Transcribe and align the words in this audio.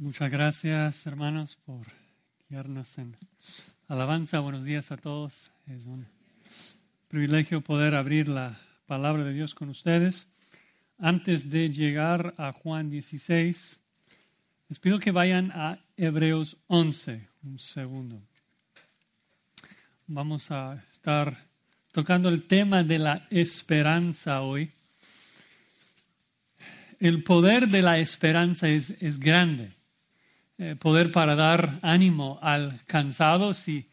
Muchas 0.00 0.30
gracias, 0.30 1.08
hermanos, 1.08 1.58
por 1.66 1.84
guiarnos 2.48 2.98
en 2.98 3.16
alabanza. 3.88 4.38
Buenos 4.38 4.62
días 4.62 4.92
a 4.92 4.96
todos. 4.96 5.50
Es 5.66 5.86
un 5.86 6.06
privilegio 7.08 7.62
poder 7.62 7.96
abrir 7.96 8.28
la 8.28 8.56
palabra 8.86 9.24
de 9.24 9.32
Dios 9.32 9.56
con 9.56 9.70
ustedes. 9.70 10.28
Antes 11.00 11.50
de 11.50 11.70
llegar 11.70 12.32
a 12.38 12.52
Juan 12.52 12.90
16, 12.90 13.80
les 14.68 14.78
pido 14.78 15.00
que 15.00 15.10
vayan 15.10 15.50
a 15.50 15.80
Hebreos 15.96 16.58
11. 16.68 17.26
Un 17.42 17.58
segundo. 17.58 18.22
Vamos 20.06 20.52
a 20.52 20.80
estar 20.92 21.44
tocando 21.90 22.28
el 22.28 22.46
tema 22.46 22.84
de 22.84 23.00
la 23.00 23.26
esperanza 23.30 24.42
hoy. 24.42 24.70
El 27.00 27.24
poder 27.24 27.66
de 27.66 27.82
la 27.82 27.98
esperanza 27.98 28.68
es, 28.68 28.90
es 29.02 29.18
grande. 29.18 29.76
Eh, 30.60 30.74
poder 30.74 31.12
para 31.12 31.36
dar 31.36 31.78
ánimo 31.82 32.40
al 32.42 32.80
cansado 32.86 33.54
si, 33.54 33.86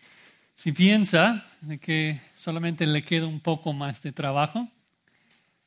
si 0.56 0.72
piensa 0.72 1.46
que 1.80 2.20
solamente 2.36 2.88
le 2.88 3.04
queda 3.04 3.28
un 3.28 3.40
poco 3.40 3.72
más 3.72 4.02
de 4.02 4.12
trabajo. 4.12 4.68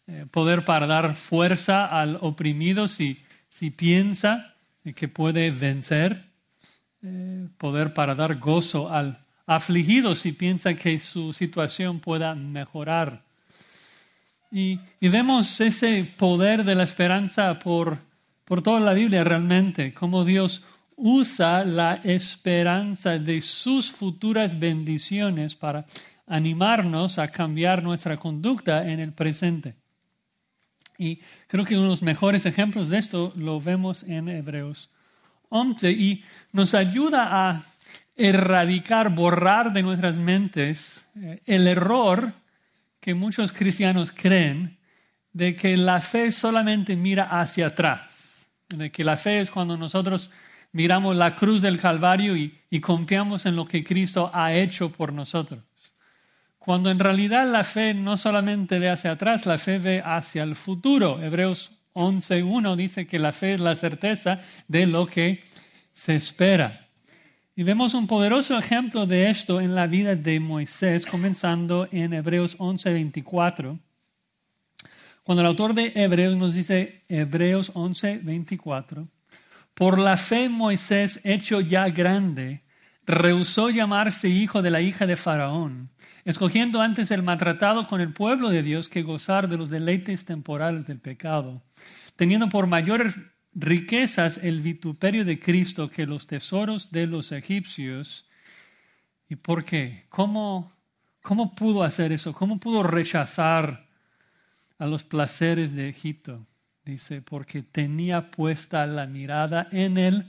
Eh, 0.09 0.26
poder 0.28 0.64
para 0.64 0.88
dar 0.88 1.14
fuerza 1.14 1.87
al 1.87 2.18
oprimido 2.20 2.88
si, 2.88 3.16
si 3.48 3.70
piensa 3.70 4.56
que 4.96 5.06
puede 5.06 5.52
vencer. 5.52 6.24
Eh, 7.04 7.46
poder 7.59 7.95
para 7.95 8.16
dar 8.16 8.34
gozo 8.40 8.92
al 8.92 9.20
afligido 9.46 10.16
si 10.16 10.32
piensa 10.32 10.74
que 10.74 10.98
su 10.98 11.32
situación 11.32 12.01
pueda 12.01 12.34
mejorar. 12.34 13.23
Y, 14.51 14.80
y 14.98 15.09
vemos 15.09 15.60
ese 15.60 16.02
poder 16.16 16.65
de 16.65 16.74
la 16.74 16.82
esperanza 16.82 17.56
por, 17.60 17.98
por 18.45 18.62
toda 18.62 18.80
la 18.80 18.95
Biblia 18.95 19.23
realmente, 19.23 19.95
como 19.95 20.24
Dios 20.24 20.60
usa 20.98 21.65
la 21.65 21.95
esperanza 22.02 23.19
de 23.19 23.41
sus 23.41 23.91
futuras 23.91 24.59
bendiciones 24.59 25.55
para 25.55 25.87
animarnos 26.27 27.18
a 27.18 27.29
cambiar 27.29 27.82
nuestra 27.82 28.16
conducta 28.16 28.90
en 28.90 29.01
el 29.01 29.13
presente. 29.13 29.77
Y 30.99 31.21
creo 31.46 31.65
que 31.65 31.74
uno 31.74 31.85
de 31.85 31.90
los 31.90 32.02
mejores 32.02 32.45
ejemplos 32.45 32.88
de 32.88 32.99
esto 32.99 33.32
lo 33.37 33.60
vemos 33.60 34.02
en 34.02 34.29
Hebreos 34.29 34.90
11 35.49 35.90
y 35.93 36.24
nos 36.52 36.74
ayuda 36.74 37.51
a 37.51 37.62
erradicar, 38.16 39.15
borrar 39.15 39.73
de 39.73 39.85
nuestras 39.85 40.16
mentes 40.16 41.05
eh, 41.16 41.40
el 41.46 41.68
error 41.68 42.33
que 43.01 43.15
muchos 43.15 43.52
cristianos 43.52 44.10
creen 44.10 44.77
de 45.33 45.55
que 45.55 45.77
la 45.77 46.01
fe 46.01 46.33
solamente 46.33 46.96
mira 46.96 47.40
hacia 47.40 47.68
atrás, 47.68 48.49
de 48.68 48.90
que 48.90 49.05
la 49.05 49.16
fe 49.16 49.40
es 49.40 49.52
cuando 49.52 49.77
nosotros 49.77 50.30
miramos 50.73 51.16
la 51.16 51.35
cruz 51.35 51.63
del 51.63 51.80
Calvario 51.80 52.37
y, 52.37 52.55
confiamos 52.80 53.47
en 53.47 53.57
lo 53.57 53.66
que 53.66 53.83
Cristo 53.83 54.30
ha 54.33 54.55
hecho 54.55 54.91
por 54.91 55.13
nosotros. 55.13 55.61
Cuando 56.59 56.91
en 56.91 56.99
realidad 56.99 57.51
la 57.51 57.65
fe 57.65 57.95
no 57.95 58.16
solamente 58.16 58.79
ve 58.79 58.91
hacia 58.91 59.13
atrás, 59.13 59.46
la 59.46 59.57
fe 59.57 59.79
ve 59.79 60.02
hacia 60.05 60.43
el 60.43 60.55
futuro. 60.55 61.23
Hebreos 61.23 61.73
11.1 61.95 62.77
dice 62.77 63.07
que 63.07 63.19
la 63.19 63.33
fe 63.33 63.55
es 63.55 63.61
la 63.61 63.74
certeza 63.74 64.41
de 64.66 64.87
lo 64.87 65.06
que 65.06 65.43
se 65.94 66.15
espera. 66.15 66.89
Y 67.56 67.65
vemos 67.65 67.94
un 67.94 68.06
poderoso 68.06 68.56
ejemplo 68.56 69.06
de 69.06 69.31
esto 69.31 69.61
en 69.61 69.75
la 69.75 69.89
vida 69.89 70.15
de 70.15 70.39
Moisés, 70.39 71.06
comenzando 71.06 71.89
en 71.91 72.12
Hebreos 72.12 72.56
11.24. 72.59 73.81
Cuando 75.25 75.41
el 75.41 75.49
autor 75.49 75.75
de 75.75 75.93
Hebreos 75.97 76.37
nos 76.37 76.55
dice 76.55 77.03
Hebreos 77.09 77.75
11.24, 77.75 79.09
por 79.78 80.00
la 80.00 80.16
fe 80.16 80.48
Moisés, 80.48 81.21
hecho 81.22 81.60
ya 81.60 81.88
grande, 81.88 82.65
rehusó 83.06 83.71
llamarse 83.71 84.28
hijo 84.28 84.60
de 84.60 84.71
la 84.71 84.81
hija 84.81 85.06
de 85.06 85.15
Faraón, 85.15 85.91
escogiendo 86.25 86.81
antes 86.81 87.12
el 87.12 87.22
maltratado 87.22 87.87
con 87.87 88.00
el 88.00 88.12
pueblo 88.12 88.49
de 88.49 88.65
Dios 88.65 88.89
que 88.89 89.05
gozar 89.05 89.49
de 89.49 89.56
los 89.56 89.71
deleites 89.71 90.25
temporales 90.25 90.89
del 90.89 90.99
pecado, 90.99 91.62
teniendo 92.16 92.49
por 92.49 92.66
mayores 92.66 93.15
riquezas 93.55 94.39
el 94.39 94.62
vituperio 94.62 95.25
de 95.25 95.39
Cristo 95.39 95.89
que 95.89 96.06
los 96.06 96.27
tesoros 96.27 96.91
de 96.91 97.06
los 97.06 97.31
egipcios. 97.31 98.27
¿Y 99.28 99.37
por 99.37 99.65
qué? 99.65 100.06
¿Cómo, 100.09 100.72
cómo 101.22 101.55
pudo 101.55 101.84
hacer 101.84 102.10
eso? 102.10 102.33
¿Cómo 102.33 102.59
pudo 102.59 102.83
rechazar 102.83 103.87
a 104.77 104.87
los 104.87 105.05
placeres 105.05 105.72
de 105.72 105.89
Egipto? 105.89 106.45
Dice, 106.88 107.21
porque 107.21 107.62
tenía 107.62 108.31
puesta 108.31 108.87
la 108.87 109.06
mirada 109.06 109.69
en 109.72 109.99
el 109.99 110.25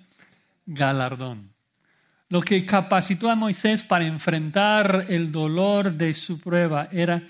galardón. 0.66 1.54
Lo 2.28 2.42
que 2.42 2.66
capacitó 2.66 3.32
a 3.32 3.36
Moisés 3.36 3.86
para 3.86 4.06
enfrentar 4.06 5.06
el 5.08 5.32
dolor 5.32 5.94
de 5.94 6.14
su 6.14 6.38
prueba 6.38 6.90
era 6.92 7.24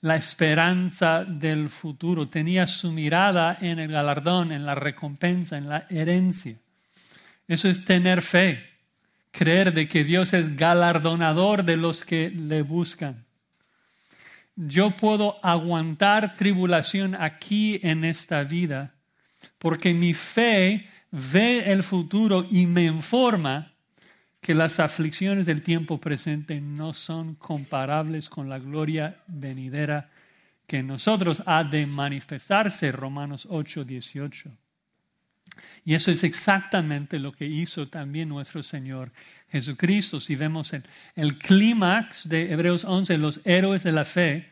la 0.00 0.14
esperanza 0.14 1.24
del 1.24 1.70
futuro. 1.70 2.28
Tenía 2.28 2.68
su 2.68 2.92
mirada 2.92 3.58
en 3.60 3.80
el 3.80 3.90
galardón, 3.90 4.52
en 4.52 4.64
la 4.64 4.76
recompensa, 4.76 5.58
en 5.58 5.68
la 5.68 5.84
herencia. 5.90 6.54
Eso 7.48 7.68
es 7.68 7.84
tener 7.84 8.22
fe, 8.22 8.64
creer 9.32 9.74
de 9.74 9.88
que 9.88 10.04
Dios 10.04 10.32
es 10.34 10.56
galardonador 10.56 11.64
de 11.64 11.76
los 11.78 12.04
que 12.04 12.30
le 12.30 12.62
buscan 12.62 13.26
yo 14.60 14.96
puedo 14.96 15.38
aguantar 15.44 16.36
tribulación 16.36 17.14
aquí 17.14 17.78
en 17.82 18.04
esta 18.04 18.42
vida 18.42 18.94
porque 19.58 19.94
mi 19.94 20.14
fe 20.14 20.88
ve 21.12 21.70
el 21.70 21.84
futuro 21.84 22.44
y 22.50 22.66
me 22.66 22.84
informa 22.84 23.72
que 24.40 24.54
las 24.54 24.80
aflicciones 24.80 25.46
del 25.46 25.62
tiempo 25.62 26.00
presente 26.00 26.60
no 26.60 26.92
son 26.92 27.36
comparables 27.36 28.28
con 28.28 28.48
la 28.48 28.58
gloria 28.58 29.22
venidera 29.28 30.10
que 30.66 30.78
en 30.78 30.88
nosotros 30.88 31.42
ha 31.46 31.64
de 31.64 31.86
manifestarse, 31.86 32.92
Romanos 32.92 33.46
8, 33.48 33.84
18. 33.84 34.50
Y 35.84 35.94
eso 35.94 36.10
es 36.10 36.24
exactamente 36.24 37.18
lo 37.18 37.32
que 37.32 37.46
hizo 37.46 37.88
también 37.88 38.28
nuestro 38.28 38.62
Señor 38.62 39.12
Jesucristo. 39.50 40.20
Si 40.20 40.36
vemos 40.36 40.72
el, 40.72 40.82
el 41.16 41.38
clímax 41.38 42.28
de 42.28 42.52
Hebreos 42.52 42.84
11, 42.84 43.18
los 43.18 43.40
héroes 43.44 43.82
de 43.82 43.92
la 43.92 44.04
fe, 44.04 44.50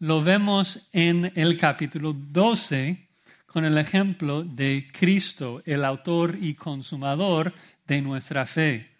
lo 0.00 0.22
vemos 0.22 0.80
en 0.92 1.32
el 1.34 1.58
capítulo 1.58 2.12
12 2.12 3.08
con 3.46 3.64
el 3.64 3.78
ejemplo 3.78 4.44
de 4.44 4.88
Cristo, 4.92 5.62
el 5.64 5.84
autor 5.84 6.36
y 6.40 6.54
consumador 6.54 7.52
de 7.86 8.02
nuestra 8.02 8.46
fe. 8.46 8.90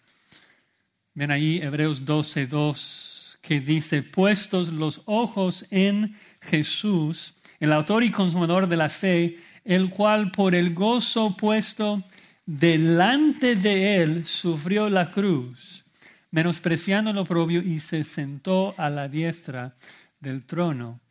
Ven 1.13 1.31
ahí 1.31 1.59
Hebreos 1.61 2.03
12, 2.03 2.47
2, 2.47 3.39
que 3.41 3.59
dice, 3.59 4.03
puestos 4.03 4.69
los 4.69 5.01
ojos 5.05 5.65
en 5.69 6.15
Jesús, 6.41 7.33
el 7.59 7.71
autor 7.73 8.03
y 8.03 8.11
consumador 8.11 8.67
de 8.67 8.77
la 8.77 8.89
fe, 8.89 9.37
el 9.69 9.91
cual 9.91 10.31
por 10.31 10.55
el 10.55 10.73
gozo 10.73 11.37
puesto 11.37 12.03
delante 12.43 13.55
de 13.55 14.01
él 14.01 14.25
sufrió 14.25 14.89
la 14.89 15.11
cruz, 15.11 15.85
menospreciando 16.31 17.13
lo 17.13 17.23
propio 17.23 17.61
y 17.61 17.79
se 17.79 18.03
sentó 18.03 18.73
a 18.77 18.89
la 18.89 19.07
diestra 19.07 19.75
del 20.19 20.47
trono 20.47 21.01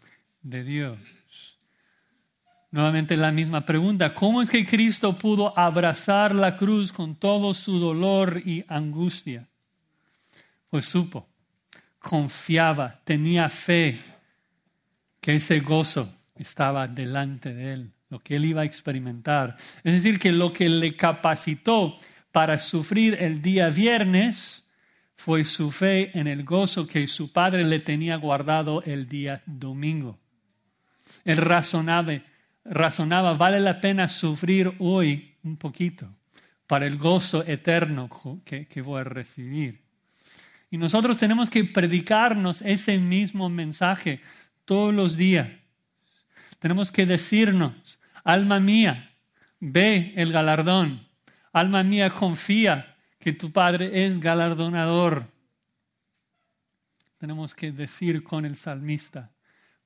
de 0.43 0.65
Dios. 0.65 0.99
Nuevamente 2.73 3.17
la 3.17 3.31
misma 3.31 3.65
pregunta, 3.65 4.13
¿cómo 4.13 4.43
es 4.43 4.51
que 4.51 4.67
Cristo 4.67 5.15
pudo 5.15 5.57
abrazar 5.57 6.35
la 6.35 6.57
cruz 6.57 6.93
con 6.93 7.15
todo 7.15 7.55
su 7.55 7.79
dolor 7.79 8.43
y 8.45 8.65
angustia? 8.67 9.47
Pues 10.69 10.85
supo, 10.85 11.29
confiaba, 12.01 13.01
tenía 13.05 13.49
fe 13.51 14.01
que 15.21 15.37
ese 15.37 15.61
gozo 15.61 16.13
estaba 16.35 16.89
delante 16.89 17.55
de 17.55 17.73
él 17.73 17.93
lo 18.11 18.21
que 18.21 18.37
él 18.37 18.45
iba 18.47 18.63
a 18.63 18.65
experimentar. 18.65 19.57
Es 19.85 19.93
decir, 19.93 20.19
que 20.19 20.33
lo 20.33 20.53
que 20.53 20.69
le 20.69 20.97
capacitó 20.97 21.97
para 22.33 22.59
sufrir 22.59 23.17
el 23.21 23.43
día 23.43 23.69
viernes 23.69 24.65
fue 25.17 25.45
su 25.45 25.71
fe 25.71 26.17
en 26.19 26.27
el 26.27 26.45
gozo 26.45 26.87
que 26.87 27.09
su 27.09 27.33
padre 27.33 27.65
le 27.65 27.81
tenía 27.81 28.17
guardado 28.17 28.83
el 28.83 29.09
día 29.09 29.43
domingo. 29.47 30.19
Él 31.25 31.39
razonaba, 31.39 32.15
razonaba, 32.65 33.35
vale 33.35 33.61
la 33.61 33.81
pena 33.81 34.09
sufrir 34.09 34.73
hoy 34.79 35.35
un 35.43 35.57
poquito 35.57 36.09
para 36.67 36.87
el 36.87 36.99
gozo 36.99 37.45
eterno 37.47 38.09
que, 38.45 38.67
que 38.67 38.81
voy 38.81 39.01
a 39.01 39.05
recibir. 39.05 39.81
Y 40.71 40.79
nosotros 40.79 41.19
tenemos 41.19 41.51
que 41.51 41.65
predicarnos 41.65 42.63
ese 42.63 42.99
mismo 42.99 43.49
mensaje 43.49 44.21
todos 44.65 44.95
los 44.95 45.17
días. 45.17 45.49
Tenemos 46.59 46.93
que 46.93 47.07
decirnos, 47.07 47.98
Alma 48.29 48.61
mía, 48.61 49.11
ve 49.59 50.13
el 50.15 50.35
galardón. 50.35 51.01
Alma 51.51 51.83
mía, 51.83 52.11
confía 52.11 52.95
que 53.19 53.33
tu 53.33 53.51
Padre 53.53 54.05
es 54.05 54.21
galardonador. 54.21 55.33
Tenemos 57.17 57.55
que 57.55 57.73
decir 57.73 58.23
con 58.23 58.45
el 58.45 58.57
salmista, 58.57 59.31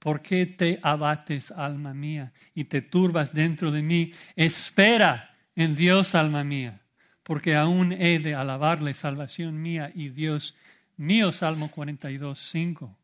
¿por 0.00 0.22
qué 0.22 0.46
te 0.46 0.80
abates, 0.82 1.52
alma 1.52 1.94
mía, 1.94 2.32
y 2.52 2.64
te 2.64 2.82
turbas 2.82 3.32
dentro 3.32 3.70
de 3.70 3.82
mí? 3.82 4.12
Espera 4.34 5.36
en 5.54 5.76
Dios, 5.76 6.16
alma 6.16 6.42
mía, 6.42 6.80
porque 7.22 7.54
aún 7.54 7.92
he 7.92 8.18
de 8.18 8.34
alabarle, 8.34 8.94
salvación 8.94 9.62
mía 9.62 9.92
y 9.94 10.08
Dios 10.08 10.56
mío. 10.96 11.30
Salmo 11.30 11.70
42, 11.70 12.40
5. 12.50 12.98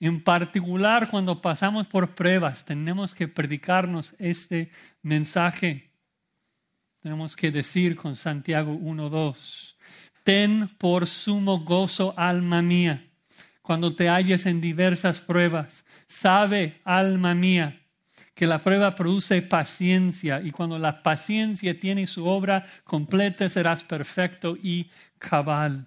En 0.00 0.20
particular, 0.22 1.10
cuando 1.10 1.42
pasamos 1.42 1.86
por 1.86 2.14
pruebas, 2.14 2.64
tenemos 2.64 3.14
que 3.14 3.26
predicarnos 3.26 4.14
este 4.18 4.70
mensaje. 5.02 5.90
Tenemos 7.00 7.34
que 7.34 7.50
decir 7.50 7.96
con 7.96 8.14
Santiago 8.14 8.72
1.2, 8.72 9.76
ten 10.24 10.68
por 10.78 11.06
sumo 11.06 11.60
gozo, 11.60 12.14
alma 12.16 12.60
mía, 12.62 13.04
cuando 13.62 13.94
te 13.94 14.08
halles 14.08 14.46
en 14.46 14.60
diversas 14.60 15.20
pruebas. 15.20 15.84
Sabe, 16.06 16.80
alma 16.84 17.34
mía, 17.34 17.80
que 18.34 18.46
la 18.46 18.60
prueba 18.60 18.94
produce 18.94 19.42
paciencia 19.42 20.40
y 20.40 20.52
cuando 20.52 20.78
la 20.78 21.02
paciencia 21.02 21.78
tiene 21.78 22.06
su 22.06 22.24
obra 22.26 22.64
completa 22.84 23.48
serás 23.48 23.82
perfecto 23.82 24.56
y 24.62 24.90
cabal. 25.18 25.86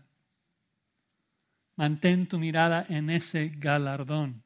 Mantén 1.81 2.27
tu 2.27 2.37
mirada 2.37 2.85
en 2.89 3.09
ese 3.09 3.49
galardón. 3.57 4.43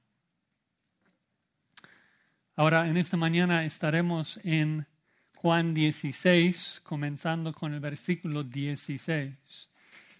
Ahora, 2.55 2.87
en 2.87 2.95
esta 2.95 3.17
mañana 3.17 3.65
estaremos 3.65 4.39
en 4.45 4.87
Juan 5.35 5.73
16, 5.73 6.79
comenzando 6.85 7.51
con 7.51 7.73
el 7.73 7.81
versículo 7.81 8.45
16. 8.45 9.35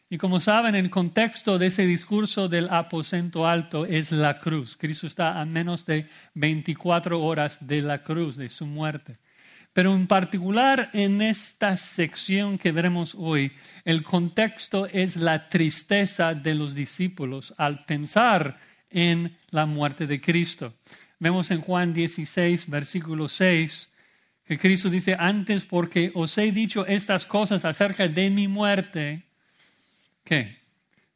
Y 0.10 0.18
como 0.18 0.42
saben, 0.42 0.76
el 0.76 0.90
contexto 0.90 1.58
de 1.58 1.68
ese 1.68 1.86
discurso 1.86 2.50
del 2.50 2.68
aposento 2.68 3.48
alto 3.48 3.86
es 3.86 4.12
la 4.12 4.38
cruz. 4.38 4.76
Cristo 4.76 5.08
está 5.08 5.40
a 5.40 5.46
menos 5.46 5.86
de 5.86 6.10
24 6.34 7.22
horas 7.24 7.66
de 7.66 7.82
la 7.82 8.04
cruz, 8.04 8.36
de 8.36 8.50
su 8.50 8.66
muerte. 8.66 9.20
Pero 9.76 9.94
en 9.94 10.08
particular 10.08 10.90
en 10.94 11.22
esta 11.22 11.76
sección 11.76 12.58
que 12.58 12.72
veremos 12.72 13.14
hoy, 13.14 13.52
el 13.84 14.04
contexto 14.04 14.86
es 14.86 15.18
la 15.18 15.50
tristeza 15.50 16.34
de 16.34 16.56
los 16.56 16.74
discípulos 16.74 17.54
al 17.58 17.84
pensar 17.84 18.58
en 18.90 19.36
la 19.50 19.66
muerte 19.66 20.08
de 20.08 20.22
Cristo. 20.22 20.76
Vemos 21.20 21.52
en 21.52 21.60
Juan 21.60 21.94
16, 21.94 22.70
versículo 22.70 23.28
6, 23.28 23.90
que 24.46 24.58
Cristo 24.58 24.90
dice, 24.90 25.18
antes 25.20 25.66
porque 25.66 26.10
os 26.16 26.38
he 26.38 26.54
dicho 26.54 26.86
estas 26.86 27.26
cosas 27.26 27.66
acerca 27.66 28.08
de 28.08 28.30
mi 28.30 28.48
muerte, 28.48 29.24
que 30.24 30.58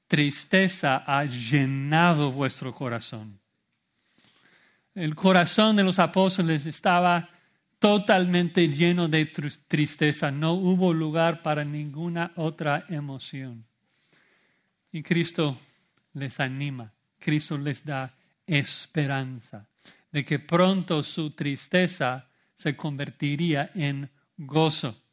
tristeza 0.09 1.01
ha 1.07 1.23
llenado 1.23 2.33
vuestro 2.33 2.73
corazón. 2.73 3.39
El 4.94 5.15
corazón 5.15 5.77
de 5.77 5.83
los 5.83 5.97
apóstoles 5.97 6.65
estaba 6.65 7.29
totalmente 7.80 8.68
lleno 8.68 9.08
de 9.08 9.26
tristeza. 9.26 10.31
No 10.31 10.54
hubo 10.54 10.94
lugar 10.94 11.42
para 11.42 11.64
ninguna 11.66 12.31
otra 12.36 12.86
emoción. 12.90 13.66
Y 14.92 15.02
Cristo 15.02 15.58
les 16.14 16.40
anima, 16.40 16.94
Cristo 17.18 17.58
les 17.58 17.84
da 17.86 18.14
esperanza 18.46 19.68
de 20.12 20.26
que 20.26 20.40
pronto 20.40 21.04
su 21.04 21.31
tristeza 21.31 22.28
se 22.56 22.76
convertiría 22.76 23.72
en 23.76 24.10
gozo. 24.38 25.04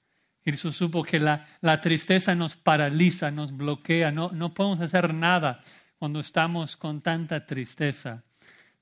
Cristo 0.43 0.73
supo 0.73 1.03
que 1.03 1.19
la, 1.19 1.47
la 1.61 1.81
tristeza 1.81 2.35
nos 2.35 2.57
paraliza, 2.57 3.31
nos 3.31 3.57
bloquea, 3.57 4.11
no, 4.11 4.31
no 4.33 4.55
podemos 4.55 4.81
hacer 4.81 5.13
nada 5.13 5.63
cuando 5.99 6.21
estamos 6.21 6.77
con 6.77 7.01
tanta 7.01 7.45
tristeza. 7.45 8.23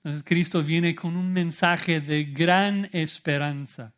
Entonces 0.04 0.22
Cristo 0.22 0.62
viene 0.62 0.94
con 0.94 1.16
un 1.16 1.32
mensaje 1.32 2.02
de 2.02 2.24
gran 2.24 2.90
esperanza 2.92 3.94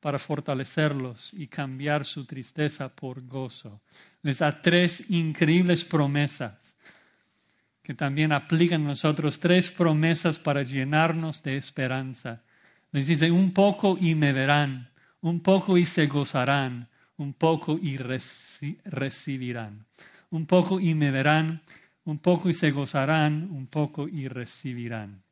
para 0.00 0.18
fortalecerlos 0.18 1.32
y 1.32 1.46
cambiar 1.46 2.04
su 2.04 2.24
tristeza 2.24 2.88
por 2.88 3.24
gozo. 3.24 3.80
Les 4.22 4.38
da 4.38 4.60
tres 4.60 5.04
increíbles 5.10 5.84
promesas 5.84 6.74
que 7.84 7.94
también 7.94 8.32
aplican 8.32 8.82
nosotros, 8.82 9.38
tres 9.38 9.70
promesas 9.70 10.40
para 10.40 10.64
llenarnos 10.64 11.40
de 11.44 11.56
esperanza. 11.56 12.42
Les 12.90 13.06
dice, 13.06 13.30
un 13.30 13.52
poco 13.52 13.96
y 14.00 14.16
me 14.16 14.32
verán, 14.32 14.90
un 15.20 15.38
poco 15.38 15.78
y 15.78 15.86
se 15.86 16.08
gozarán, 16.08 16.88
un 17.16 17.32
poco 17.32 17.78
y 17.80 17.96
recibirán. 17.96 19.86
Un 20.30 20.46
poco 20.46 20.80
y 20.80 20.94
me 20.94 21.12
verán, 21.12 21.62
un 22.04 22.18
poco 22.18 22.48
y 22.48 22.54
se 22.54 22.72
gozarán, 22.72 23.48
un 23.52 23.68
poco 23.68 24.08
y 24.08 24.26
recibirán. 24.26 25.22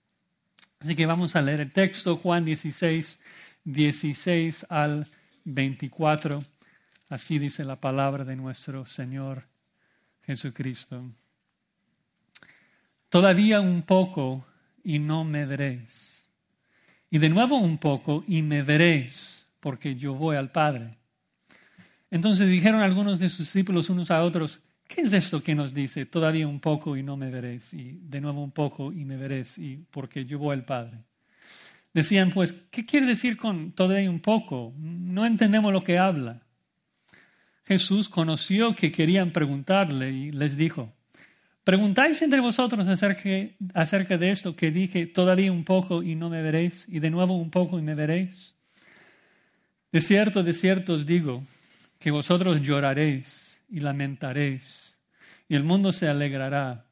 Así 0.82 0.96
que 0.96 1.06
vamos 1.06 1.36
a 1.36 1.42
leer 1.42 1.60
el 1.60 1.70
texto, 1.70 2.16
Juan 2.16 2.44
16, 2.44 3.20
16 3.62 4.66
al 4.68 5.06
24. 5.44 6.40
Así 7.08 7.38
dice 7.38 7.62
la 7.62 7.76
palabra 7.76 8.24
de 8.24 8.34
nuestro 8.34 8.84
Señor 8.84 9.44
Jesucristo. 10.26 11.08
Todavía 13.08 13.60
un 13.60 13.82
poco 13.82 14.44
y 14.82 14.98
no 14.98 15.22
me 15.22 15.46
veréis. 15.46 16.26
Y 17.10 17.18
de 17.18 17.28
nuevo 17.28 17.58
un 17.58 17.78
poco 17.78 18.24
y 18.26 18.42
me 18.42 18.64
veréis, 18.64 19.46
porque 19.60 19.94
yo 19.94 20.14
voy 20.14 20.34
al 20.34 20.50
Padre. 20.50 20.98
Entonces 22.10 22.48
dijeron 22.48 22.80
algunos 22.80 23.20
de 23.20 23.28
sus 23.28 23.46
discípulos 23.46 23.88
unos 23.88 24.10
a 24.10 24.20
otros, 24.24 24.58
¿Qué 24.94 25.02
es 25.02 25.12
esto 25.14 25.42
que 25.42 25.54
nos 25.54 25.72
dice? 25.72 26.04
Todavía 26.04 26.46
un 26.46 26.60
poco 26.60 26.98
y 26.98 27.02
no 27.02 27.16
me 27.16 27.30
veréis, 27.30 27.72
y 27.72 27.98
de 28.02 28.20
nuevo 28.20 28.44
un 28.44 28.50
poco 28.50 28.92
y 28.92 29.06
me 29.06 29.16
veréis, 29.16 29.56
y 29.56 29.78
porque 29.90 30.26
yo 30.26 30.38
voy 30.38 30.54
al 30.54 30.64
Padre. 30.64 30.98
Decían, 31.94 32.30
pues, 32.30 32.52
¿qué 32.70 32.84
quiere 32.84 33.06
decir 33.06 33.38
con 33.38 33.72
todavía 33.72 34.10
un 34.10 34.20
poco? 34.20 34.74
No 34.76 35.24
entendemos 35.24 35.72
lo 35.72 35.80
que 35.80 35.96
habla. 35.96 36.42
Jesús 37.64 38.10
conoció 38.10 38.74
que 38.74 38.92
querían 38.92 39.30
preguntarle 39.30 40.10
y 40.10 40.30
les 40.30 40.58
dijo, 40.58 40.92
¿preguntáis 41.64 42.20
entre 42.20 42.40
vosotros 42.40 42.86
acerca, 42.86 44.18
de 44.18 44.30
esto 44.30 44.54
que 44.54 44.70
dije, 44.70 45.06
todavía 45.06 45.52
un 45.52 45.64
poco 45.64 46.02
y 46.02 46.16
no 46.16 46.28
me 46.28 46.42
veréis, 46.42 46.84
y 46.86 46.98
de 46.98 47.08
nuevo 47.08 47.34
un 47.34 47.50
poco 47.50 47.78
y 47.78 47.82
me 47.82 47.94
veréis? 47.94 48.54
De 49.90 50.02
cierto, 50.02 50.42
de 50.42 50.52
cierto 50.52 50.92
os 50.92 51.06
digo, 51.06 51.42
que 51.98 52.10
vosotros 52.10 52.60
lloraréis 52.60 53.41
y 53.72 53.80
lamentaréis, 53.80 54.98
y 55.48 55.56
el 55.56 55.64
mundo 55.64 55.90
se 55.92 56.06
alegrará. 56.06 56.84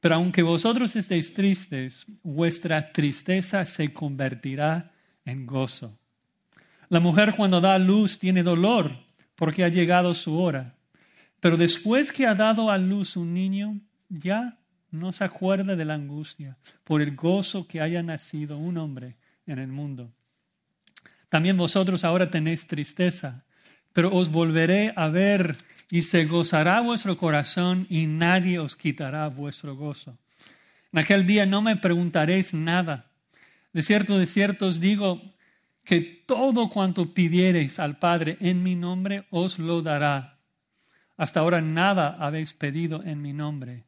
Pero 0.00 0.14
aunque 0.14 0.42
vosotros 0.42 0.94
estéis 0.94 1.34
tristes, 1.34 2.06
vuestra 2.22 2.92
tristeza 2.92 3.64
se 3.64 3.92
convertirá 3.92 4.92
en 5.24 5.44
gozo. 5.44 5.98
La 6.88 7.00
mujer 7.00 7.34
cuando 7.36 7.60
da 7.60 7.76
luz 7.78 8.18
tiene 8.18 8.44
dolor 8.44 8.92
porque 9.34 9.64
ha 9.64 9.68
llegado 9.68 10.14
su 10.14 10.38
hora. 10.38 10.76
Pero 11.40 11.56
después 11.56 12.12
que 12.12 12.26
ha 12.26 12.34
dado 12.34 12.70
a 12.70 12.78
luz 12.78 13.16
un 13.16 13.34
niño, 13.34 13.80
ya 14.08 14.58
no 14.90 15.10
se 15.10 15.24
acuerda 15.24 15.74
de 15.74 15.84
la 15.84 15.94
angustia 15.94 16.56
por 16.84 17.02
el 17.02 17.16
gozo 17.16 17.66
que 17.66 17.80
haya 17.80 18.02
nacido 18.02 18.56
un 18.56 18.78
hombre 18.78 19.16
en 19.46 19.58
el 19.58 19.68
mundo. 19.68 20.12
También 21.28 21.56
vosotros 21.56 22.04
ahora 22.04 22.30
tenéis 22.30 22.66
tristeza, 22.66 23.44
pero 23.92 24.14
os 24.14 24.30
volveré 24.30 24.92
a 24.94 25.08
ver 25.08 25.58
y 25.90 26.02
se 26.02 26.26
gozará 26.26 26.80
vuestro 26.80 27.16
corazón 27.16 27.86
y 27.88 28.06
nadie 28.06 28.58
os 28.58 28.76
quitará 28.76 29.28
vuestro 29.28 29.76
gozo. 29.76 30.18
En 30.92 30.98
aquel 31.00 31.26
día 31.26 31.46
no 31.46 31.62
me 31.62 31.76
preguntaréis 31.76 32.54
nada. 32.54 33.10
De 33.72 33.82
cierto, 33.82 34.18
de 34.18 34.26
cierto 34.26 34.66
os 34.66 34.80
digo 34.80 35.20
que 35.84 36.00
todo 36.26 36.68
cuanto 36.68 37.14
pidiereis 37.14 37.78
al 37.78 37.98
Padre 37.98 38.36
en 38.40 38.62
mi 38.62 38.74
nombre 38.74 39.26
os 39.30 39.58
lo 39.58 39.82
dará. 39.82 40.38
Hasta 41.16 41.40
ahora 41.40 41.60
nada 41.60 42.16
habéis 42.18 42.52
pedido 42.52 43.02
en 43.02 43.22
mi 43.22 43.32
nombre. 43.32 43.84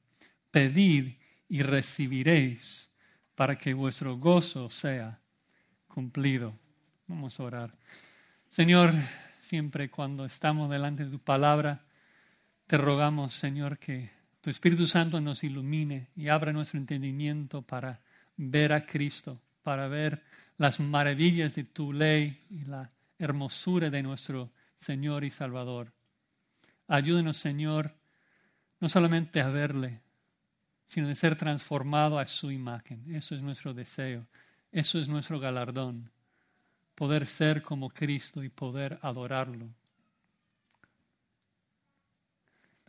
Pedid 0.51 1.13
y 1.49 1.63
recibiréis 1.63 2.91
para 3.35 3.57
que 3.57 3.75
vuestro 3.75 4.17
gozo 4.17 4.71
sea 4.71 5.21
cumplido. 5.89 6.55
Vamos 7.07 7.39
a 7.39 7.43
orar. 7.43 7.75
Señor, 8.49 8.93
siempre 9.41 9.91
cuando 9.91 10.25
estamos 10.25 10.71
delante 10.71 11.05
de 11.05 11.11
tu 11.11 11.19
palabra, 11.19 11.85
te 12.71 12.79
rogamos, 12.79 13.35
Señor, 13.35 13.79
que 13.79 14.11
tu 14.41 14.49
Espíritu 14.49 14.87
Santo 14.87 15.21
nos 15.21 15.43
ilumine 15.43 16.11
y 16.15 16.29
abra 16.29 16.53
nuestro 16.53 16.79
entendimiento 16.79 17.63
para 17.63 17.99
ver 18.37 18.73
a 18.73 18.87
Cristo, 18.87 19.41
para 19.65 19.89
ver 19.89 20.23
las 20.57 20.79
maravillas 20.79 21.57
de 21.57 21.65
tu 21.65 21.93
ley 21.93 22.45
y 22.49 22.67
la 22.67 22.93
hermosura 23.19 23.91
de 23.91 24.05
nuestro 24.05 24.53
Señor 24.77 25.25
y 25.25 25.33
Salvador. 25.33 25.91
Ayúdenos, 26.87 27.39
Señor, 27.39 27.93
no 28.79 28.89
solamente 28.89 29.41
a 29.41 29.49
verle, 29.49 30.01
sino 30.87 31.09
de 31.09 31.17
ser 31.17 31.35
transformado 31.35 32.21
a 32.21 32.27
su 32.27 32.53
imagen. 32.53 33.03
Eso 33.13 33.35
es 33.35 33.43
nuestro 33.43 33.75
deseo, 33.75 34.29
eso 34.71 35.01
es 35.01 35.09
nuestro 35.09 35.41
galardón, 35.41 36.09
poder 36.95 37.27
ser 37.27 37.63
como 37.63 37.91
Cristo 37.91 38.45
y 38.45 38.49
poder 38.49 39.01
adorarlo. 39.03 39.75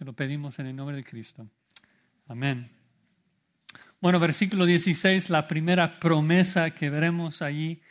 Te 0.02 0.06
lo 0.06 0.14
pedimos 0.14 0.58
en 0.58 0.66
el 0.66 0.76
nombre 0.76 0.96
de 0.96 1.04
Cristo. 1.04 1.48
Amén. 2.28 2.72
Bueno, 4.00 4.20
versículo 4.20 4.66
16, 4.66 5.30
la 5.30 5.48
primera 5.48 6.00
promesa 6.00 6.72
que 6.72 6.90
veremos 6.90 7.44
allí, 7.44 7.84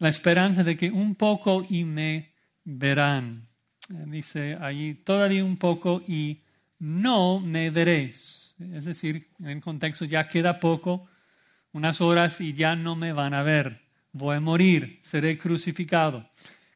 la 0.00 0.08
esperanza 0.08 0.64
de 0.64 0.76
que 0.76 0.90
un 0.90 1.14
poco 1.14 1.64
y 1.70 1.84
me 1.84 2.32
verán. 2.64 3.46
Eh, 3.90 4.04
dice 4.08 4.58
allí, 4.60 4.94
todavía 4.94 5.44
un 5.44 5.56
poco 5.56 6.02
y 6.04 6.42
no 6.80 7.38
me 7.38 7.70
veréis. 7.70 8.56
Es 8.58 8.86
decir, 8.86 9.28
en 9.38 9.46
el 9.46 9.60
contexto 9.60 10.04
ya 10.04 10.26
queda 10.26 10.58
poco, 10.58 11.06
unas 11.70 12.00
horas 12.00 12.40
y 12.40 12.54
ya 12.54 12.74
no 12.74 12.96
me 12.96 13.12
van 13.12 13.34
a 13.34 13.44
ver. 13.44 13.82
Voy 14.10 14.34
a 14.34 14.40
morir, 14.40 14.98
seré 15.02 15.38
crucificado. 15.38 16.28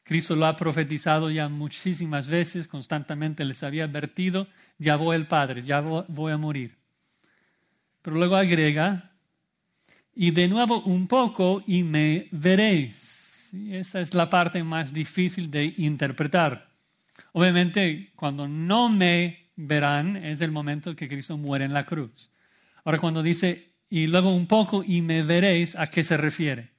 Cristo 0.07 0.37
lo 0.37 0.47
ha 0.47 0.55
profetizado 0.55 1.33
ya 1.33 1.49
muchísimas 1.49 2.29
veces, 2.29 2.69
constantemente 2.69 3.45
les 3.45 3.65
había 3.65 3.85
advertido, 3.85 4.47
ya 4.79 4.95
voy 4.95 5.17
el 5.17 5.27
Padre, 5.27 5.65
ya 5.65 5.81
voy 5.81 6.33
a 6.33 6.37
morir. 6.37 6.77
Pero 8.03 8.15
luego 8.15 8.37
agrega, 8.37 9.11
y 10.15 10.31
de 10.31 10.47
nuevo 10.47 10.81
un 10.83 11.09
poco 11.09 11.61
y 11.67 11.83
me 11.83 12.29
veréis. 12.31 13.51
esa 13.73 14.01
es 14.01 14.15
la 14.15 14.31
parte 14.31 14.63
más 14.63 14.93
difícil 14.93 15.51
de 15.51 15.75
interpretar. 15.77 16.71
Obviamente, 17.33 18.13
cuando 18.15 18.47
no 18.47 18.89
me 18.89 19.51
verán 19.57 20.17
es 20.17 20.41
el 20.41 20.53
momento 20.53 20.95
que 20.95 21.09
Cristo 21.09 21.37
muere 21.37 21.65
en 21.65 21.75
la 21.75 21.85
cruz. 21.85 22.31
Ahora, 22.85 23.01
cuando 23.01 23.25
dice, 23.25 23.73
y 23.91 24.07
luego 24.07 24.33
un 24.33 24.47
poco 24.47 24.85
y 24.87 25.03
me 25.03 25.25
veréis, 25.25 25.75
¿a 25.75 25.89
qué 25.89 26.05
se 26.05 26.17
refiere? 26.17 26.76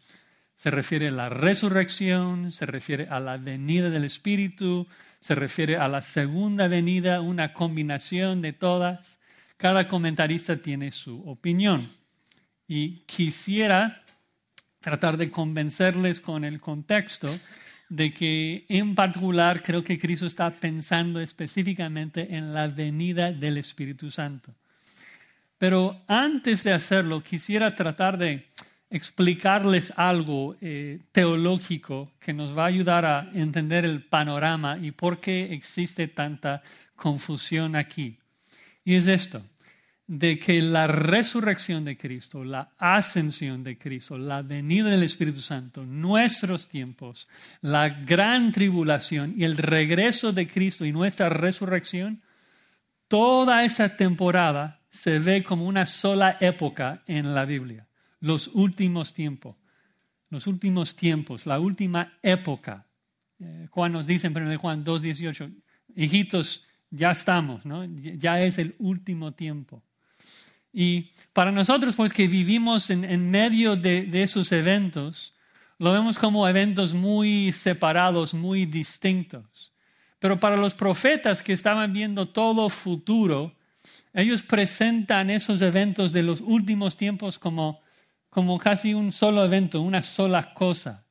Se 0.57 0.71
refiere 0.71 1.07
a 1.07 1.11
la 1.11 1.29
resurrección, 1.29 2.51
se 2.51 2.65
refiere 2.65 3.07
a 3.09 3.19
la 3.19 3.37
venida 3.37 3.89
del 3.89 4.03
Espíritu, 4.03 4.87
se 5.21 5.35
refiere 5.35 5.77
a 5.77 5.87
la 5.87 6.01
segunda 6.01 6.67
venida, 6.67 7.21
una 7.21 7.53
combinación 7.53 8.41
de 8.41 8.53
todas. 8.53 9.19
Cada 9.57 9.87
comentarista 9.87 10.57
tiene 10.57 10.91
su 10.91 11.21
opinión. 11.29 11.91
Y 12.67 13.03
quisiera 13.05 14.03
tratar 14.81 15.17
de 15.17 15.29
convencerles 15.29 16.19
con 16.19 16.43
el 16.43 16.59
contexto 16.59 17.29
de 17.89 18.13
que 18.13 18.65
en 18.67 18.95
particular 18.95 19.61
creo 19.61 19.83
que 19.83 19.99
Cristo 19.99 20.25
está 20.25 20.49
pensando 20.49 21.19
específicamente 21.19 22.35
en 22.35 22.53
la 22.53 22.67
venida 22.67 23.31
del 23.31 23.57
Espíritu 23.57 24.09
Santo. 24.09 24.55
Pero 25.57 26.03
antes 26.07 26.63
de 26.63 26.73
hacerlo, 26.73 27.21
quisiera 27.21 27.75
tratar 27.75 28.17
de 28.17 28.47
explicarles 28.89 29.91
algo 29.97 30.55
eh, 30.61 30.99
teológico 31.11 32.13
que 32.19 32.33
nos 32.33 32.57
va 32.57 32.63
a 32.63 32.67
ayudar 32.67 33.05
a 33.05 33.29
entender 33.33 33.85
el 33.85 34.03
panorama 34.03 34.77
y 34.77 34.91
por 34.91 35.19
qué 35.19 35.53
existe 35.53 36.07
tanta 36.07 36.63
confusión 36.95 37.75
aquí. 37.75 38.17
Y 38.85 38.95
es 38.95 39.07
esto, 39.07 39.43
de 40.07 40.39
que 40.39 40.61
la 40.61 40.87
resurrección 40.87 41.83
de 41.83 41.97
Cristo, 41.97 42.45
la 42.45 42.71
ascensión 42.77 43.61
de 43.65 43.77
Cristo, 43.77 44.17
la 44.17 44.41
venida 44.41 44.89
del 44.89 45.03
Espíritu 45.03 45.41
Santo, 45.41 45.85
nuestros 45.85 46.69
tiempos, 46.69 47.27
la 47.59 47.89
gran 47.89 48.53
tribulación 48.53 49.33
y 49.35 49.43
el 49.43 49.57
regreso 49.57 50.31
de 50.31 50.47
Cristo 50.47 50.85
y 50.85 50.93
nuestra 50.93 51.27
resurrección, 51.27 52.21
toda 53.09 53.65
esa 53.65 53.97
temporada 53.97 54.79
se 54.89 55.19
ve 55.19 55.43
como 55.43 55.65
una 55.65 55.85
sola 55.85 56.37
época 56.39 57.03
en 57.05 57.35
la 57.35 57.43
Biblia 57.43 57.86
los 58.19 58.47
últimos 58.47 59.13
tiempos, 59.13 59.55
los 60.29 60.47
últimos 60.47 60.95
tiempos, 60.95 61.45
la 61.45 61.59
última 61.59 62.13
época. 62.21 62.85
Eh, 63.39 63.67
Juan 63.69 63.93
nos 63.93 64.07
dice 64.07 64.27
en 64.27 64.37
1 64.37 64.57
Juan 64.57 64.83
2.18, 64.83 65.53
hijitos, 65.95 66.63
ya 66.89 67.11
estamos, 67.11 67.65
¿no? 67.65 67.85
ya 67.85 68.41
es 68.41 68.57
el 68.57 68.75
último 68.79 69.33
tiempo. 69.33 69.83
Y 70.73 71.11
para 71.33 71.51
nosotros, 71.51 71.95
pues 71.95 72.13
que 72.13 72.27
vivimos 72.27 72.89
en, 72.89 73.31
medio 73.31 73.75
de, 73.75 74.05
de, 74.05 74.23
esos 74.23 74.51
eventos, 74.51 75.33
lo 75.79 75.91
vemos 75.91 76.17
como 76.17 76.47
eventos 76.47 76.93
muy 76.93 77.51
separados, 77.51 78.33
muy 78.33 78.65
distintos. 78.65 79.71
Pero 80.19 80.39
para 80.39 80.57
los 80.57 80.73
profetas 80.73 81.41
que 81.41 81.53
estaban 81.53 81.93
viendo 81.93 82.27
todo 82.27 82.69
futuro, 82.69 83.55
ellos 84.13 84.41
presentan 84.41 85.29
esos 85.29 85.61
eventos 85.61 86.11
de 86.11 86.23
los 86.23 86.41
últimos 86.41 86.97
tiempos 86.97 87.39
como 87.39 87.81
como 88.37 88.59
casi 88.59 88.93
un 88.93 89.11
solo 89.11 89.43
evento, 89.43 89.81
una 89.81 90.03
sola 90.03 90.53
cosa. 90.53 91.07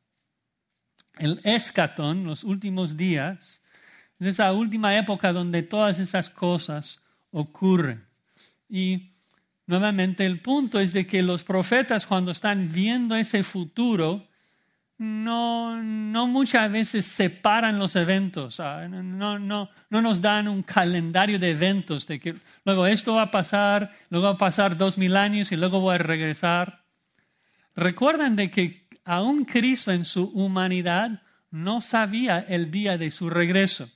El 1.18 1.40
escatón, 1.42 2.22
los 2.22 2.44
últimos 2.44 2.96
días, 2.96 3.60
es 4.20 4.28
esa 4.28 4.52
última 4.52 4.96
época 4.96 5.32
donde 5.32 5.64
todas 5.64 5.98
esas 5.98 6.30
cosas 6.30 7.00
ocurren. 7.32 8.06
Y 8.68 9.10
nuevamente 9.66 10.24
el 10.24 10.40
punto 10.40 10.78
es 10.78 10.92
de 10.92 11.04
que 11.04 11.20
los 11.20 11.42
profetas 11.42 12.06
cuando 12.06 12.30
están 12.30 12.70
viendo 12.72 13.16
ese 13.16 13.42
futuro, 13.42 14.28
no, 14.96 15.82
no 15.82 16.28
muchas 16.28 16.70
veces 16.70 17.06
separan 17.06 17.76
los 17.76 17.96
eventos, 17.96 18.60
ah, 18.60 18.86
no, 18.86 19.40
no, 19.40 19.68
no 19.90 20.00
nos 20.00 20.20
dan 20.20 20.46
un 20.46 20.62
calendario 20.62 21.40
de 21.40 21.50
eventos, 21.50 22.06
de 22.06 22.20
que 22.20 22.36
luego 22.64 22.86
esto 22.86 23.14
va 23.14 23.22
a 23.22 23.30
pasar, 23.32 23.90
luego 24.10 24.28
va 24.28 24.34
a 24.34 24.38
pasar 24.38 24.76
dos 24.76 24.96
mil 24.96 25.16
años 25.16 25.50
y 25.50 25.56
luego 25.56 25.80
voy 25.80 25.96
a 25.96 25.98
regresar. 25.98 26.85
Recuerdan 27.76 28.36
de 28.36 28.50
que 28.50 28.88
aún 29.04 29.44
Cristo 29.44 29.92
en 29.92 30.04
su 30.04 30.24
humanidad 30.24 31.22
no 31.50 31.80
sabía 31.80 32.40
el 32.40 32.70
día 32.70 32.98
de 32.98 33.10
su 33.10 33.30
regreso. 33.30 33.88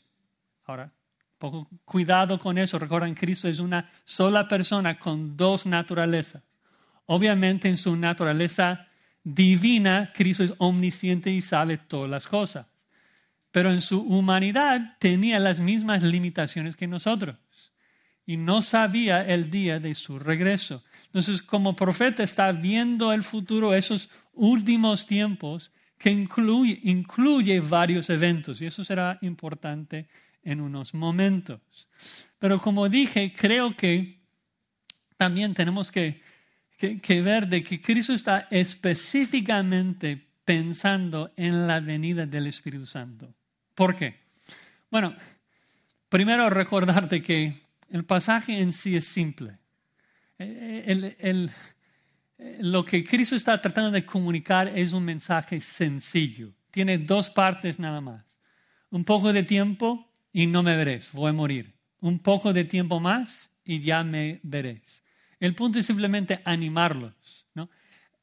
Ahora, 0.66 0.92
poco 1.38 1.68
cuidado 1.84 2.38
con 2.38 2.58
eso. 2.58 2.78
Recuerdan, 2.78 3.14
Cristo 3.14 3.48
es 3.48 3.58
una 3.58 3.88
sola 4.04 4.46
persona 4.46 4.98
con 4.98 5.36
dos 5.36 5.64
naturalezas. 5.64 6.42
Obviamente 7.06 7.68
en 7.68 7.78
su 7.78 7.96
naturaleza 7.96 8.86
divina, 9.24 10.12
Cristo 10.14 10.44
es 10.44 10.54
omnisciente 10.58 11.30
y 11.30 11.40
sabe 11.40 11.78
todas 11.78 12.10
las 12.10 12.28
cosas. 12.28 12.66
Pero 13.50 13.70
en 13.70 13.80
su 13.80 14.00
humanidad 14.02 14.96
tenía 14.98 15.40
las 15.40 15.58
mismas 15.58 16.02
limitaciones 16.02 16.76
que 16.76 16.86
nosotros. 16.86 17.36
Y 18.26 18.36
no 18.36 18.62
sabía 18.62 19.26
el 19.26 19.50
día 19.50 19.80
de 19.80 19.94
su 19.94 20.18
regreso. 20.18 20.84
Entonces, 21.10 21.42
como 21.42 21.74
profeta 21.74 22.22
está 22.22 22.52
viendo 22.52 23.12
el 23.12 23.24
futuro, 23.24 23.74
esos 23.74 24.08
últimos 24.32 25.06
tiempos, 25.06 25.72
que 25.98 26.08
incluye, 26.08 26.78
incluye 26.84 27.58
varios 27.58 28.08
eventos, 28.10 28.62
y 28.62 28.66
eso 28.66 28.84
será 28.84 29.18
importante 29.22 30.06
en 30.44 30.60
unos 30.60 30.94
momentos. 30.94 31.60
Pero 32.38 32.60
como 32.60 32.88
dije, 32.88 33.34
creo 33.36 33.76
que 33.76 34.20
también 35.16 35.52
tenemos 35.52 35.90
que, 35.90 36.22
que, 36.78 37.22
ver 37.22 37.48
de 37.48 37.64
que 37.64 37.80
Cristo 37.80 38.12
está 38.12 38.46
específicamente 38.48 40.28
pensando 40.44 41.32
en 41.36 41.66
la 41.66 41.80
venida 41.80 42.24
del 42.24 42.46
Espíritu 42.46 42.86
Santo. 42.86 43.34
¿Por 43.74 43.96
qué? 43.96 44.20
Bueno, 44.92 45.12
primero 46.08 46.48
recordarte 46.50 47.20
que 47.20 47.52
el 47.90 48.04
pasaje 48.04 48.60
en 48.60 48.72
sí 48.72 48.94
es 48.94 49.06
simple 49.06 49.58
lo 52.60 52.84
que 52.84 53.04
Cristo 53.04 53.36
está 53.36 53.60
tratando 53.60 53.90
de 53.90 54.06
comunicar 54.06 54.68
es 54.68 54.92
un 54.92 55.04
mensaje 55.04 55.60
sencillo. 55.60 56.52
Tiene 56.70 56.98
dos 56.98 57.30
partes 57.30 57.78
nada 57.78 58.00
más. 58.00 58.24
Un 58.90 59.04
poco 59.04 59.32
de 59.32 59.42
tiempo 59.42 60.10
y 60.32 60.46
no 60.46 60.62
me 60.62 60.76
veréis, 60.76 61.10
voy 61.12 61.30
a 61.30 61.32
morir. 61.32 61.74
Un 62.00 62.18
poco 62.18 62.52
de 62.52 62.64
tiempo 62.64 63.00
más 63.00 63.50
y 63.64 63.80
ya 63.80 64.02
me 64.02 64.40
veréis. 64.42 65.02
El 65.38 65.54
punto 65.54 65.78
es 65.78 65.86
simplemente 65.86 66.40
animarlos. 66.44 67.46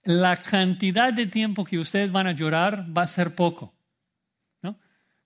La 0.03 0.37
cantidad 0.37 1.11
de 1.11 1.25
tiempo 1.25 1.65
que 1.65 1.77
ustedes 1.77 2.11
van 2.13 2.27
a 2.27 2.31
llorar 2.31 2.85
va 2.95 3.01
a 3.01 3.07
ser 3.07 3.35
poco. 3.35 3.73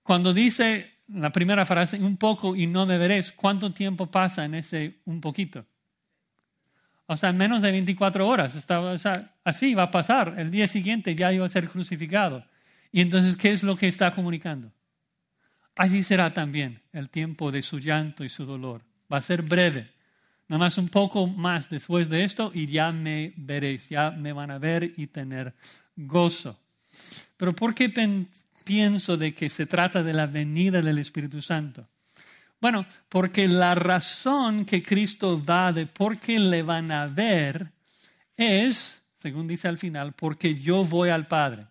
Cuando 0.04 0.34
dice 0.34 0.92
la 1.08 1.32
primera 1.32 1.66
frase, 1.66 1.98
un 2.02 2.18
poco 2.18 2.56
y 2.56 2.66
no 2.66 2.88
me 2.88 2.98
veréis, 2.98 3.32
¿cuánto 3.32 3.72
tiempo 3.72 4.10
pasa 4.10 4.44
en 4.44 4.56
ese 4.56 5.02
un 5.06 5.22
poquito? 5.22 5.66
O 7.12 7.18
sea, 7.18 7.32
en 7.32 7.38
menos 7.38 7.62
de 7.62 7.74
24 7.74 8.26
horas. 8.26 8.56
Estaba, 8.56 8.96
así 9.44 9.74
va 9.74 9.84
a 9.84 9.92
pasar. 9.92 10.36
El 10.38 10.50
día 10.50 10.66
siguiente 10.66 11.14
ya 11.14 11.34
iba 11.34 11.46
a 11.46 11.50
ser 11.50 11.68
crucificado. 11.68 12.46
Y 12.90 13.02
entonces, 13.02 13.36
¿qué 13.36 13.52
es 13.52 13.64
lo 13.64 13.76
que 13.76 13.90
está 13.90 14.14
comunicando? 14.14 14.72
Así 15.76 16.04
será 16.04 16.34
también 16.34 16.82
el 16.94 17.10
tiempo 17.10 17.52
de 17.52 17.64
su 17.64 17.80
llanto 17.80 18.24
y 18.24 18.30
su 18.30 18.46
dolor. 18.46 18.84
Va 19.12 19.18
a 19.18 19.22
ser 19.22 19.42
breve. 19.42 19.90
Nada 20.48 20.60
más 20.60 20.78
un 20.78 20.88
poco 20.88 21.28
más 21.28 21.70
después 21.70 22.08
de 22.08 22.24
esto 22.24 22.50
y 22.54 22.68
ya 22.68 22.94
me 22.94 23.34
veréis, 23.36 23.90
ya 23.90 24.12
me 24.12 24.32
van 24.32 24.50
a 24.50 24.58
ver 24.58 24.94
y 24.96 25.08
tener 25.08 25.54
gozo. 25.98 26.62
Pero 27.36 27.52
¿por 27.52 27.76
qué 27.76 27.90
pienso 28.64 29.18
de 29.18 29.36
que 29.36 29.50
se 29.50 29.66
trata 29.66 30.02
de 30.02 30.14
la 30.14 30.28
venida 30.28 30.82
del 30.82 31.00
Espíritu 31.00 31.42
Santo? 31.42 31.86
Bueno, 32.62 32.86
porque 33.10 33.48
la 33.48 33.74
razón 33.74 34.66
que 34.66 34.84
Cristo 34.84 35.36
da 35.38 35.74
de 35.74 35.88
por 35.88 36.20
qué 36.20 36.38
le 36.38 36.62
van 36.62 36.92
a 36.92 37.08
ver 37.08 37.72
es, 38.38 39.02
según 39.18 39.48
dice 39.48 39.68
al 39.68 39.80
final, 39.80 40.14
porque 40.14 40.60
yo 40.60 40.86
voy 40.86 41.10
al 41.10 41.28
Padre. 41.28 41.66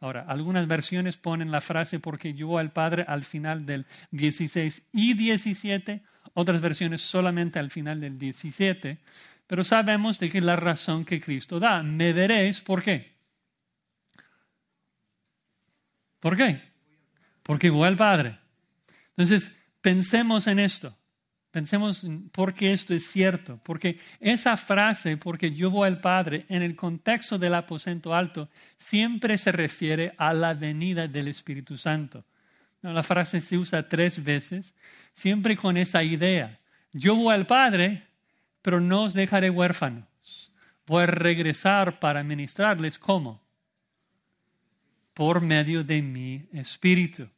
Ahora, 0.00 0.24
algunas 0.26 0.66
versiones 0.66 1.16
ponen 1.16 1.52
la 1.52 1.60
frase 1.60 2.00
porque 2.00 2.34
yo 2.34 2.48
voy 2.48 2.60
al 2.60 2.72
Padre 2.72 3.04
al 3.06 3.22
final 3.22 3.64
del 3.64 3.86
16 4.10 4.82
y 4.92 5.14
17, 5.14 6.02
otras 6.34 6.60
versiones 6.60 7.00
solamente 7.00 7.60
al 7.60 7.70
final 7.70 8.00
del 8.00 8.18
17, 8.18 8.98
pero 9.46 9.62
sabemos 9.62 10.18
de 10.18 10.30
que 10.30 10.40
la 10.40 10.56
razón 10.56 11.04
que 11.04 11.20
Cristo 11.20 11.60
da. 11.60 11.82
Me 11.84 12.12
veréis, 12.12 12.60
¿por 12.60 12.82
qué? 12.82 13.14
¿Por 16.18 16.36
qué? 16.36 16.60
Porque 17.44 17.70
voy 17.70 17.86
al 17.86 17.96
Padre. 17.96 18.38
Entonces, 19.10 19.52
pensemos 19.84 20.46
en 20.46 20.60
esto. 20.60 20.96
Pensemos 21.50 22.06
por 22.32 22.54
qué 22.54 22.72
esto 22.72 22.94
es 22.94 23.06
cierto. 23.06 23.60
Porque 23.62 23.98
esa 24.18 24.56
frase, 24.56 25.18
porque 25.18 25.52
yo 25.52 25.70
voy 25.70 25.86
al 25.86 26.00
Padre, 26.00 26.46
en 26.48 26.62
el 26.62 26.74
contexto 26.74 27.38
del 27.38 27.54
aposento 27.54 28.14
alto, 28.14 28.48
siempre 28.78 29.36
se 29.36 29.52
refiere 29.52 30.14
a 30.16 30.32
la 30.32 30.54
venida 30.54 31.06
del 31.06 31.28
Espíritu 31.28 31.76
Santo. 31.76 32.24
La 32.80 33.02
frase 33.02 33.42
se 33.42 33.58
usa 33.58 33.86
tres 33.86 34.24
veces, 34.24 34.74
siempre 35.12 35.54
con 35.54 35.76
esa 35.76 36.02
idea. 36.02 36.58
Yo 36.94 37.14
voy 37.14 37.34
al 37.34 37.46
Padre, 37.46 38.04
pero 38.62 38.80
no 38.80 39.02
os 39.02 39.12
dejaré 39.12 39.50
huérfanos. 39.50 40.50
Voy 40.86 41.02
a 41.02 41.06
regresar 41.06 42.00
para 42.00 42.24
ministrarles 42.24 42.98
cómo? 42.98 43.42
Por 45.12 45.42
medio 45.42 45.84
de 45.84 46.00
mi 46.00 46.48
Espíritu. 46.54 47.28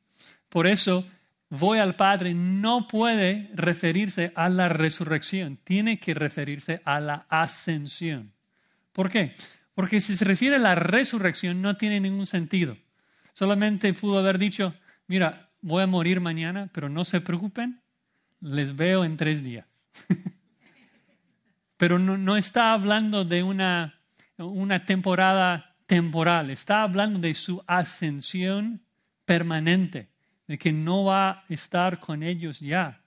Por 0.48 0.68
eso 0.68 1.04
voy 1.50 1.78
al 1.78 1.96
Padre 1.96 2.34
no 2.34 2.88
puede 2.88 3.50
referirse 3.54 4.32
a 4.34 4.48
la 4.48 4.68
resurrección, 4.68 5.58
tiene 5.62 5.98
que 5.98 6.14
referirse 6.14 6.80
a 6.84 7.00
la 7.00 7.26
ascensión. 7.28 8.32
¿Por 8.92 9.10
qué? 9.10 9.34
Porque 9.74 10.00
si 10.00 10.16
se 10.16 10.24
refiere 10.24 10.56
a 10.56 10.60
la 10.60 10.74
resurrección 10.74 11.60
no 11.60 11.76
tiene 11.76 12.00
ningún 12.00 12.26
sentido. 12.26 12.76
Solamente 13.34 13.92
pudo 13.92 14.18
haber 14.18 14.38
dicho, 14.38 14.74
mira, 15.06 15.50
voy 15.60 15.82
a 15.82 15.86
morir 15.86 16.20
mañana, 16.20 16.70
pero 16.72 16.88
no 16.88 17.04
se 17.04 17.20
preocupen, 17.20 17.80
les 18.40 18.74
veo 18.74 19.04
en 19.04 19.16
tres 19.16 19.42
días. 19.42 19.66
pero 21.76 21.98
no, 21.98 22.36
está 22.36 22.72
hablando 22.72 23.24
de 23.24 23.42
una, 23.42 24.00
temporada 24.86 25.76
temporal, 25.86 26.50
está 26.50 26.82
hablando 26.82 27.18
de 27.18 27.34
su 27.34 27.62
ascensión 27.66 28.82
permanente 29.24 30.15
de 30.46 30.58
que 30.58 30.72
no 30.72 31.04
va 31.04 31.30
a 31.30 31.44
estar 31.48 31.98
con 32.00 32.22
ellos 32.22 32.60
ya. 32.60 33.02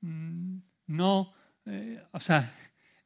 Mm, 0.00 0.58
no, 0.86 1.32
eh, 1.64 2.02
o 2.12 2.20
sea, 2.20 2.52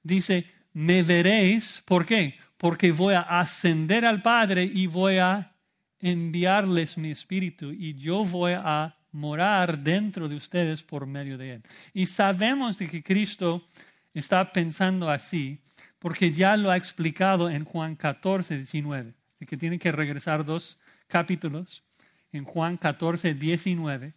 dice, 0.03 0.47
me 0.73 1.03
veréis, 1.03 1.83
¿por 1.85 2.05
qué? 2.05 2.39
Porque 2.57 2.93
voy 2.93 3.15
a 3.15 3.23
ascender 3.23 4.05
al 4.05 4.23
Padre 4.23 4.65
y 4.65 4.87
voy 4.87 5.19
a 5.19 5.55
enviarles 5.99 6.99
mi 6.99 7.11
espíritu 7.11 7.73
y 7.73 7.95
yo 7.95 8.25
voy 8.25 8.53
a 8.53 8.97
morar 9.13 9.79
dentro 9.79 10.29
de 10.29 10.37
ustedes 10.37 10.83
por 10.83 11.07
medio 11.07 11.37
de 11.37 11.55
él. 11.55 11.63
Y 11.93 12.07
sabemos 12.07 12.79
de 12.79 12.87
que 12.87 13.03
Cristo 13.03 13.67
está 14.15 14.53
pensando 14.53 15.11
así 15.11 15.59
porque 15.99 16.33
ya 16.33 16.57
lo 16.57 16.71
ha 16.71 16.77
explicado 16.77 17.51
en 17.51 17.65
Juan 17.65 17.97
14, 17.97 18.57
19. 18.57 19.15
Así 19.35 19.47
que 19.47 19.57
tiene 19.57 19.79
que 19.79 19.93
regresar 19.93 20.45
dos 20.45 20.79
capítulos 21.07 21.83
en 22.33 22.45
Juan 22.45 22.77
14, 22.77 23.35
19, 23.35 24.15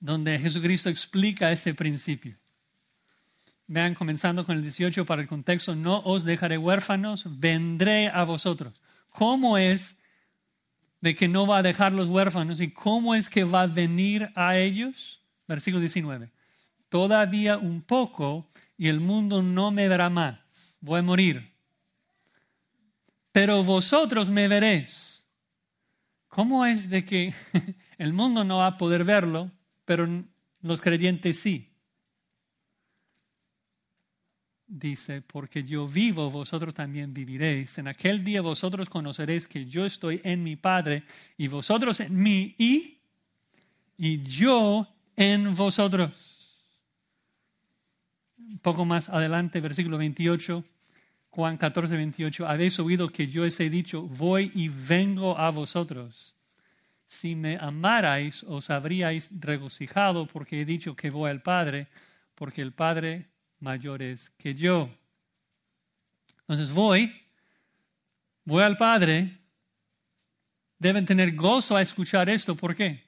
donde 0.00 0.38
Jesucristo 0.38 0.88
explica 0.88 1.52
este 1.52 1.74
principio. 1.74 2.36
Vean, 3.66 3.94
comenzando 3.94 4.44
con 4.44 4.56
el 4.56 4.62
18 4.62 5.04
para 5.04 5.22
el 5.22 5.28
contexto, 5.28 5.74
no 5.74 6.00
os 6.04 6.24
dejaré 6.24 6.56
huérfanos, 6.56 7.24
vendré 7.38 8.08
a 8.08 8.24
vosotros. 8.24 8.80
¿Cómo 9.10 9.58
es 9.58 9.96
de 11.00 11.16
que 11.16 11.26
no 11.26 11.46
va 11.46 11.58
a 11.58 11.62
dejar 11.62 11.92
los 11.92 12.08
huérfanos 12.08 12.60
y 12.60 12.70
cómo 12.70 13.14
es 13.14 13.28
que 13.28 13.44
va 13.44 13.62
a 13.62 13.66
venir 13.66 14.30
a 14.36 14.56
ellos? 14.56 15.20
Versículo 15.48 15.80
19. 15.80 16.30
Todavía 16.88 17.58
un 17.58 17.82
poco 17.82 18.48
y 18.78 18.88
el 18.88 19.00
mundo 19.00 19.42
no 19.42 19.72
me 19.72 19.88
verá 19.88 20.10
más. 20.10 20.76
Voy 20.80 21.00
a 21.00 21.02
morir. 21.02 21.52
Pero 23.32 23.64
vosotros 23.64 24.30
me 24.30 24.46
veréis 24.46 25.05
¿Cómo 26.36 26.66
es 26.66 26.90
de 26.90 27.02
que 27.02 27.32
el 27.96 28.12
mundo 28.12 28.44
no 28.44 28.58
va 28.58 28.66
a 28.66 28.76
poder 28.76 29.04
verlo, 29.04 29.50
pero 29.86 30.06
los 30.60 30.82
creyentes 30.82 31.38
sí? 31.40 31.72
Dice, 34.66 35.22
porque 35.22 35.64
yo 35.64 35.88
vivo, 35.88 36.28
vosotros 36.30 36.74
también 36.74 37.14
viviréis. 37.14 37.78
En 37.78 37.88
aquel 37.88 38.22
día 38.22 38.42
vosotros 38.42 38.90
conoceréis 38.90 39.48
que 39.48 39.64
yo 39.64 39.86
estoy 39.86 40.20
en 40.24 40.42
mi 40.42 40.56
Padre 40.56 41.04
y 41.38 41.48
vosotros 41.48 42.00
en 42.00 42.22
mí 42.22 42.54
y, 42.58 42.98
yo 44.24 44.86
en 45.16 45.54
vosotros. 45.54 46.60
Un 48.36 48.58
poco 48.58 48.84
más 48.84 49.08
adelante, 49.08 49.58
versículo 49.62 49.96
28. 49.96 50.62
Juan 51.36 51.58
14, 51.58 51.94
28, 51.94 52.48
habéis 52.48 52.78
oído 52.78 53.10
que 53.10 53.26
yo 53.26 53.44
os 53.44 53.60
he 53.60 53.68
dicho, 53.68 54.00
voy 54.00 54.50
y 54.54 54.68
vengo 54.68 55.36
a 55.36 55.50
vosotros. 55.50 56.34
Si 57.06 57.36
me 57.36 57.58
amarais, 57.58 58.42
os 58.44 58.70
habríais 58.70 59.28
regocijado 59.38 60.26
porque 60.26 60.62
he 60.62 60.64
dicho 60.64 60.96
que 60.96 61.10
voy 61.10 61.28
al 61.28 61.42
Padre, 61.42 61.88
porque 62.34 62.62
el 62.62 62.72
Padre 62.72 63.26
mayor 63.60 64.00
es 64.00 64.30
que 64.38 64.54
yo. 64.54 64.88
Entonces 66.40 66.72
voy, 66.72 67.14
voy 68.46 68.62
al 68.62 68.78
Padre. 68.78 69.36
Deben 70.78 71.04
tener 71.04 71.34
gozo 71.34 71.76
a 71.76 71.82
escuchar 71.82 72.30
esto. 72.30 72.56
¿Por 72.56 72.74
qué? 72.74 73.04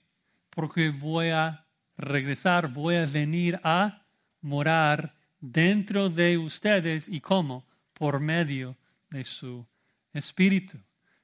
Porque 0.50 0.90
voy 0.90 1.30
a 1.30 1.64
regresar, 1.96 2.70
voy 2.70 2.96
a 2.96 3.06
venir 3.06 3.58
a 3.64 4.04
morar 4.42 5.14
dentro 5.40 6.10
de 6.10 6.36
ustedes. 6.36 7.08
¿Y 7.08 7.22
cómo? 7.22 7.67
Por 7.98 8.20
medio 8.20 8.78
de 9.10 9.24
su 9.24 9.66
Espíritu. 10.12 10.78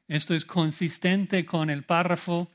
Esto 0.08 0.34
es 0.34 0.44
consistente 0.44 1.46
con 1.46 1.70
el 1.70 1.84
párrafo 1.84 2.50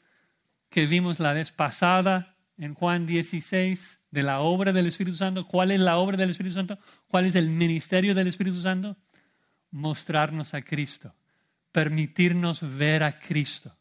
que 0.70 0.86
vimos 0.86 1.20
la 1.20 1.34
vez 1.34 1.52
pasada 1.52 2.36
en 2.58 2.74
Juan 2.74 3.08
16 3.08 4.02
de 4.12 4.24
la 4.24 4.42
obra 4.42 4.72
del 4.72 4.86
Espíritu 4.86 5.18
Santo. 5.18 5.46
¿Cuál 5.46 5.72
es 5.72 5.80
la 5.80 5.98
obra 5.98 6.18
del 6.18 6.30
Espíritu 6.30 6.56
Santo? 6.56 6.78
¿Cuál 7.08 7.26
es 7.26 7.36
el 7.36 7.50
ministerio 7.50 8.14
del 8.14 8.28
Espíritu 8.28 8.62
Santo? 8.62 8.98
Mostrarnos 9.72 10.54
a 10.54 10.62
Cristo, 10.62 11.16
permitirnos 11.72 12.62
ver 12.78 13.04
a 13.04 13.18
Cristo. 13.18 13.76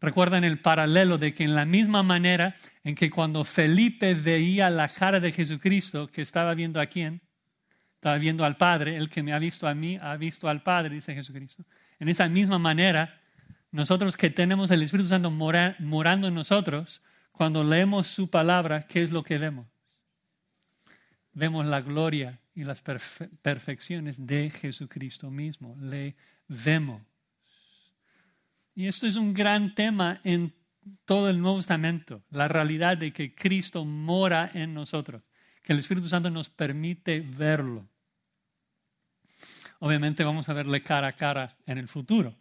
Recuerdan 0.00 0.44
el 0.44 0.60
paralelo 0.60 1.16
de 1.16 1.32
que 1.32 1.44
en 1.44 1.54
la 1.54 1.64
misma 1.64 2.02
manera 2.02 2.54
en 2.84 2.94
que 2.94 3.10
cuando 3.10 3.44
Felipe 3.44 4.14
veía 4.14 4.68
la 4.68 4.88
cara 4.90 5.20
de 5.20 5.32
Jesucristo, 5.32 6.08
que 6.08 6.22
estaba 6.22 6.54
viendo 6.54 6.80
a 6.80 6.86
quién, 6.86 7.22
estaba 7.96 8.18
viendo 8.18 8.44
al 8.44 8.56
Padre, 8.56 8.96
el 8.96 9.08
que 9.08 9.22
me 9.22 9.32
ha 9.32 9.38
visto 9.38 9.66
a 9.66 9.74
mí 9.74 9.98
ha 10.00 10.16
visto 10.16 10.48
al 10.48 10.62
Padre, 10.62 10.94
dice 10.94 11.14
Jesucristo. 11.14 11.64
En 11.98 12.08
esa 12.08 12.28
misma 12.28 12.58
manera, 12.58 13.20
nosotros 13.72 14.16
que 14.16 14.30
tenemos 14.30 14.70
el 14.70 14.82
Espíritu 14.82 15.08
Santo 15.08 15.30
morando 15.30 16.28
en 16.28 16.34
nosotros, 16.34 17.02
cuando 17.32 17.64
leemos 17.64 18.06
su 18.06 18.30
palabra, 18.30 18.86
¿qué 18.86 19.02
es 19.02 19.10
lo 19.10 19.22
que 19.22 19.38
vemos? 19.38 19.66
Vemos 21.32 21.66
la 21.66 21.80
gloria 21.80 22.40
y 22.54 22.64
las 22.64 22.80
perfecciones 22.80 24.26
de 24.26 24.50
Jesucristo 24.50 25.30
mismo. 25.30 25.76
Le 25.80 26.16
vemos. 26.48 27.02
Y 28.74 28.86
esto 28.86 29.06
es 29.06 29.16
un 29.16 29.34
gran 29.34 29.74
tema 29.74 30.20
en 30.24 30.54
todo 31.04 31.28
el 31.28 31.40
Nuevo 31.40 31.58
Testamento, 31.58 32.22
la 32.30 32.48
realidad 32.48 32.96
de 32.96 33.12
que 33.12 33.34
Cristo 33.34 33.84
mora 33.84 34.50
en 34.54 34.72
nosotros, 34.72 35.22
que 35.66 35.72
el 35.72 35.80
Espíritu 35.80 36.06
Santo 36.08 36.30
nos 36.30 36.48
permite 36.48 37.18
verlo. 37.20 37.88
Obviamente 39.80 40.22
vamos 40.22 40.48
a 40.48 40.52
verle 40.52 40.84
cara 40.84 41.08
a 41.08 41.12
cara 41.12 41.56
en 41.66 41.78
el 41.78 41.88
futuro. 41.88 42.36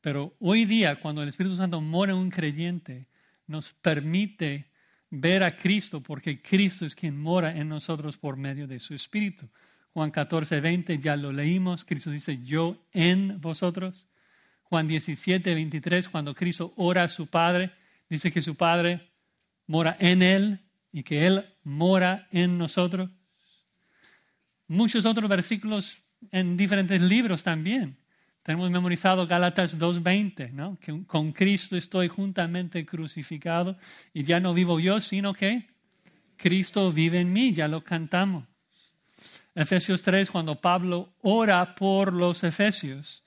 Pero 0.00 0.36
hoy 0.38 0.64
día, 0.64 1.00
cuando 1.00 1.20
el 1.20 1.28
Espíritu 1.28 1.56
Santo 1.56 1.80
mora 1.80 2.12
en 2.12 2.18
un 2.18 2.30
creyente, 2.30 3.08
nos 3.48 3.72
permite 3.72 4.70
ver 5.10 5.42
a 5.42 5.56
Cristo 5.56 6.00
porque 6.00 6.40
Cristo 6.40 6.86
es 6.86 6.94
quien 6.94 7.20
mora 7.20 7.56
en 7.56 7.68
nosotros 7.68 8.16
por 8.16 8.36
medio 8.36 8.68
de 8.68 8.78
su 8.78 8.94
Espíritu. 8.94 9.48
Juan 9.92 10.12
14, 10.12 10.60
20 10.60 11.00
ya 11.00 11.16
lo 11.16 11.32
leímos. 11.32 11.84
Cristo 11.84 12.12
dice, 12.12 12.44
yo 12.44 12.86
en 12.92 13.40
vosotros. 13.40 14.06
Juan 14.62 14.86
17, 14.86 15.52
23, 15.52 16.08
cuando 16.08 16.32
Cristo 16.32 16.74
ora 16.76 17.02
a 17.02 17.08
su 17.08 17.26
Padre, 17.26 17.72
dice 18.08 18.30
que 18.30 18.40
su 18.40 18.54
Padre 18.54 19.10
mora 19.66 19.96
en 19.98 20.22
Él 20.22 20.67
y 20.92 21.02
que 21.02 21.26
Él 21.26 21.44
mora 21.62 22.26
en 22.30 22.58
nosotros. 22.58 23.10
Muchos 24.66 25.06
otros 25.06 25.28
versículos 25.28 25.98
en 26.30 26.56
diferentes 26.56 27.00
libros 27.00 27.42
también. 27.42 27.96
Tenemos 28.42 28.70
memorizado 28.70 29.26
Gálatas 29.26 29.78
2.20, 29.78 30.52
¿no? 30.52 30.78
que 30.80 31.04
con 31.06 31.32
Cristo 31.32 31.76
estoy 31.76 32.08
juntamente 32.08 32.86
crucificado 32.86 33.76
y 34.14 34.22
ya 34.22 34.40
no 34.40 34.54
vivo 34.54 34.80
yo, 34.80 35.00
sino 35.00 35.34
que 35.34 35.68
Cristo 36.36 36.90
vive 36.90 37.20
en 37.20 37.32
mí, 37.32 37.52
ya 37.52 37.68
lo 37.68 37.84
cantamos. 37.84 38.44
Efesios 39.54 40.02
3, 40.02 40.30
cuando 40.30 40.60
Pablo 40.60 41.12
ora 41.20 41.74
por 41.74 42.12
los 42.12 42.44
efesios, 42.44 43.24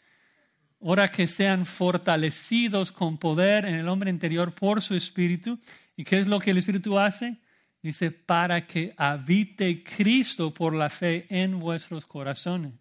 ora 0.80 1.10
que 1.10 1.28
sean 1.28 1.66
fortalecidos 1.66 2.92
con 2.92 3.18
poder 3.18 3.66
en 3.66 3.76
el 3.76 3.88
hombre 3.90 4.10
interior 4.10 4.54
por 4.54 4.82
su 4.82 4.96
espíritu. 4.96 5.60
¿Y 5.96 6.04
qué 6.04 6.20
es 6.20 6.28
lo 6.28 6.40
que 6.40 6.52
el 6.52 6.58
espíritu 6.58 6.98
hace? 6.98 7.38
Dice, 7.82 8.12
para 8.12 8.68
que 8.68 8.94
habite 8.96 9.84
Cristo 9.84 10.54
por 10.54 10.76
la 10.76 10.90
fe 10.90 11.26
en 11.30 11.60
vuestros 11.60 12.06
corazones. 12.06 12.74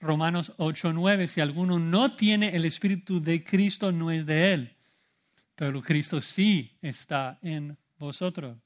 Romanos 0.00 0.52
8:9, 0.58 1.28
si 1.28 1.40
alguno 1.40 1.78
no 1.78 2.14
tiene 2.14 2.54
el 2.54 2.64
Espíritu 2.64 3.22
de 3.22 3.42
Cristo, 3.42 3.92
no 3.92 4.10
es 4.10 4.26
de 4.26 4.52
él. 4.52 4.76
pero 5.54 5.80
Cristo 5.80 6.20
sí 6.20 6.76
está 6.82 7.38
en 7.40 7.76
vosotros. 7.96 8.56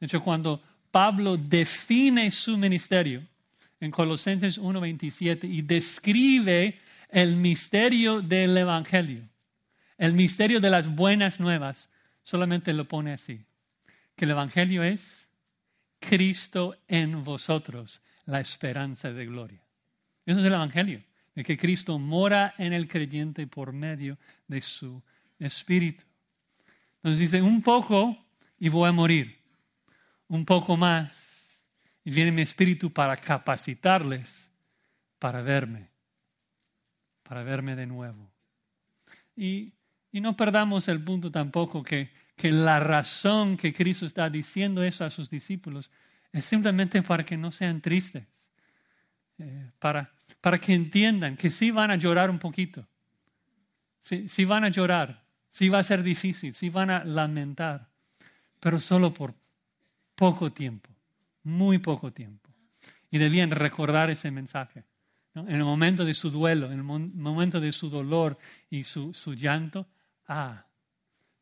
De 0.00 0.06
hecho, 0.06 0.20
cuando 0.20 0.60
Pablo 0.90 1.36
define 1.36 2.30
su 2.32 2.56
ministerio 2.56 3.22
en 3.78 3.90
Colosenses 3.90 4.60
1.27 4.60 5.48
y 5.48 5.62
describe 5.62 6.80
el 7.08 7.36
misterio 7.36 8.20
del 8.20 8.56
Evangelio, 8.56 9.28
el 9.96 10.12
misterio 10.12 10.58
de 10.60 10.70
las 10.70 10.88
buenas 10.88 11.38
nuevas, 11.38 11.88
solamente 12.24 12.72
lo 12.72 12.88
pone 12.88 13.12
así, 13.12 13.44
que 14.16 14.24
el 14.24 14.32
Evangelio 14.32 14.82
es 14.82 15.28
Cristo 16.00 16.76
en 16.88 17.22
vosotros, 17.22 18.00
la 18.24 18.40
esperanza 18.40 19.12
de 19.12 19.26
gloria. 19.26 19.62
Eso 20.24 20.40
es 20.40 20.46
el 20.46 20.54
Evangelio, 20.54 21.04
de 21.34 21.44
que 21.44 21.56
Cristo 21.56 21.98
mora 21.98 22.54
en 22.58 22.72
el 22.72 22.88
creyente 22.88 23.46
por 23.46 23.72
medio 23.72 24.18
de 24.48 24.60
su 24.60 25.02
Espíritu. 25.38 26.04
Entonces 26.96 27.20
dice, 27.20 27.42
un 27.42 27.62
poco 27.62 28.26
y 28.58 28.68
voy 28.68 28.88
a 28.88 28.92
morir, 28.92 29.38
un 30.28 30.44
poco 30.44 30.76
más 30.76 31.64
y 32.02 32.10
viene 32.10 32.32
mi 32.32 32.42
Espíritu 32.42 32.92
para 32.92 33.16
capacitarles 33.16 34.50
para 35.18 35.42
verme, 35.42 35.90
para 37.22 37.42
verme 37.42 37.74
de 37.76 37.86
nuevo. 37.86 38.30
Y, 39.34 39.74
y 40.12 40.20
no 40.20 40.36
perdamos 40.36 40.88
el 40.88 41.02
punto 41.02 41.30
tampoco 41.30 41.82
que, 41.82 42.10
que 42.36 42.52
la 42.52 42.78
razón 42.78 43.56
que 43.56 43.72
Cristo 43.72 44.06
está 44.06 44.28
diciendo 44.28 44.82
eso 44.82 45.04
a 45.04 45.10
sus 45.10 45.30
discípulos 45.30 45.90
es 46.32 46.44
simplemente 46.44 47.02
para 47.02 47.24
que 47.24 47.36
no 47.36 47.50
sean 47.50 47.80
tristes, 47.80 48.26
eh, 49.38 49.70
para, 49.78 50.12
para 50.40 50.58
que 50.58 50.74
entiendan 50.74 51.36
que 51.36 51.50
sí 51.50 51.70
van 51.70 51.90
a 51.90 51.96
llorar 51.96 52.28
un 52.28 52.38
poquito, 52.38 52.86
sí, 54.02 54.28
sí 54.28 54.44
van 54.44 54.64
a 54.64 54.68
llorar, 54.68 55.24
sí 55.50 55.70
va 55.70 55.78
a 55.78 55.84
ser 55.84 56.02
difícil, 56.02 56.52
sí 56.52 56.68
van 56.68 56.90
a 56.90 57.04
lamentar, 57.04 57.88
pero 58.60 58.78
solo 58.78 59.14
por 59.14 59.34
poco 60.14 60.52
tiempo, 60.52 60.90
muy 61.42 61.78
poco 61.78 62.12
tiempo. 62.12 62.50
Y 63.10 63.18
debían 63.18 63.50
recordar 63.50 64.10
ese 64.10 64.30
mensaje. 64.30 64.84
En 65.34 65.48
el 65.48 65.64
momento 65.64 66.04
de 66.04 66.14
su 66.14 66.30
duelo, 66.30 66.66
en 66.66 66.78
el 66.78 66.82
momento 66.82 67.60
de 67.60 67.70
su 67.70 67.88
dolor 67.88 68.38
y 68.68 68.84
su, 68.84 69.14
su 69.14 69.34
llanto, 69.34 69.86
ah, 70.28 70.66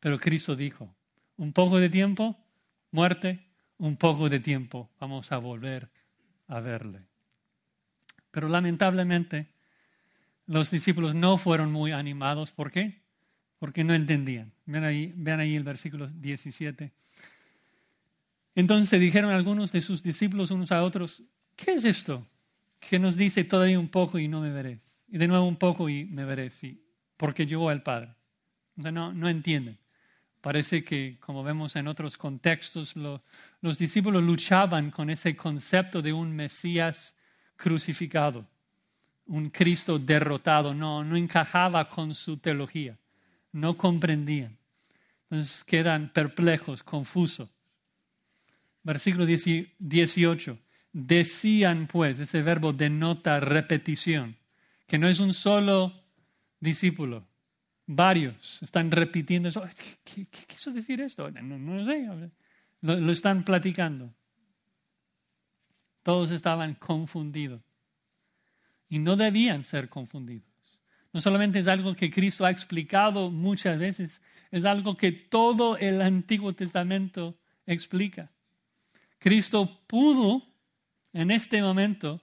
pero 0.04 0.18
Cristo 0.18 0.54
dijo, 0.54 0.94
un 1.38 1.54
poco 1.54 1.80
de 1.80 1.88
tiempo, 1.88 2.36
muerte, 2.90 3.42
un 3.78 3.96
poco 3.96 4.28
de 4.28 4.38
tiempo, 4.38 4.90
vamos 5.00 5.32
a 5.32 5.38
volver 5.38 5.88
a 6.46 6.60
verle. 6.60 7.06
Pero 8.30 8.50
lamentablemente 8.50 9.48
los 10.44 10.70
discípulos 10.70 11.14
no 11.14 11.38
fueron 11.38 11.72
muy 11.72 11.92
animados. 11.92 12.52
¿Por 12.52 12.70
qué? 12.70 13.00
Porque 13.58 13.82
no 13.82 13.94
entendían. 13.94 14.52
Vean 14.66 14.84
ahí, 14.84 15.10
vean 15.16 15.40
ahí 15.40 15.56
el 15.56 15.64
versículo 15.64 16.06
17. 16.06 16.92
Entonces 18.56 19.00
dijeron 19.00 19.30
algunos 19.30 19.72
de 19.72 19.80
sus 19.80 20.02
discípulos 20.02 20.50
unos 20.50 20.70
a 20.70 20.82
otros, 20.82 21.22
¿qué 21.56 21.72
es 21.72 21.84
esto? 21.86 22.26
Que 22.78 22.98
nos 22.98 23.16
dice 23.16 23.42
todavía 23.42 23.80
un 23.80 23.88
poco 23.88 24.18
y 24.18 24.28
no 24.28 24.42
me 24.42 24.52
veréis. 24.52 25.02
Y 25.08 25.16
de 25.16 25.28
nuevo 25.28 25.46
un 25.46 25.56
poco 25.56 25.88
y 25.88 26.04
me 26.04 26.26
veréis, 26.26 26.52
sí, 26.52 26.84
porque 27.16 27.46
yo 27.46 27.60
voy 27.60 27.72
al 27.72 27.82
Padre. 27.82 28.14
no, 28.76 29.14
no 29.14 29.30
entienden. 29.30 29.78
Parece 30.44 30.84
que, 30.84 31.16
como 31.20 31.42
vemos 31.42 31.74
en 31.74 31.88
otros 31.88 32.18
contextos, 32.18 32.94
los 32.96 33.78
discípulos 33.78 34.22
luchaban 34.22 34.90
con 34.90 35.08
ese 35.08 35.34
concepto 35.34 36.02
de 36.02 36.12
un 36.12 36.36
Mesías 36.36 37.14
crucificado, 37.56 38.46
un 39.24 39.48
Cristo 39.48 39.98
derrotado. 39.98 40.74
No, 40.74 41.02
no 41.02 41.16
encajaba 41.16 41.88
con 41.88 42.14
su 42.14 42.36
teología, 42.36 42.98
no 43.52 43.78
comprendían. 43.78 44.58
Entonces 45.30 45.64
quedan 45.64 46.10
perplejos, 46.12 46.82
confusos. 46.82 47.48
Versículo 48.82 49.24
18. 49.24 50.58
Decían 50.92 51.86
pues, 51.86 52.20
ese 52.20 52.42
verbo 52.42 52.74
denota 52.74 53.40
repetición, 53.40 54.36
que 54.86 54.98
no 54.98 55.08
es 55.08 55.20
un 55.20 55.32
solo 55.32 56.04
discípulo, 56.60 57.26
Varios 57.86 58.62
están 58.62 58.90
repitiendo 58.90 59.48
eso. 59.48 59.62
¿Qué, 60.04 60.26
quiso 60.46 60.70
decir 60.70 61.00
esto? 61.00 61.30
No, 61.30 61.58
no 61.58 61.86
sé. 61.86 62.08
Lo, 62.80 62.96
lo 62.96 63.12
están 63.12 63.44
platicando. 63.44 64.12
Todos 66.02 66.30
estaban 66.30 66.74
confundidos. 66.74 67.62
Y 68.88 68.98
no 68.98 69.16
debían 69.16 69.64
ser 69.64 69.88
confundidos. 69.88 70.54
No 71.12 71.20
solamente 71.20 71.60
es 71.60 71.68
algo 71.68 71.94
que 71.94 72.10
Cristo 72.10 72.44
ha 72.44 72.50
explicado 72.50 73.30
muchas 73.30 73.78
veces, 73.78 74.20
es 74.50 74.64
algo 74.64 74.96
que 74.96 75.12
todo 75.12 75.76
el 75.76 76.02
Antiguo 76.02 76.54
Testamento 76.54 77.38
explica. 77.66 78.32
Cristo 79.18 79.80
pudo, 79.86 80.42
en 81.12 81.30
este 81.30 81.62
momento, 81.62 82.20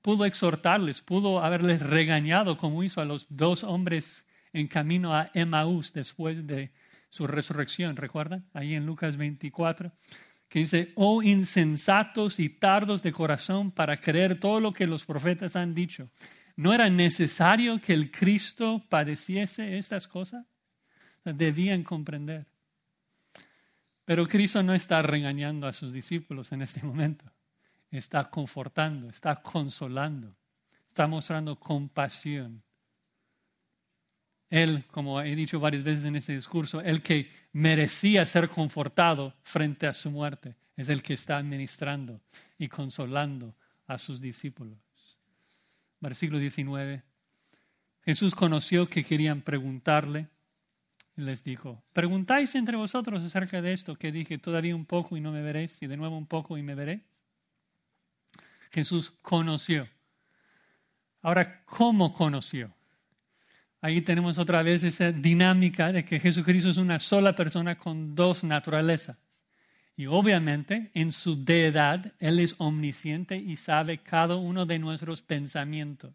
pudo 0.00 0.24
exhortarles, 0.24 1.02
pudo 1.02 1.40
haberles 1.40 1.80
regañado 1.80 2.56
como 2.56 2.82
hizo 2.82 3.00
a 3.00 3.04
los 3.04 3.26
dos 3.28 3.62
hombres 3.62 4.24
en 4.54 4.68
camino 4.68 5.14
a 5.14 5.30
Emmaús 5.34 5.92
después 5.92 6.46
de 6.46 6.72
su 7.10 7.26
resurrección, 7.26 7.96
¿recuerdan? 7.96 8.46
Ahí 8.54 8.74
en 8.74 8.86
Lucas 8.86 9.16
24, 9.16 9.92
que 10.48 10.60
dice, 10.60 10.92
oh 10.94 11.22
insensatos 11.22 12.38
y 12.38 12.48
tardos 12.48 13.02
de 13.02 13.12
corazón 13.12 13.72
para 13.72 13.96
creer 13.96 14.38
todo 14.38 14.60
lo 14.60 14.72
que 14.72 14.86
los 14.86 15.04
profetas 15.04 15.56
han 15.56 15.74
dicho. 15.74 16.08
¿No 16.56 16.72
era 16.72 16.88
necesario 16.88 17.80
que 17.80 17.92
el 17.92 18.12
Cristo 18.12 18.84
padeciese 18.88 19.76
estas 19.76 20.06
cosas? 20.06 20.46
Debían 21.24 21.82
comprender. 21.82 22.46
Pero 24.04 24.28
Cristo 24.28 24.62
no 24.62 24.74
está 24.74 25.02
regañando 25.02 25.66
a 25.66 25.72
sus 25.72 25.92
discípulos 25.92 26.52
en 26.52 26.62
este 26.62 26.82
momento. 26.86 27.24
Está 27.90 28.30
confortando, 28.30 29.08
está 29.08 29.36
consolando, 29.36 30.36
está 30.88 31.08
mostrando 31.08 31.56
compasión 31.58 32.63
él, 34.54 34.84
como 34.92 35.20
he 35.20 35.34
dicho 35.34 35.58
varias 35.58 35.82
veces 35.82 36.04
en 36.04 36.14
este 36.14 36.32
discurso, 36.32 36.80
el 36.80 37.02
que 37.02 37.28
merecía 37.52 38.24
ser 38.24 38.48
confortado 38.48 39.34
frente 39.42 39.88
a 39.88 39.92
su 39.92 40.12
muerte, 40.12 40.54
es 40.76 40.88
el 40.88 41.02
que 41.02 41.14
está 41.14 41.38
administrando 41.38 42.20
y 42.56 42.68
consolando 42.68 43.56
a 43.88 43.98
sus 43.98 44.20
discípulos. 44.20 44.78
Versículo 45.98 46.38
19. 46.38 47.02
Jesús 48.04 48.36
conoció 48.36 48.88
que 48.88 49.02
querían 49.02 49.40
preguntarle 49.42 50.28
y 51.16 51.22
les 51.22 51.42
dijo, 51.42 51.82
preguntáis 51.92 52.54
entre 52.54 52.76
vosotros 52.76 53.24
acerca 53.24 53.60
de 53.60 53.72
esto 53.72 53.96
que 53.96 54.12
dije, 54.12 54.38
todavía 54.38 54.76
un 54.76 54.86
poco 54.86 55.16
y 55.16 55.20
no 55.20 55.32
me 55.32 55.42
veréis, 55.42 55.82
y 55.82 55.88
de 55.88 55.96
nuevo 55.96 56.16
un 56.16 56.26
poco 56.26 56.56
y 56.56 56.62
me 56.62 56.76
veréis. 56.76 57.02
Jesús 58.70 59.12
conoció. 59.20 59.88
Ahora, 61.22 61.64
¿cómo 61.64 62.14
conoció? 62.14 62.72
Ahí 63.84 64.00
tenemos 64.00 64.38
otra 64.38 64.62
vez 64.62 64.82
esa 64.82 65.12
dinámica 65.12 65.92
de 65.92 66.06
que 66.06 66.18
Jesucristo 66.18 66.70
es 66.70 66.78
una 66.78 66.98
sola 66.98 67.34
persona 67.34 67.76
con 67.76 68.14
dos 68.14 68.42
naturalezas. 68.42 69.18
Y 69.94 70.06
obviamente 70.06 70.90
en 70.94 71.12
su 71.12 71.44
deidad 71.44 72.14
Él 72.18 72.40
es 72.40 72.54
omnisciente 72.56 73.36
y 73.36 73.56
sabe 73.56 73.98
cada 73.98 74.36
uno 74.36 74.64
de 74.64 74.78
nuestros 74.78 75.20
pensamientos. 75.20 76.14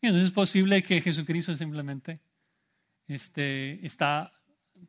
Y 0.00 0.08
entonces 0.08 0.30
es 0.30 0.34
posible 0.34 0.82
que 0.82 1.00
Jesucristo 1.00 1.54
simplemente 1.54 2.18
este, 3.06 3.86
está 3.86 4.32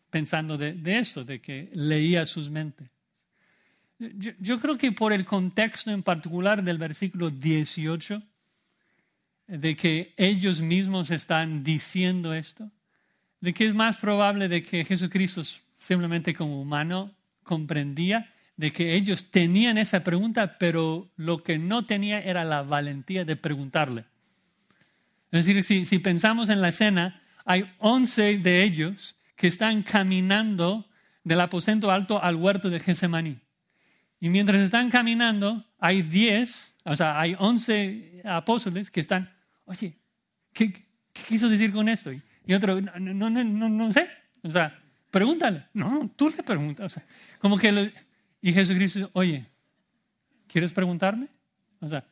pensando 0.09 0.57
de, 0.57 0.75
esto, 0.97 1.23
de 1.23 1.39
que 1.39 1.69
leía 1.73 2.25
sus 2.25 2.49
mentes. 2.49 2.89
Yo, 3.99 4.31
yo 4.39 4.57
creo 4.57 4.75
que 4.75 4.91
por 4.91 5.13
el 5.13 5.23
contexto 5.23 5.91
en 5.91 6.01
particular 6.01 6.63
del 6.63 6.79
versículo 6.79 7.29
18, 7.29 8.17
de 9.59 9.75
que 9.75 10.15
ellos 10.17 10.61
mismos 10.61 11.11
están 11.11 11.63
diciendo 11.63 12.33
esto, 12.33 12.71
de 13.39 13.53
que 13.53 13.67
es 13.67 13.75
más 13.75 13.97
probable 13.97 14.47
de 14.47 14.63
que 14.63 14.83
Jesucristo 14.83 15.43
simplemente 15.77 16.33
como 16.33 16.59
humano 16.59 17.13
comprendía 17.43 18.33
de 18.57 18.71
que 18.71 18.95
ellos 18.95 19.29
tenían 19.29 19.77
esa 19.77 20.03
pregunta, 20.03 20.57
pero 20.57 21.11
lo 21.17 21.37
que 21.37 21.59
no 21.59 21.85
tenía 21.85 22.19
era 22.19 22.43
la 22.43 22.63
valentía 22.63 23.25
de 23.25 23.35
preguntarle. 23.35 24.05
Es 25.31 25.45
decir, 25.45 25.63
si, 25.63 25.85
si 25.85 25.99
pensamos 25.99 26.49
en 26.49 26.61
la 26.61 26.69
escena, 26.69 27.21
hay 27.45 27.71
once 27.77 28.37
de 28.39 28.63
ellos 28.63 29.15
que 29.35 29.47
están 29.47 29.83
caminando 29.83 30.87
del 31.23 31.41
aposento 31.41 31.91
alto 31.91 32.23
al 32.23 32.37
huerto 32.37 32.71
de 32.71 32.79
Getsemaní. 32.79 33.37
Y 34.19 34.29
mientras 34.29 34.61
están 34.61 34.89
caminando, 34.89 35.63
hay 35.79 36.01
diez, 36.01 36.73
o 36.85 36.95
sea, 36.95 37.19
hay 37.19 37.35
once 37.37 38.21
apóstoles 38.23 38.89
que 38.89 38.99
están 38.99 39.32
oye, 39.65 39.97
¿qué, 40.53 40.73
quiso 41.11 41.49
decir 41.49 41.71
con 41.71 41.87
esto? 41.87 42.11
Y 42.45 42.53
otro, 42.53 42.79
no, 42.81 43.29
no, 43.29 43.29
no, 43.29 43.69
no, 43.69 43.93
sé. 43.93 44.07
O 44.41 44.51
sea, 44.51 44.77
pregúntale. 45.09 45.67
No, 45.73 46.09
tú 46.15 46.29
le 46.29 46.43
preguntas. 46.43 46.85
O 46.85 46.89
sea, 46.89 47.05
como 47.39 47.57
que, 47.57 47.93
y 48.41 48.53
Jesucristo, 48.53 49.09
oye, 49.13 49.45
¿quieres 50.47 50.73
preguntarme? 50.73 51.27
O 51.79 51.87
sea, 51.87 52.05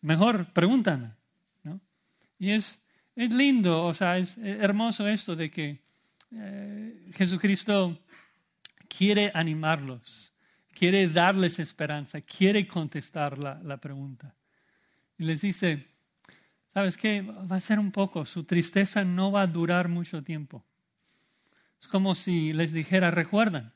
mejor 0.00 0.52
pregúntame. 0.52 1.12
¿no? 1.62 1.80
Y 2.38 2.50
es, 2.50 2.82
es 3.14 3.32
lindo, 3.32 3.84
o 3.84 3.94
sea, 3.94 4.18
es 4.18 4.38
hermoso 4.38 5.06
esto 5.06 5.36
de 5.36 5.50
que 5.50 5.80
eh, 6.32 7.10
Jesucristo 7.14 7.98
quiere 8.88 9.30
animarlos, 9.34 10.32
quiere 10.72 11.08
darles 11.08 11.58
esperanza, 11.58 12.20
quiere 12.20 12.66
contestar 12.66 13.38
la, 13.38 13.60
la 13.62 13.76
pregunta. 13.76 14.34
Y 15.16 15.24
les 15.24 15.40
dice, 15.40 15.84
¿sabes 16.72 16.96
qué? 16.96 17.22
Va 17.22 17.56
a 17.56 17.60
ser 17.60 17.78
un 17.78 17.92
poco, 17.92 18.24
su 18.24 18.44
tristeza 18.44 19.04
no 19.04 19.32
va 19.32 19.42
a 19.42 19.46
durar 19.46 19.88
mucho 19.88 20.22
tiempo. 20.22 20.64
Es 21.80 21.88
como 21.88 22.14
si 22.14 22.52
les 22.52 22.72
dijera, 22.72 23.10
recuerdan, 23.10 23.72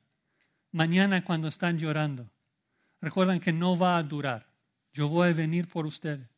mañana 0.73 1.25
cuando 1.25 1.49
están 1.49 1.79
llorando, 1.79 2.31
recuerdan 3.01 3.41
que 3.41 3.53
no 3.53 3.77
va 3.77 3.97
a 3.97 4.03
durar. 4.03 4.51
Yo 4.93 5.09
voy 5.09 5.29
a 5.29 5.33
venir 5.33 5.69
por 5.69 5.87
ustedes. 5.87 6.29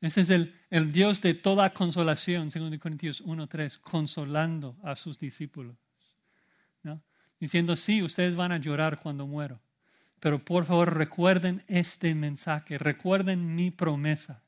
Ese 0.00 0.20
es 0.20 0.30
el, 0.30 0.54
el 0.68 0.92
Dios 0.92 1.22
de 1.22 1.32
toda 1.32 1.72
consolación, 1.72 2.50
según 2.50 2.76
Corintios 2.76 3.24
1.3, 3.24 3.80
consolando 3.80 4.76
a 4.82 4.96
sus 4.96 5.18
discípulos. 5.18 5.76
¿no? 6.82 7.02
Diciendo, 7.40 7.74
sí, 7.74 8.02
ustedes 8.02 8.36
van 8.36 8.52
a 8.52 8.58
llorar 8.58 9.00
cuando 9.00 9.26
muero, 9.26 9.60
pero 10.20 10.44
por 10.44 10.66
favor 10.66 10.94
recuerden 10.94 11.64
este 11.68 12.14
mensaje, 12.14 12.76
recuerden 12.76 13.54
mi 13.54 13.70
promesa. 13.70 14.43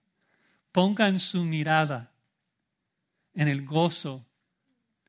Pongan 0.77 1.19
su 1.21 1.43
mirada 1.43 2.13
en 3.33 3.49
el 3.49 3.65
gozo 3.65 4.27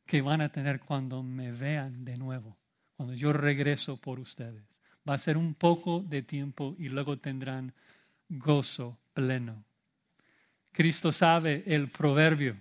que 0.05 0.21
van 0.21 0.39
a 0.39 0.47
tener 0.47 0.79
cuando 0.79 1.21
me 1.23 1.51
vean 1.51 2.05
de 2.05 2.17
nuevo, 2.17 2.55
cuando 2.95 3.13
yo 3.13 3.33
regreso 3.33 3.97
por 3.97 4.17
ustedes. 4.17 4.63
Va 5.05 5.15
a 5.15 5.19
ser 5.19 5.35
un 5.35 5.55
poco 5.55 5.99
de 5.99 6.21
tiempo 6.21 6.73
y 6.79 6.87
luego 6.87 7.19
tendrán 7.19 7.73
gozo 8.29 8.97
pleno. 9.13 9.65
Cristo 10.71 11.11
sabe 11.11 11.65
el 11.65 11.89
proverbio 11.89 12.55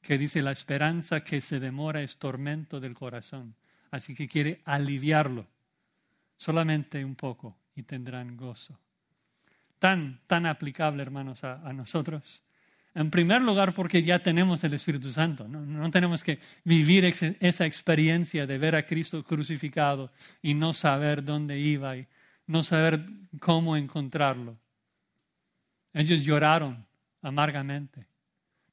que 0.00 0.16
dice 0.16 0.40
la 0.40 0.52
esperanza 0.52 1.24
que 1.24 1.40
se 1.40 1.58
demora 1.58 2.02
es 2.02 2.18
tormento 2.18 2.78
del 2.78 2.94
corazón. 2.94 3.56
Así 3.90 4.14
que 4.14 4.28
quiere 4.28 4.60
aliviarlo 4.64 5.48
solamente 6.36 7.04
un 7.04 7.16
poco 7.16 7.56
y 7.74 7.82
tendrán 7.82 8.36
gozo. 8.36 8.78
Tan, 9.84 10.20
tan 10.26 10.46
aplicable, 10.46 11.02
hermanos, 11.02 11.44
a, 11.44 11.72
nosotros. 11.72 12.43
En 12.94 13.10
primer 13.10 13.42
lugar, 13.42 13.74
porque 13.74 14.02
ya 14.04 14.20
tenemos 14.20 14.62
el 14.62 14.74
Espíritu 14.74 15.10
Santo. 15.10 15.48
No, 15.48 15.90
tenemos 15.90 16.22
que 16.22 16.38
vivir 16.62 17.04
esa 17.04 17.66
experiencia 17.66 18.46
de 18.46 18.58
ver 18.58 18.76
a 18.76 18.86
Cristo 18.86 19.24
crucificado 19.24 20.12
y 20.40 20.54
no 20.54 20.72
saber 20.72 21.24
dónde 21.24 21.58
iba 21.58 21.96
y 21.96 22.06
no 22.46 22.62
saber 22.62 23.04
cómo 23.40 23.76
encontrarlo. 23.76 24.56
Ellos 25.92 26.20
lloraron 26.22 26.86
amargamente. 27.20 28.06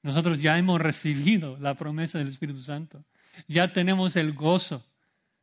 Nosotros 0.04 0.40
ya 0.40 0.58
hemos 0.58 0.80
recibido 0.80 1.58
la 1.60 1.74
promesa 1.74 2.20
del 2.20 2.28
Espíritu 2.28 2.62
Santo. 2.62 3.04
Ya 3.48 3.74
tenemos 3.74 4.16
el 4.16 4.34
gozo 4.34 4.86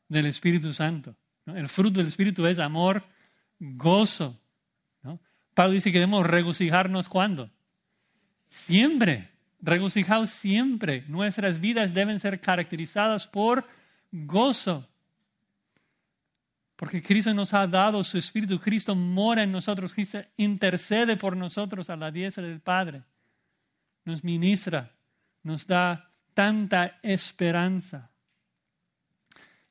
del 0.08 0.26
Espíritu 0.26 0.72
Santo. 0.72 1.16
El 1.46 1.68
fruto 1.68 1.98
del 1.98 2.08
Espíritu 2.08 2.46
es 2.46 2.60
amor, 2.60 3.04
gozo. 3.58 4.38
Pablo 5.54 5.72
dice 5.72 5.90
que 5.90 5.98
debemos 5.98 6.24
regocijarnos 6.24 7.08
cuando. 7.08 7.50
Siempre. 8.48 9.28
Regocijados 9.60 10.30
siempre. 10.30 11.04
Nuestras 11.08 11.60
vidas 11.60 11.92
deben 11.94 12.20
ser 12.20 12.40
caracterizadas 12.40 13.26
por 13.26 13.66
gozo. 14.10 14.88
Porque 16.76 17.02
Cristo 17.02 17.34
nos 17.34 17.52
ha 17.54 17.66
dado 17.66 18.04
su 18.04 18.18
Espíritu, 18.18 18.60
Cristo 18.60 18.94
mora 18.94 19.42
en 19.42 19.50
nosotros, 19.50 19.92
Cristo 19.92 20.20
intercede 20.36 21.16
por 21.16 21.36
nosotros 21.36 21.90
a 21.90 21.96
la 21.96 22.12
diestra 22.12 22.44
del 22.44 22.60
Padre. 22.60 23.02
Nos 24.04 24.22
ministra, 24.22 24.94
nos 25.42 25.66
da 25.66 26.08
tanta 26.34 27.00
esperanza. 27.02 28.12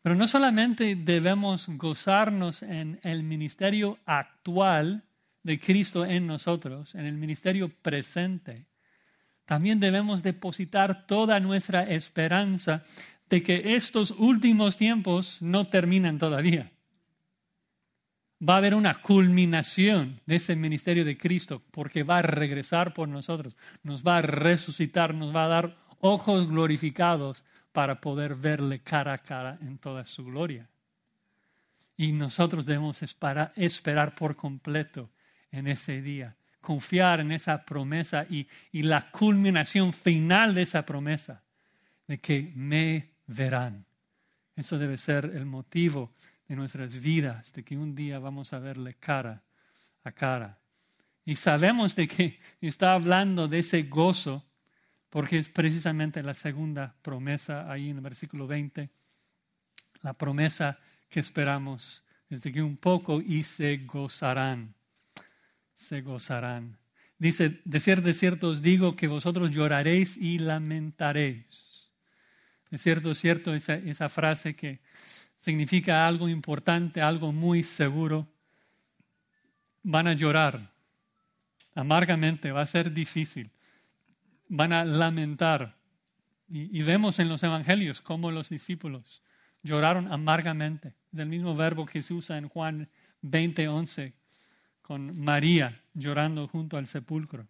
Pero 0.01 0.15
no 0.15 0.27
solamente 0.27 0.95
debemos 0.95 1.69
gozarnos 1.69 2.61
en 2.61 2.99
el 3.03 3.23
ministerio 3.23 3.99
actual 4.05 5.03
de 5.43 5.59
Cristo 5.61 6.05
en 6.05 6.27
nosotros, 6.27 6.93
en 6.93 7.05
el 7.05 7.15
ministerio 7.15 7.69
presente, 7.69 8.66
también 9.47 9.79
debemos 9.79 10.21
depositar 10.21 11.07
toda 11.07 11.39
nuestra 11.39 11.89
esperanza 11.89 12.83
de 13.31 13.41
que 13.41 13.75
estos 13.75 14.11
últimos 14.11 14.77
tiempos 14.77 15.41
no 15.41 15.65
terminan 15.67 16.19
todavía 16.19 16.71
va 18.47 18.55
a 18.55 18.57
haber 18.57 18.75
una 18.75 18.95
culminación 18.95 20.21
de 20.25 20.35
ese 20.35 20.55
ministerio 20.55 21.03
de 21.05 21.17
Cristo 21.17 21.63
porque 21.71 22.03
va 22.03 22.19
a 22.19 22.21
regresar 22.21 22.93
por 22.93 23.07
nosotros, 23.07 23.55
nos 23.83 24.03
va 24.03 24.17
a 24.17 24.21
resucitar, 24.21 25.13
nos 25.13 25.35
va 25.35 25.45
a 25.45 25.47
dar 25.47 25.77
ojos 25.99 26.49
glorificados 26.49 27.43
para 27.71 27.99
poder 27.99 28.35
verle 28.35 28.79
cara 28.79 29.13
a 29.13 29.17
cara 29.17 29.57
en 29.61 29.77
toda 29.77 30.05
su 30.05 30.25
gloria. 30.25 30.69
Y 31.95 32.11
nosotros 32.11 32.65
debemos 32.65 33.01
esperar, 33.01 34.15
por 34.15 34.35
completo 34.35 35.09
en 35.51 35.67
ese 35.67 36.01
día, 36.01 36.36
confiar 36.61 37.19
en 37.19 37.31
esa 37.31 37.65
promesa 37.65 38.25
y, 38.29 38.47
y 38.71 38.83
la 38.83 39.11
culminación 39.11 39.93
final 39.93 40.53
de 40.53 40.63
esa 40.63 40.85
promesa, 40.85 41.43
de 42.07 42.19
que 42.19 42.51
me 42.55 43.13
verán. 43.27 43.85
Eso 44.55 44.77
debe 44.77 44.97
ser 44.97 45.25
el 45.35 45.45
motivo 45.45 46.13
de 46.47 46.55
nuestras 46.55 46.99
vidas, 46.99 47.53
de 47.53 47.63
que 47.63 47.77
un 47.77 47.93
día 47.93 48.19
vamos 48.19 48.53
a 48.53 48.59
verle 48.59 48.95
cara 48.95 49.43
a 50.03 50.11
cara. 50.11 50.59
Y 51.25 51.35
sabemos 51.35 51.95
de 51.95 52.07
que 52.07 52.39
está 52.61 52.93
hablando 52.93 53.47
de 53.47 53.59
ese 53.59 53.83
gozo, 53.83 54.45
porque 55.09 55.37
es 55.37 55.49
precisamente 55.49 56.23
la 56.23 56.33
segunda 56.33 56.95
promesa 57.01 57.69
ahí 57.71 57.89
en 57.89 57.97
el 57.97 58.01
versículo 58.01 58.47
20. 58.47 58.89
La 60.01 60.13
promesa 60.13 60.79
que 61.09 61.19
esperamos 61.19 62.03
es 62.29 62.43
de 62.43 62.51
que 62.51 62.61
un 62.61 62.77
poco 62.77 63.21
y 63.21 63.43
se 63.43 63.77
gozarán, 63.77 64.73
se 65.77 66.01
gozarán. 66.01 66.77
Dice, 67.17 67.61
de 67.63 67.79
cierto, 67.79 68.07
de 68.07 68.13
cierto 68.13 68.49
os 68.49 68.61
digo 68.61 68.95
que 68.95 69.07
vosotros 69.07 69.51
lloraréis 69.51 70.17
y 70.17 70.39
lamentaréis. 70.39 71.89
De 72.69 72.77
cierto, 72.77 73.15
cierto, 73.15 73.53
esa, 73.55 73.75
esa 73.75 74.09
frase 74.09 74.55
que 74.55 74.81
significa 75.39 76.05
algo 76.05 76.27
importante, 76.27 77.01
algo 77.01 77.31
muy 77.31 77.63
seguro. 77.63 78.27
Van 79.83 80.07
a 80.07 80.13
llorar 80.13 80.73
amargamente, 81.73 82.51
va 82.51 82.61
a 82.61 82.65
ser 82.65 82.91
difícil. 82.91 83.51
Van 84.49 84.73
a 84.73 84.83
lamentar. 84.83 85.77
Y, 86.49 86.81
vemos 86.81 87.19
en 87.19 87.29
los 87.29 87.43
evangelios 87.43 88.01
cómo 88.01 88.31
los 88.31 88.49
discípulos 88.49 89.21
lloraron 89.63 90.11
amargamente. 90.11 90.95
Es 91.11 91.19
el 91.19 91.27
mismo 91.27 91.55
verbo 91.55 91.85
que 91.85 92.01
se 92.01 92.13
usa 92.13 92.37
en 92.37 92.47
Juan 92.47 92.89
20:11 93.21 94.13
con 94.87 95.19
María 95.19 95.81
llorando 95.93 96.47
junto 96.47 96.77
al 96.77 96.87
sepulcro. 96.87 97.45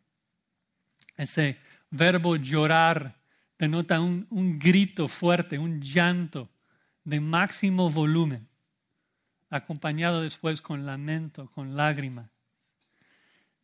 Ese 1.15 1.59
verbo 1.91 2.35
llorar 2.35 3.13
denota 3.59 4.01
un 4.01 4.57
grito 4.57 5.07
fuerte, 5.07 5.59
un 5.59 5.79
llanto 5.79 6.49
de 7.03 7.19
máximo 7.19 7.91
volumen, 7.91 8.47
acompañado 9.51 10.23
después 10.23 10.63
con 10.63 10.87
lamento, 10.87 11.51
con 11.51 11.75
lágrima. 11.75 12.27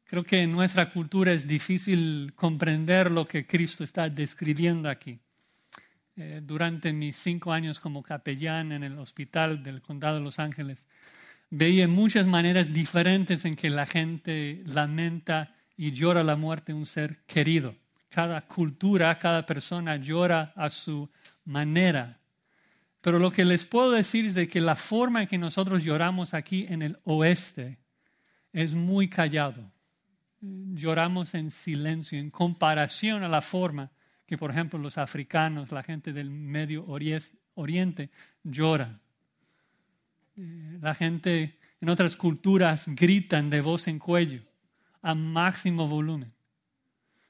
Creo 0.04 0.24
que 0.24 0.44
en 0.44 0.52
nuestra 0.52 0.92
cultura 0.92 1.32
es 1.32 1.48
difícil 1.48 2.34
comprender 2.36 3.10
lo 3.10 3.26
que 3.28 3.48
Cristo 3.48 3.84
está 3.84 4.08
describiendo 4.08 4.88
aquí. 4.88 5.20
Eh, 6.16 6.42
durante 6.44 6.94
mis 6.94 7.16
cinco 7.16 7.52
años 7.52 7.80
como 7.80 8.04
capellán 8.04 8.72
en 8.72 8.84
el 8.84 9.00
hospital 9.00 9.64
del 9.64 9.82
condado 9.82 10.18
de 10.18 10.24
Los 10.24 10.38
Ángeles, 10.38 10.86
veía 11.56 11.88
muchas 11.88 12.26
maneras 12.26 12.74
diferentes 12.74 13.46
en 13.46 13.56
que 13.56 13.70
la 13.70 13.86
gente 13.86 14.64
lamenta 14.66 15.54
y 15.78 15.92
llora 15.92 16.24
la 16.24 16.36
muerte 16.36 16.72
de 16.72 16.80
un 16.80 16.88
ser 16.88 17.20
querido. 17.28 17.76
Cada 18.10 18.42
cultura, 18.42 19.16
cada 19.20 19.46
persona 19.46 19.98
llora 19.98 20.52
a 20.56 20.72
su 20.72 21.08
manera. 21.46 22.20
Pero 23.02 23.20
lo 23.20 23.30
que 23.30 23.46
les 23.46 23.66
puedo 23.66 23.92
decir 23.92 24.26
es 24.26 24.34
de 24.34 24.48
que 24.48 24.62
la 24.62 24.76
forma 24.76 25.22
en 25.22 25.28
que 25.28 25.38
nosotros 25.38 25.84
lloramos 25.84 26.34
aquí 26.34 26.66
en 26.70 26.82
el 26.82 26.98
oeste 27.04 27.78
es 28.52 28.74
muy 28.74 29.08
callado. 29.08 29.72
Lloramos 30.42 31.36
en 31.36 31.52
silencio 31.52 32.18
en 32.18 32.32
comparación 32.32 33.24
a 33.24 33.30
la 33.30 33.42
forma 33.42 33.92
que, 34.26 34.40
por 34.40 34.50
ejemplo, 34.50 34.80
los 34.80 34.98
africanos, 34.98 35.72
la 35.72 35.84
gente 35.84 36.14
del 36.14 36.32
Medio 36.32 36.84
Oriente, 36.88 38.10
lloran. 38.44 39.03
La 40.36 40.96
gente 40.96 41.60
en 41.82 41.90
otras 41.90 42.18
culturas 42.18 42.86
gritan 42.88 43.50
de 43.50 43.62
voz 43.62 43.88
en 43.88 44.00
cuello 44.00 44.42
a 45.02 45.14
máximo 45.14 45.88
volumen. 45.88 46.34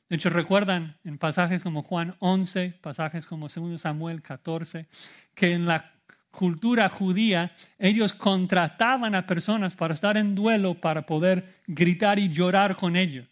De 0.10 0.16
hecho, 0.16 0.30
recuerdan 0.30 0.98
en 1.04 1.18
pasajes 1.18 1.64
como 1.64 1.82
Juan 1.82 2.16
11, 2.20 2.78
pasajes 2.82 3.26
como 3.26 3.48
2 3.50 3.82
Samuel 3.82 4.22
14, 4.22 4.88
que 5.34 5.54
en 5.54 5.66
la 5.66 5.92
cultura 6.30 6.90
judía 6.90 7.56
ellos 7.80 8.14
contrataban 8.14 9.16
a 9.16 9.26
personas 9.26 9.76
para 9.76 9.94
estar 9.94 10.18
en 10.18 10.36
duelo, 10.36 10.76
para 10.76 11.06
poder 11.06 11.62
gritar 11.68 12.20
y 12.20 12.30
llorar 12.30 12.76
con 12.76 12.96
ellos, 12.96 13.28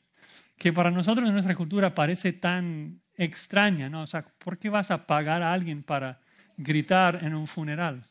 que 0.57 0.73
para 0.73 0.91
nosotros 0.91 1.27
en 1.27 1.34
nuestra 1.34 1.55
cultura 1.55 1.93
parece 1.93 2.34
tan 2.34 3.01
extraña, 3.15 3.89
¿no? 3.89 4.01
O 4.01 4.07
sea, 4.07 4.23
¿por 4.23 4.57
qué 4.57 4.69
vas 4.69 4.89
a 4.91 5.05
pagar 5.05 5.43
a 5.43 5.53
alguien 5.53 5.84
para 5.84 6.19
gritar 6.62 7.19
en 7.23 7.34
un 7.34 7.47
funeral. 7.47 8.03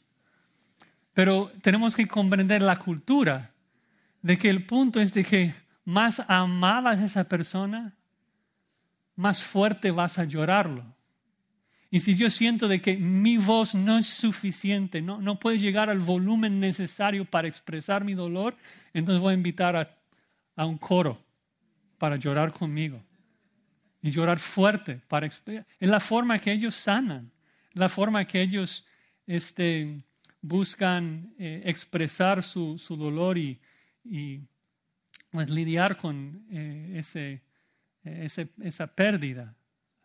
Pero 1.15 1.51
tenemos 1.63 1.97
que 1.97 2.07
comprender 2.07 2.63
la 2.63 2.79
cultura 2.79 3.53
de 4.23 4.39
que 4.39 4.49
el 4.49 4.65
punto 4.67 5.01
es 5.01 5.13
de 5.15 5.25
que 5.25 5.55
más 5.85 6.23
amabas 6.29 6.99
a 6.99 7.07
esa 7.07 7.25
persona, 7.25 7.95
más 9.17 9.43
fuerte 9.43 9.91
vas 9.91 10.19
a 10.19 10.25
llorarlo. 10.25 10.85
Y 11.91 12.01
si 12.01 12.15
yo 12.15 12.31
siento 12.31 12.69
de 12.69 12.81
que 12.81 12.97
mi 12.97 13.37
voz 13.37 13.75
no 13.75 13.99
es 13.99 14.07
suficiente, 14.07 15.03
no, 15.03 15.21
no 15.21 15.41
puede 15.41 15.59
llegar 15.59 15.91
al 15.91 15.99
volumen 15.99 16.61
necesario 16.61 17.25
para 17.25 17.49
expresar 17.49 18.05
mi 18.05 18.15
dolor, 18.15 18.57
entonces 18.95 19.21
voy 19.21 19.33
a 19.33 19.37
invitar 19.37 19.75
a, 19.75 19.99
a 20.55 20.67
un 20.67 20.79
coro 20.79 21.21
para 21.99 22.17
llorar 22.17 22.53
conmigo. 22.53 23.03
Y 24.03 24.11
llorar 24.11 24.39
fuerte. 24.39 25.01
Para, 25.09 25.27
es 25.27 25.43
la 25.81 26.01
forma 26.01 26.39
que 26.39 26.53
ellos 26.53 26.75
sanan, 26.75 27.31
la 27.75 27.89
forma 27.89 28.25
que 28.25 28.41
ellos 28.41 28.87
este, 29.27 30.03
buscan 30.43 31.35
eh, 31.39 31.63
expresar 31.65 32.43
su, 32.43 32.79
su, 32.79 32.97
dolor 32.97 33.39
y, 33.39 33.61
y 34.05 34.41
pues, 35.31 35.51
lidiar 35.51 35.97
con 35.97 36.45
eh, 36.51 36.95
ese, 36.97 37.43
ese, 38.05 38.49
esa 38.63 38.87
pérdida. 38.87 39.55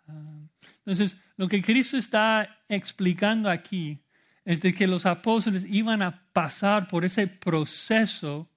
Ah, 0.08 0.40
entonces, 0.80 1.18
lo 1.38 1.48
que 1.48 1.62
Cristo 1.62 1.98
está 1.98 2.64
explicando 2.68 3.50
aquí 3.50 4.00
es 4.44 4.62
de 4.62 4.74
que 4.74 4.88
los 4.88 5.06
apóstoles 5.06 5.66
iban 5.68 6.02
a 6.02 6.12
pasar 6.32 6.88
por 6.88 7.04
ese 7.04 7.28
proceso 7.28 8.50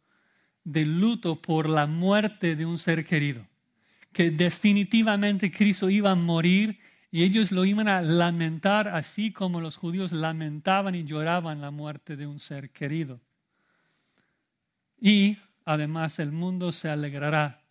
de 0.64 0.85
luto 0.85 1.41
por 1.41 1.69
la 1.69 1.87
muerte 1.87 2.55
de 2.55 2.67
un 2.67 2.77
ser 2.77 3.05
querido, 3.05 3.47
que 4.12 4.31
definitivamente 4.31 5.51
Cristo 5.51 5.88
iba 5.88 6.11
a 6.11 6.14
morir 6.14 6.79
y 7.11 7.23
ellos 7.23 7.53
lo 7.53 7.64
iban 7.64 7.88
a 7.88 8.03
lamentar 8.03 8.88
así 8.88 9.33
como 9.33 9.61
los 9.61 9.77
judíos 9.77 10.12
lamentaban 10.12 10.94
y 10.94 11.05
lloraban 11.05 11.61
la 11.61 11.71
muerte 11.71 12.16
de 12.16 12.27
un 12.27 12.38
ser 12.38 12.71
querido. 12.71 13.21
Y 15.01 15.38
además 15.64 16.18
el 16.18 16.33
mundo 16.33 16.73
se 16.73 16.90
alegrará, 16.90 17.62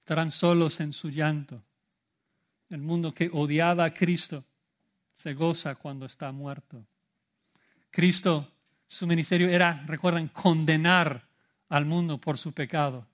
estarán 0.00 0.30
solos 0.30 0.80
en 0.80 0.92
su 0.92 1.10
llanto. 1.10 1.62
El 2.68 2.82
mundo 2.82 3.14
que 3.14 3.30
odiaba 3.32 3.84
a 3.84 3.94
Cristo 3.94 4.44
se 5.14 5.34
goza 5.34 5.74
cuando 5.76 6.06
está 6.06 6.30
muerto. 6.32 6.84
Cristo, 7.90 8.52
su 8.86 9.06
ministerio 9.06 9.48
era, 9.48 9.82
recuerden, 9.86 10.28
condenar 10.28 11.26
al 11.68 11.86
mundo 11.86 12.18
por 12.18 12.36
su 12.36 12.52
pecado. 12.52 13.06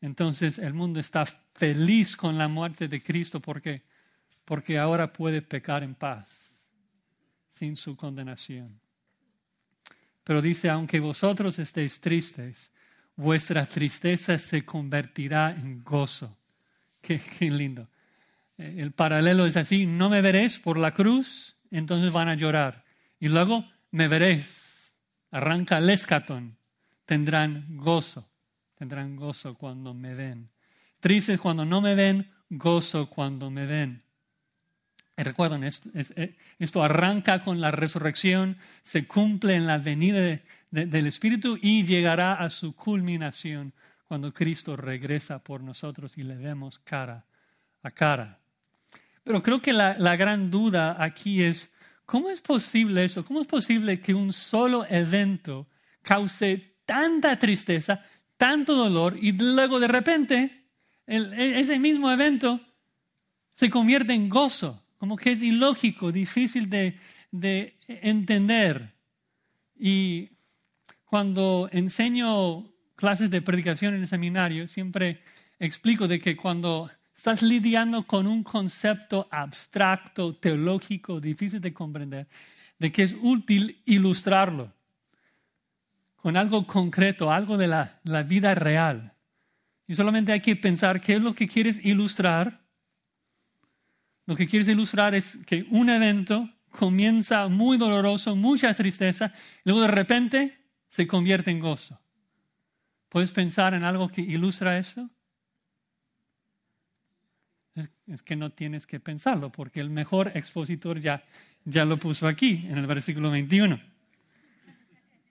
Entonces 0.00 0.58
el 0.58 0.74
mundo 0.74 1.00
está 1.00 1.26
feliz 1.26 2.16
con 2.16 2.38
la 2.38 2.46
muerte 2.46 2.86
de 2.86 3.02
Cristo 3.02 3.40
porque, 3.40 3.82
porque 4.46 4.78
ahora 4.78 5.12
puede 5.12 5.42
pecar 5.42 5.82
en 5.82 5.94
paz, 5.94 6.70
sin 7.50 7.76
su 7.76 7.96
condenación. 7.96 8.80
Pero 10.24 10.40
dice, 10.40 10.70
aunque 10.70 11.00
vosotros 11.00 11.58
estéis 11.58 12.00
tristes, 12.00 12.72
vuestra 13.16 13.66
tristeza 13.66 14.38
se 14.38 14.64
convertirá 14.64 15.50
en 15.50 15.84
gozo. 15.84 16.38
Qué, 17.02 17.20
qué 17.20 17.50
lindo. 17.50 17.88
Eh, 18.58 18.76
el 18.78 18.92
paralelo 18.92 19.46
es 19.46 19.56
así, 19.56 19.86
no 19.86 20.08
me 20.10 20.22
veréis 20.22 20.58
por 20.58 20.76
la 20.78 20.92
cruz, 20.92 21.56
entonces 21.70 22.12
van 22.12 22.28
a 22.28 22.34
llorar. 22.34 22.84
Y 23.20 23.28
luego 23.28 23.64
me 23.90 24.08
veréis, 24.08 24.94
arranca 25.30 25.78
el 25.78 25.90
escatón, 25.90 26.56
tendrán 27.04 27.76
gozo, 27.76 28.28
tendrán 28.74 29.16
gozo 29.16 29.54
cuando 29.54 29.94
me 29.94 30.14
ven. 30.14 30.50
Tristes 31.00 31.38
cuando 31.38 31.64
no 31.64 31.80
me 31.80 31.94
ven, 31.94 32.32
gozo 32.48 33.08
cuando 33.08 33.50
me 33.50 33.66
ven. 33.66 34.05
Y 35.16 35.22
recuerden, 35.22 35.64
esto, 35.64 35.88
eh, 35.94 36.36
esto, 36.58 36.82
arranca 36.82 37.42
con 37.42 37.60
la 37.60 37.70
resurrección, 37.70 38.58
se 38.82 39.06
cumple 39.06 39.54
en 39.54 39.66
la 39.66 39.78
venida 39.78 40.40
del 40.70 41.06
Espíritu 41.06 41.58
y 41.60 41.84
llegará 41.84 42.34
a 42.34 42.50
su 42.50 42.74
culminación 42.74 43.72
cuando 44.06 44.32
Cristo 44.32 44.76
regresa 44.76 45.38
por 45.38 45.62
nosotros 45.62 46.18
y 46.18 46.22
le 46.22 46.36
vemos 46.36 46.78
cara 46.78 47.24
a 47.82 47.90
cara. 47.90 48.38
Pero 49.24 49.42
creo 49.42 49.60
que 49.60 49.72
la, 49.72 49.96
la 49.98 50.16
gran 50.16 50.50
duda 50.50 51.02
aquí 51.02 51.42
es, 51.42 51.70
¿cómo 52.04 52.30
es 52.30 52.42
posible 52.42 53.04
eso? 53.04 53.24
¿Cómo 53.24 53.40
es 53.40 53.46
posible 53.46 54.00
que 54.00 54.14
un 54.14 54.32
solo 54.32 54.86
evento 54.88 55.66
cause 56.02 56.76
tanta 56.86 57.36
tristeza, 57.38 58.00
tanto 58.36 58.74
dolor 58.74 59.16
y 59.20 59.32
luego 59.32 59.80
de 59.80 59.88
repente 59.88 60.66
e, 61.06 61.60
ese 61.60 61.78
mismo 61.78 62.10
evento 62.10 62.60
se 63.54 63.68
convierte 63.68 64.12
en 64.12 64.28
gozo, 64.28 64.85
como 64.98 65.16
que 65.16 65.32
es 65.32 65.42
ilógico, 65.42 66.12
difícil 66.12 66.70
de, 66.70 66.96
de 67.30 67.76
entender. 67.88 68.92
Y 69.78 70.30
cuando 71.04 71.68
enseño 71.72 72.64
clases 72.94 73.30
de 73.30 73.42
predicación 73.42 73.94
en 73.94 74.00
el 74.00 74.08
seminario, 74.08 74.66
siempre 74.66 75.22
explico 75.58 76.08
de 76.08 76.18
que 76.18 76.36
cuando 76.36 76.90
estás 77.14 77.42
lidiando 77.42 78.06
con 78.06 78.26
un 78.26 78.42
concepto 78.42 79.28
abstracto, 79.30 80.34
teológico, 80.36 81.20
difícil 81.20 81.60
de 81.60 81.72
comprender, 81.72 82.26
de 82.78 82.92
que 82.92 83.02
es 83.02 83.16
útil 83.20 83.82
ilustrarlo 83.84 84.72
con 86.26 86.36
algo 86.36 86.66
concreto, 86.66 87.30
algo 87.30 87.56
de 87.56 87.68
la, 87.68 88.00
la 88.02 88.24
vida 88.24 88.52
real. 88.56 89.14
Y 89.86 89.94
solamente 89.94 90.32
hay 90.32 90.40
que 90.40 90.56
pensar 90.56 91.00
qué 91.00 91.14
es 91.14 91.22
lo 91.22 91.34
que 91.34 91.46
quieres 91.46 91.84
ilustrar. 91.84 92.65
Lo 94.26 94.36
que 94.36 94.46
quieres 94.46 94.68
ilustrar 94.68 95.14
es 95.14 95.38
que 95.46 95.64
un 95.70 95.88
evento 95.88 96.50
comienza 96.70 97.48
muy 97.48 97.78
doloroso, 97.78 98.36
mucha 98.36 98.74
tristeza, 98.74 99.32
y 99.64 99.70
luego 99.70 99.82
de 99.82 99.88
repente 99.88 100.58
se 100.88 101.06
convierte 101.06 101.50
en 101.50 101.60
gozo. 101.60 101.98
¿Puedes 103.08 103.32
pensar 103.32 103.74
en 103.74 103.84
algo 103.84 104.08
que 104.08 104.20
ilustra 104.20 104.78
esto? 104.78 105.08
Es, 108.06 108.22
que 108.22 108.36
no 108.36 108.50
tienes 108.50 108.86
que 108.86 109.00
pensarlo, 109.00 109.50
porque 109.52 109.80
el 109.80 109.90
mejor 109.90 110.32
expositor 110.34 111.00
ya, 111.00 111.22
ya 111.64 111.84
lo 111.84 111.98
puso 111.98 112.26
aquí, 112.26 112.64
en 112.68 112.78
el 112.78 112.86
versículo 112.86 113.30
21. 113.30 113.80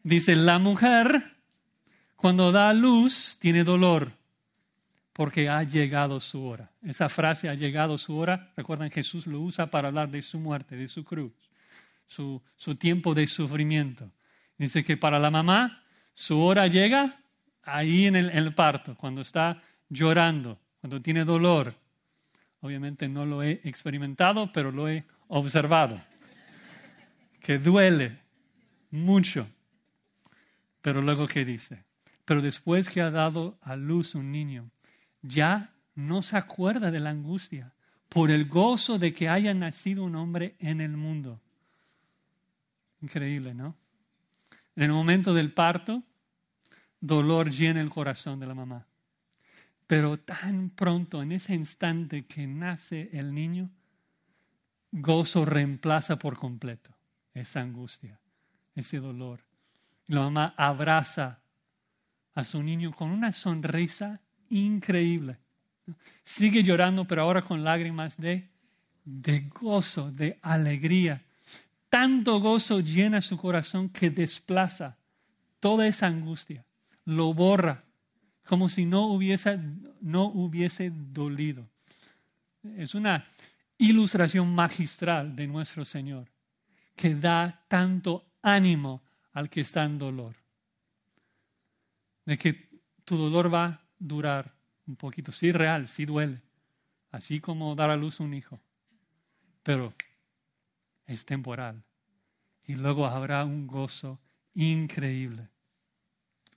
Dice, 0.03 0.35
la 0.35 0.59
mujer 0.59 1.21
cuando 2.15 2.51
da 2.51 2.71
luz 2.73 3.37
tiene 3.39 3.63
dolor 3.63 4.11
porque 5.15 5.47
ha 5.47 5.63
llegado 5.63 6.19
su 6.19 6.43
hora. 6.43 6.69
Esa 6.83 7.07
frase 7.07 7.47
ha 7.47 7.53
llegado 7.53 7.97
su 7.97 8.17
hora, 8.17 8.51
recuerdan 8.57 8.91
Jesús 8.91 9.25
lo 9.27 9.39
usa 9.39 9.67
para 9.67 9.87
hablar 9.87 10.09
de 10.09 10.21
su 10.21 10.37
muerte, 10.39 10.75
de 10.75 10.89
su 10.89 11.05
cruz, 11.05 11.31
su, 12.05 12.41
su 12.57 12.75
tiempo 12.75 13.15
de 13.15 13.25
sufrimiento. 13.25 14.11
Dice 14.57 14.83
que 14.83 14.97
para 14.97 15.17
la 15.17 15.31
mamá 15.31 15.85
su 16.13 16.37
hora 16.41 16.67
llega 16.67 17.17
ahí 17.63 18.07
en 18.07 18.17
el, 18.17 18.29
en 18.29 18.39
el 18.39 18.53
parto, 18.53 18.93
cuando 18.97 19.21
está 19.21 19.63
llorando, 19.87 20.59
cuando 20.81 21.01
tiene 21.01 21.23
dolor. 21.23 21.73
Obviamente 22.59 23.07
no 23.07 23.25
lo 23.25 23.41
he 23.41 23.61
experimentado, 23.63 24.51
pero 24.51 24.69
lo 24.69 24.89
he 24.89 25.05
observado. 25.29 25.97
Que 27.39 27.57
duele 27.57 28.17
mucho. 28.91 29.47
Pero 30.81 31.01
luego, 31.01 31.25
¿qué 31.25 31.45
dice? 31.45 31.85
Pero 32.25 32.41
después 32.41 32.89
que 32.89 32.99
ha 32.99 33.11
dado 33.11 33.57
a 33.61 33.77
luz 33.77 34.13
un 34.13 34.33
niño, 34.33 34.71
ya 35.27 35.73
no 35.95 36.21
se 36.21 36.37
acuerda 36.37 36.91
de 36.91 36.99
la 36.99 37.09
angustia 37.09 37.73
por 38.09 38.31
el 38.31 38.45
gozo 38.47 38.99
de 38.99 39.13
que 39.13 39.29
haya 39.29 39.53
nacido 39.53 40.03
un 40.03 40.15
hombre 40.15 40.55
en 40.59 40.81
el 40.81 40.95
mundo. 40.95 41.41
Increíble, 43.01 43.53
¿no? 43.53 43.75
En 44.75 44.83
el 44.83 44.91
momento 44.91 45.33
del 45.33 45.51
parto, 45.51 46.03
dolor 46.99 47.49
llena 47.49 47.81
el 47.81 47.89
corazón 47.89 48.39
de 48.39 48.47
la 48.47 48.55
mamá. 48.55 48.85
Pero 49.87 50.17
tan 50.17 50.69
pronto, 50.69 51.21
en 51.21 51.31
ese 51.31 51.53
instante 51.53 52.25
que 52.25 52.47
nace 52.47 53.09
el 53.13 53.33
niño, 53.33 53.69
gozo 54.91 55.45
reemplaza 55.45 56.17
por 56.17 56.37
completo 56.37 56.95
esa 57.33 57.61
angustia, 57.61 58.19
ese 58.75 58.99
dolor. 58.99 59.41
La 60.07 60.21
mamá 60.21 60.53
abraza 60.57 61.41
a 62.33 62.43
su 62.43 62.61
niño 62.63 62.91
con 62.91 63.11
una 63.11 63.31
sonrisa 63.31 64.21
increíble. 64.55 65.37
Sigue 66.23 66.63
llorando, 66.63 67.05
pero 67.05 67.21
ahora 67.21 67.41
con 67.41 67.63
lágrimas 67.63 68.17
de, 68.17 68.49
de 69.03 69.41
gozo, 69.41 70.11
de 70.11 70.39
alegría. 70.41 71.21
Tanto 71.89 72.39
gozo 72.39 72.79
llena 72.79 73.21
su 73.21 73.37
corazón 73.37 73.89
que 73.89 74.09
desplaza 74.09 74.97
toda 75.59 75.87
esa 75.87 76.07
angustia, 76.07 76.65
lo 77.05 77.33
borra, 77.33 77.83
como 78.45 78.69
si 78.69 78.85
no 78.85 79.07
hubiese, 79.07 79.59
no 80.01 80.25
hubiese 80.25 80.91
dolido. 80.91 81.67
Es 82.77 82.95
una 82.95 83.25
ilustración 83.77 84.53
magistral 84.53 85.35
de 85.35 85.47
nuestro 85.47 85.85
Señor, 85.85 86.27
que 86.95 87.15
da 87.15 87.63
tanto 87.67 88.25
ánimo 88.41 89.01
al 89.33 89.49
que 89.49 89.61
está 89.61 89.83
en 89.83 89.97
dolor. 89.97 90.35
De 92.25 92.37
que 92.37 92.69
tu 93.03 93.17
dolor 93.17 93.53
va 93.53 93.84
durar 94.07 94.53
un 94.87 94.95
poquito. 94.95 95.31
Sí, 95.31 95.51
real, 95.51 95.87
sí 95.87 96.05
duele. 96.05 96.41
Así 97.11 97.39
como 97.39 97.75
dar 97.75 97.89
a 97.89 97.95
luz 97.95 98.19
un 98.19 98.33
hijo. 98.33 98.59
Pero 99.63 99.93
es 101.05 101.25
temporal. 101.25 101.83
y 102.67 102.73
luego 102.73 103.05
habrá 103.05 103.45
un 103.45 103.67
gozo 103.67 104.19
increíble, 104.55 105.49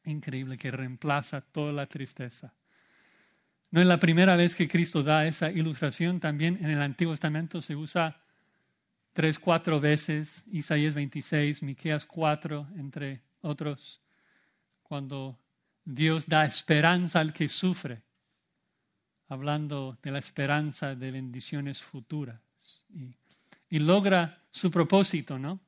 increíble 0.05 0.57
que 0.57 0.71
reemplaza 0.71 1.43
toda 1.43 1.71
la 1.71 1.87
tristeza. 1.87 2.55
No 3.71 3.83
es 3.83 3.87
la 3.87 4.01
primera 4.01 4.35
vez 4.35 4.57
que 4.57 4.69
Cristo 4.69 5.03
da 5.03 5.27
esa 5.27 5.51
ilustración, 5.51 6.19
también 6.19 6.57
en 6.63 6.71
el 6.71 6.81
Antiguo 6.81 7.13
Testamento 7.13 7.61
se 7.61 7.77
usa 7.77 8.23
tres, 9.13 9.39
cuatro 9.39 9.81
veces, 9.81 10.45
Isaías 10.51 10.95
26, 10.95 11.63
Miqueas 11.63 12.07
4, 12.07 12.67
entre 12.77 13.21
otros, 13.43 14.01
cuando 14.83 15.39
Dios 15.91 16.27
da 16.27 16.45
esperanza 16.45 17.19
al 17.19 17.33
que 17.33 17.49
sufre, 17.49 18.03
hablando 19.29 19.97
de 20.03 20.11
la 20.11 20.19
esperanza 20.19 20.95
de 20.95 21.11
bendiciones 21.11 21.83
futuras. 21.83 22.39
Y, 23.71 23.79
logra 23.79 24.45
su 24.51 24.71
propósito, 24.71 25.39
¿no? 25.39 25.61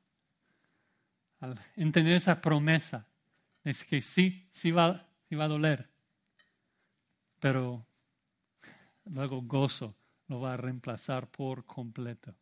Al 1.39 1.57
entender 1.75 2.17
esa 2.17 2.39
promesa, 2.39 3.07
es 3.63 3.83
que 3.83 3.99
sí, 3.99 4.47
sí 4.51 4.69
va, 4.69 5.07
sí 5.27 5.35
va 5.35 5.45
a 5.45 5.47
doler, 5.47 5.89
pero 7.39 7.83
luego 9.05 9.41
gozo 9.41 9.95
lo 10.27 10.39
va 10.39 10.53
a 10.53 10.57
reemplazar 10.57 11.31
por 11.31 11.65
completo. 11.65 12.35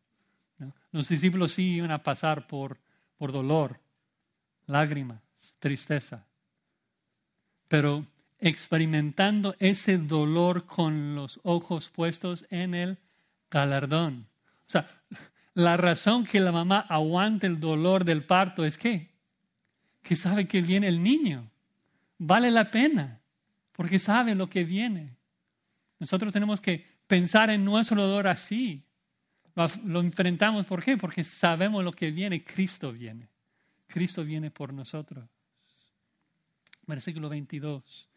Los 0.92 1.08
discípulos 1.08 1.52
sí 1.52 1.76
iban 1.76 1.92
a 1.92 2.02
pasar 2.02 2.46
por, 2.46 2.78
por 3.16 3.32
dolor, 3.32 3.80
lágrimas, 4.66 5.22
tristeza, 5.58 6.26
pero 7.70 8.04
experimentando 8.40 9.54
ese 9.60 9.96
dolor 9.96 10.66
con 10.66 11.14
los 11.14 11.38
ojos 11.44 11.88
puestos 11.88 12.44
en 12.50 12.74
el 12.74 12.98
galardón. 13.48 14.26
O 14.66 14.70
sea, 14.70 14.90
la 15.54 15.76
razón 15.76 16.24
que 16.24 16.40
la 16.40 16.50
mamá 16.50 16.80
aguante 16.80 17.46
el 17.46 17.60
dolor 17.60 18.04
del 18.04 18.24
parto 18.24 18.64
es 18.64 18.76
que, 18.76 19.12
que 20.02 20.16
sabe 20.16 20.48
que 20.48 20.62
viene 20.62 20.88
el 20.88 21.00
niño. 21.00 21.48
Vale 22.18 22.50
la 22.50 22.72
pena, 22.72 23.20
porque 23.70 24.00
sabe 24.00 24.34
lo 24.34 24.50
que 24.50 24.64
viene. 24.64 25.14
Nosotros 26.00 26.32
tenemos 26.32 26.60
que 26.60 26.84
pensar 27.06 27.50
en 27.50 27.64
nuestro 27.64 28.02
dolor 28.02 28.26
así. 28.26 28.82
Lo, 29.84 30.00
enfrentamos, 30.00 30.66
¿por 30.66 30.82
qué? 30.82 30.96
Porque 30.96 31.22
sabemos 31.22 31.84
lo 31.84 31.92
que 31.92 32.10
viene, 32.10 32.42
Cristo 32.42 32.90
viene. 32.90 33.28
Cristo 33.86 34.24
viene 34.24 34.50
por 34.50 34.72
nosotros. 34.72 35.24
Versículo 36.90 37.28
22. 37.28 38.08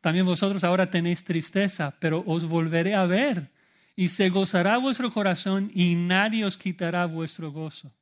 También 0.00 0.24
vosotros 0.24 0.64
ahora 0.64 0.90
tenéis 0.90 1.24
tristeza, 1.24 1.94
pero 1.98 2.22
os 2.26 2.44
volveré 2.44 2.94
a 2.94 3.04
ver 3.06 3.50
y 3.96 4.08
se 4.08 4.28
gozará 4.28 4.78
vuestro 4.78 5.10
corazón 5.10 5.70
y 5.74 5.94
nadie 5.94 6.44
os 6.44 6.56
quitará 6.56 7.06
vuestro 7.06 7.50
gozo. 7.50 7.92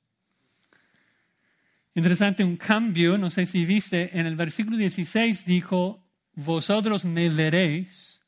Interesante, 1.95 2.43
un 2.45 2.57
cambio, 2.57 3.17
no 3.17 3.31
sé 3.31 3.47
si 3.47 3.65
viste, 3.65 4.19
en 4.19 4.27
el 4.27 4.35
versículo 4.35 4.77
16 4.77 5.45
dijo, 5.47 6.05
vosotros 6.35 7.05
me 7.05 7.29
veréis 7.29 8.21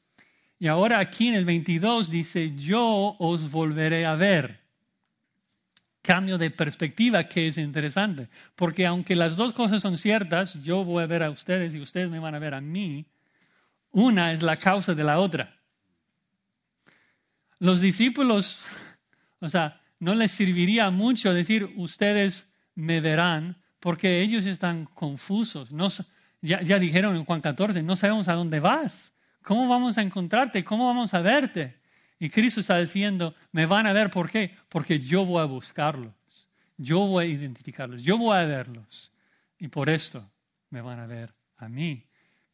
y 0.58 0.68
ahora 0.68 1.00
aquí 1.00 1.28
en 1.28 1.34
el 1.34 1.44
22 1.44 2.10
dice, 2.10 2.54
yo 2.56 3.16
os 3.18 3.50
volveré 3.50 4.06
a 4.06 4.14
ver. 4.14 4.65
Cambio 6.06 6.38
de 6.38 6.52
perspectiva 6.52 7.24
que 7.24 7.48
es 7.48 7.58
interesante, 7.58 8.28
porque 8.54 8.86
aunque 8.86 9.16
las 9.16 9.34
dos 9.34 9.52
cosas 9.52 9.82
son 9.82 9.98
ciertas, 9.98 10.62
yo 10.62 10.84
voy 10.84 11.02
a 11.02 11.06
ver 11.06 11.24
a 11.24 11.30
ustedes 11.30 11.74
y 11.74 11.80
ustedes 11.80 12.08
me 12.08 12.20
van 12.20 12.36
a 12.36 12.38
ver 12.38 12.54
a 12.54 12.60
mí, 12.60 13.06
una 13.90 14.30
es 14.30 14.40
la 14.40 14.56
causa 14.56 14.94
de 14.94 15.02
la 15.02 15.18
otra. 15.18 15.56
Los 17.58 17.80
discípulos, 17.80 18.60
o 19.40 19.48
sea, 19.48 19.80
no 19.98 20.14
les 20.14 20.30
serviría 20.30 20.90
mucho 20.90 21.34
decir, 21.34 21.72
ustedes 21.74 22.46
me 22.76 23.00
verán, 23.00 23.56
porque 23.80 24.20
ellos 24.20 24.46
están 24.46 24.84
confusos. 24.84 25.72
No, 25.72 25.88
ya, 26.40 26.62
ya 26.62 26.78
dijeron 26.78 27.16
en 27.16 27.24
Juan 27.24 27.40
14, 27.40 27.82
no 27.82 27.96
sabemos 27.96 28.28
a 28.28 28.34
dónde 28.34 28.60
vas. 28.60 29.12
¿Cómo 29.42 29.66
vamos 29.66 29.98
a 29.98 30.02
encontrarte? 30.02 30.62
¿Cómo 30.62 30.86
vamos 30.86 31.14
a 31.14 31.20
verte? 31.20 31.80
Y 32.18 32.30
Cristo 32.30 32.60
está 32.60 32.78
diciendo, 32.78 33.34
me 33.52 33.66
van 33.66 33.86
a 33.86 33.92
ver, 33.92 34.10
¿por 34.10 34.30
qué? 34.30 34.54
Porque 34.68 35.00
yo 35.00 35.24
voy 35.24 35.42
a 35.42 35.46
buscarlos, 35.46 36.14
yo 36.76 37.00
voy 37.00 37.24
a 37.24 37.28
identificarlos, 37.28 38.02
yo 38.02 38.16
voy 38.16 38.36
a 38.36 38.44
verlos. 38.44 39.12
Y 39.58 39.68
por 39.68 39.88
esto 39.88 40.28
me 40.70 40.80
van 40.80 40.98
a 40.98 41.06
ver 41.06 41.34
a 41.58 41.68
mí. 41.68 42.04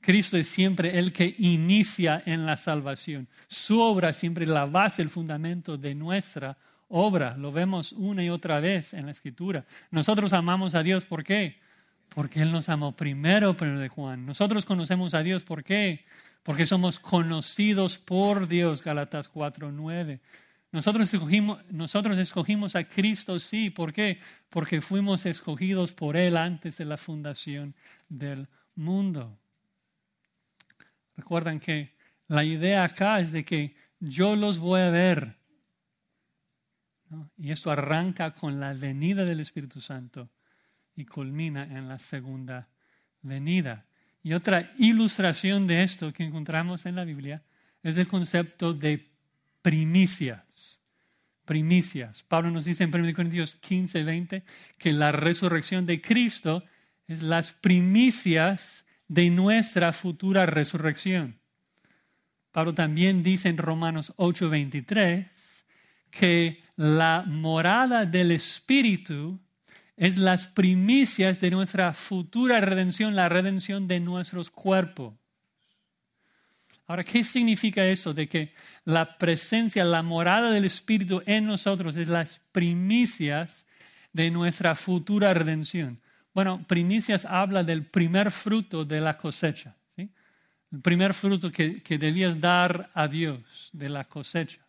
Cristo 0.00 0.36
es 0.36 0.48
siempre 0.48 0.98
el 0.98 1.12
que 1.12 1.34
inicia 1.38 2.22
en 2.26 2.44
la 2.44 2.56
salvación. 2.56 3.28
Su 3.46 3.80
obra 3.80 4.12
siempre 4.12 4.44
es 4.44 4.50
la 4.50 4.66
base, 4.66 5.00
el 5.00 5.08
fundamento 5.08 5.78
de 5.78 5.94
nuestra 5.94 6.58
obra. 6.88 7.36
Lo 7.36 7.52
vemos 7.52 7.92
una 7.92 8.24
y 8.24 8.28
otra 8.28 8.58
vez 8.58 8.94
en 8.94 9.06
la 9.06 9.12
Escritura. 9.12 9.64
Nosotros 9.92 10.32
amamos 10.32 10.74
a 10.74 10.82
Dios, 10.82 11.04
¿por 11.04 11.22
qué? 11.22 11.60
Porque 12.08 12.42
Él 12.42 12.50
nos 12.50 12.68
amó 12.68 12.92
primero, 12.92 13.56
pero 13.56 13.78
de 13.78 13.88
Juan. 13.88 14.26
Nosotros 14.26 14.64
conocemos 14.66 15.14
a 15.14 15.22
Dios, 15.22 15.44
¿por 15.44 15.62
qué? 15.62 16.04
Porque 16.42 16.66
somos 16.66 16.98
conocidos 16.98 17.98
por 17.98 18.48
Dios, 18.48 18.82
Galatas 18.82 19.28
4:9. 19.28 20.20
Nosotros 20.72 21.12
escogimos, 21.12 21.64
nosotros 21.70 22.18
escogimos 22.18 22.76
a 22.76 22.84
Cristo, 22.84 23.38
sí, 23.38 23.68
¿por 23.68 23.92
qué? 23.92 24.20
Porque 24.48 24.80
fuimos 24.80 25.26
escogidos 25.26 25.92
por 25.92 26.16
Él 26.16 26.36
antes 26.36 26.78
de 26.78 26.86
la 26.86 26.96
fundación 26.96 27.74
del 28.08 28.48
mundo. 28.74 29.38
Recuerdan 31.14 31.60
que 31.60 31.94
la 32.26 32.42
idea 32.42 32.84
acá 32.84 33.20
es 33.20 33.32
de 33.32 33.44
que 33.44 33.76
yo 34.00 34.34
los 34.34 34.58
voy 34.58 34.80
a 34.80 34.90
ver. 34.90 35.36
Y 37.36 37.50
esto 37.50 37.70
arranca 37.70 38.32
con 38.32 38.58
la 38.58 38.72
venida 38.72 39.26
del 39.26 39.40
Espíritu 39.40 39.82
Santo 39.82 40.30
y 40.96 41.04
culmina 41.04 41.64
en 41.64 41.86
la 41.86 41.98
segunda 41.98 42.68
venida. 43.20 43.86
Y 44.22 44.34
otra 44.34 44.72
ilustración 44.78 45.66
de 45.66 45.82
esto 45.82 46.12
que 46.12 46.22
encontramos 46.22 46.86
en 46.86 46.94
la 46.94 47.04
Biblia 47.04 47.42
es 47.82 47.96
el 47.96 48.06
concepto 48.06 48.72
de 48.72 49.10
primicias. 49.62 50.80
Primicias. 51.44 52.22
Pablo 52.22 52.50
nos 52.50 52.64
dice 52.64 52.84
en 52.84 52.94
1 52.94 53.14
Corintios 53.14 53.56
15, 53.56 54.04
20 54.04 54.44
que 54.78 54.92
la 54.92 55.10
resurrección 55.10 55.86
de 55.86 56.00
Cristo 56.00 56.62
es 57.08 57.22
las 57.22 57.52
primicias 57.52 58.84
de 59.08 59.28
nuestra 59.28 59.92
futura 59.92 60.46
resurrección. 60.46 61.38
Pablo 62.52 62.74
también 62.74 63.22
dice 63.22 63.48
en 63.48 63.58
Romanos 63.58 64.12
8, 64.16 64.50
23 64.50 65.66
que 66.10 66.62
la 66.76 67.24
morada 67.26 68.06
del 68.06 68.30
Espíritu 68.30 69.40
es 70.02 70.16
las 70.16 70.48
primicias 70.48 71.40
de 71.40 71.52
nuestra 71.52 71.94
futura 71.94 72.60
redención, 72.60 73.14
la 73.14 73.28
redención 73.28 73.86
de 73.86 74.00
nuestros 74.00 74.50
cuerpos. 74.50 75.14
Ahora, 76.88 77.04
¿qué 77.04 77.22
significa 77.22 77.84
eso 77.86 78.12
de 78.12 78.28
que 78.28 78.52
la 78.84 79.16
presencia, 79.16 79.84
la 79.84 80.02
morada 80.02 80.50
del 80.50 80.64
Espíritu 80.64 81.22
en 81.24 81.46
nosotros 81.46 81.94
es 81.94 82.08
las 82.08 82.40
primicias 82.50 83.64
de 84.12 84.32
nuestra 84.32 84.74
futura 84.74 85.32
redención? 85.34 86.00
Bueno, 86.34 86.64
primicias 86.66 87.24
habla 87.24 87.62
del 87.62 87.84
primer 87.84 88.32
fruto 88.32 88.84
de 88.84 89.00
la 89.00 89.16
cosecha. 89.16 89.76
El 89.96 90.80
primer 90.82 91.14
fruto 91.14 91.52
que, 91.52 91.80
que 91.80 91.96
debías 91.96 92.40
dar 92.40 92.90
a 92.92 93.06
Dios 93.06 93.70
de 93.72 93.88
la 93.88 94.02
cosecha. 94.02 94.66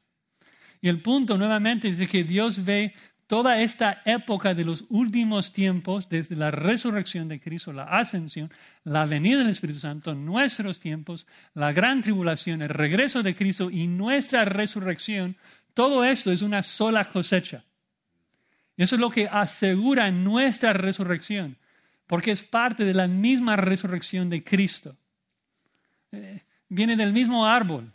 Y 0.80 0.90
el 0.90 1.02
punto 1.02 1.40
nuevamente 1.40 1.88
es 1.88 1.98
de 1.98 2.06
que 2.06 2.24
Dios 2.24 2.64
ve 2.64 2.94
toda 3.34 3.60
esta 3.60 4.00
época 4.06 4.54
de 4.54 4.64
los 4.64 4.86
últimos 4.90 5.52
tiempos, 5.52 6.08
desde 6.08 6.36
la 6.36 6.52
resurrección 6.52 7.28
de 7.28 7.40
Cristo, 7.40 7.74
la 7.74 7.86
ascensión, 7.86 8.52
la 8.84 9.08
venida 9.08 9.40
del 9.40 9.50
Espíritu 9.50 9.80
Santo, 9.80 10.14
nuestros 10.14 10.80
tiempos, 10.80 11.26
la 11.56 11.74
gran 11.74 12.04
tribulación, 12.04 12.62
el 12.62 12.70
regreso 12.70 13.24
de 13.24 13.34
Cristo 13.34 13.72
y 13.72 13.88
nuestra 13.88 14.46
resurrección, 14.46 15.36
todo 15.74 16.04
esto 16.04 16.32
es 16.32 16.44
una 16.44 16.62
sola 16.62 17.06
cosecha. 17.06 17.64
Eso 18.78 18.98
es 18.98 19.02
lo 19.02 19.10
que 19.10 19.28
asegura 19.28 20.12
nuestra 20.12 20.74
resurrección, 20.74 21.58
porque 22.06 22.30
es 22.30 22.44
parte 22.44 22.86
de 22.86 22.94
la 22.94 23.08
misma 23.08 23.56
resurrección 23.56 24.30
de 24.30 24.44
Cristo. 24.44 24.96
Eh, 26.12 26.44
viene 26.70 26.96
del 26.96 27.14
mismo 27.14 27.48
árbol, 27.48 27.92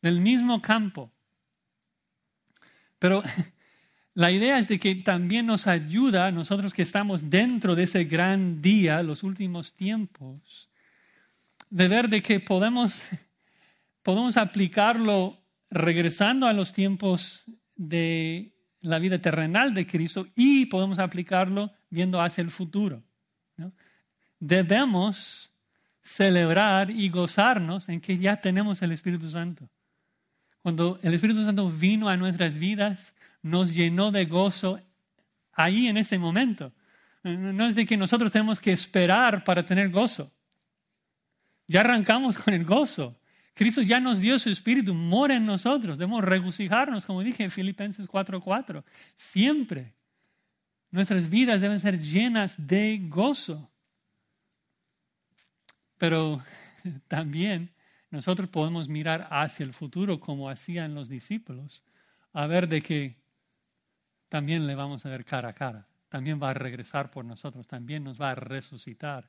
del 0.00 0.18
mismo 0.18 0.60
campo. 0.60 1.12
Pero 2.98 3.22
la 4.14 4.30
idea 4.30 4.58
es 4.58 4.68
de 4.68 4.78
que 4.78 4.94
también 4.94 5.46
nos 5.46 5.66
ayuda, 5.66 6.30
nosotros 6.30 6.74
que 6.74 6.82
estamos 6.82 7.30
dentro 7.30 7.74
de 7.74 7.84
ese 7.84 8.04
gran 8.04 8.60
día, 8.60 9.02
los 9.02 9.22
últimos 9.22 9.72
tiempos, 9.72 10.68
de 11.70 11.88
ver 11.88 12.08
de 12.08 12.22
que 12.22 12.38
podemos, 12.38 13.02
podemos 14.02 14.36
aplicarlo 14.36 15.38
regresando 15.70 16.46
a 16.46 16.52
los 16.52 16.74
tiempos 16.74 17.44
de 17.74 18.52
la 18.82 18.98
vida 18.98 19.18
terrenal 19.18 19.72
de 19.72 19.86
Cristo 19.86 20.26
y 20.36 20.66
podemos 20.66 20.98
aplicarlo 20.98 21.72
viendo 21.88 22.20
hacia 22.20 22.42
el 22.42 22.50
futuro. 22.50 23.02
Debemos 24.38 25.50
celebrar 26.02 26.90
y 26.90 27.08
gozarnos 27.08 27.88
en 27.88 28.00
que 28.00 28.18
ya 28.18 28.40
tenemos 28.40 28.82
el 28.82 28.92
Espíritu 28.92 29.30
Santo. 29.30 29.70
Cuando 30.60 30.98
el 31.02 31.14
Espíritu 31.14 31.44
Santo 31.44 31.70
vino 31.70 32.08
a 32.08 32.16
nuestras 32.16 32.56
vidas, 32.56 33.14
nos 33.42 33.74
llenó 33.74 34.10
de 34.10 34.24
gozo 34.24 34.80
ahí 35.52 35.88
en 35.88 35.96
ese 35.96 36.18
momento. 36.18 36.72
No 37.22 37.66
es 37.66 37.74
de 37.74 37.86
que 37.86 37.96
nosotros 37.96 38.32
tenemos 38.32 38.58
que 38.58 38.72
esperar 38.72 39.44
para 39.44 39.64
tener 39.64 39.90
gozo. 39.90 40.32
Ya 41.68 41.80
arrancamos 41.80 42.38
con 42.38 42.54
el 42.54 42.64
gozo. 42.64 43.18
Cristo 43.54 43.82
ya 43.82 44.00
nos 44.00 44.20
dio 44.20 44.38
su 44.38 44.50
espíritu, 44.50 44.94
mora 44.94 45.36
en 45.36 45.46
nosotros. 45.46 45.98
Debemos 45.98 46.24
regocijarnos, 46.24 47.04
como 47.04 47.22
dije 47.22 47.44
en 47.44 47.50
Filipenses 47.50 48.08
4:4. 48.08 48.84
Siempre. 49.14 49.94
Nuestras 50.90 51.30
vidas 51.30 51.60
deben 51.60 51.80
ser 51.80 52.00
llenas 52.00 52.66
de 52.66 52.98
gozo. 53.08 53.70
Pero 55.96 56.42
también 57.08 57.72
nosotros 58.10 58.48
podemos 58.48 58.88
mirar 58.88 59.26
hacia 59.30 59.64
el 59.64 59.72
futuro 59.72 60.20
como 60.20 60.50
hacían 60.50 60.94
los 60.94 61.08
discípulos, 61.08 61.82
a 62.32 62.46
ver 62.46 62.68
de 62.68 62.82
que 62.82 63.21
también 64.32 64.66
le 64.66 64.74
vamos 64.74 65.04
a 65.04 65.10
ver 65.10 65.26
cara 65.26 65.50
a 65.50 65.52
cara, 65.52 65.86
también 66.08 66.40
va 66.42 66.48
a 66.48 66.54
regresar 66.54 67.10
por 67.10 67.22
nosotros, 67.22 67.66
también 67.66 68.02
nos 68.02 68.18
va 68.18 68.30
a 68.30 68.34
resucitar. 68.34 69.28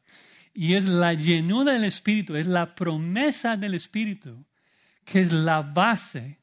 Y 0.53 0.75
es 0.75 0.87
la 0.87 1.13
llenura 1.13 1.73
del 1.73 1.83
Espíritu, 1.83 2.37
es 2.37 2.47
la 2.47 2.73
promesa 2.73 3.57
del 3.57 3.73
Espíritu, 3.73 4.45
que 5.03 5.19
es 5.19 5.33
la 5.33 5.61
base, 5.61 6.39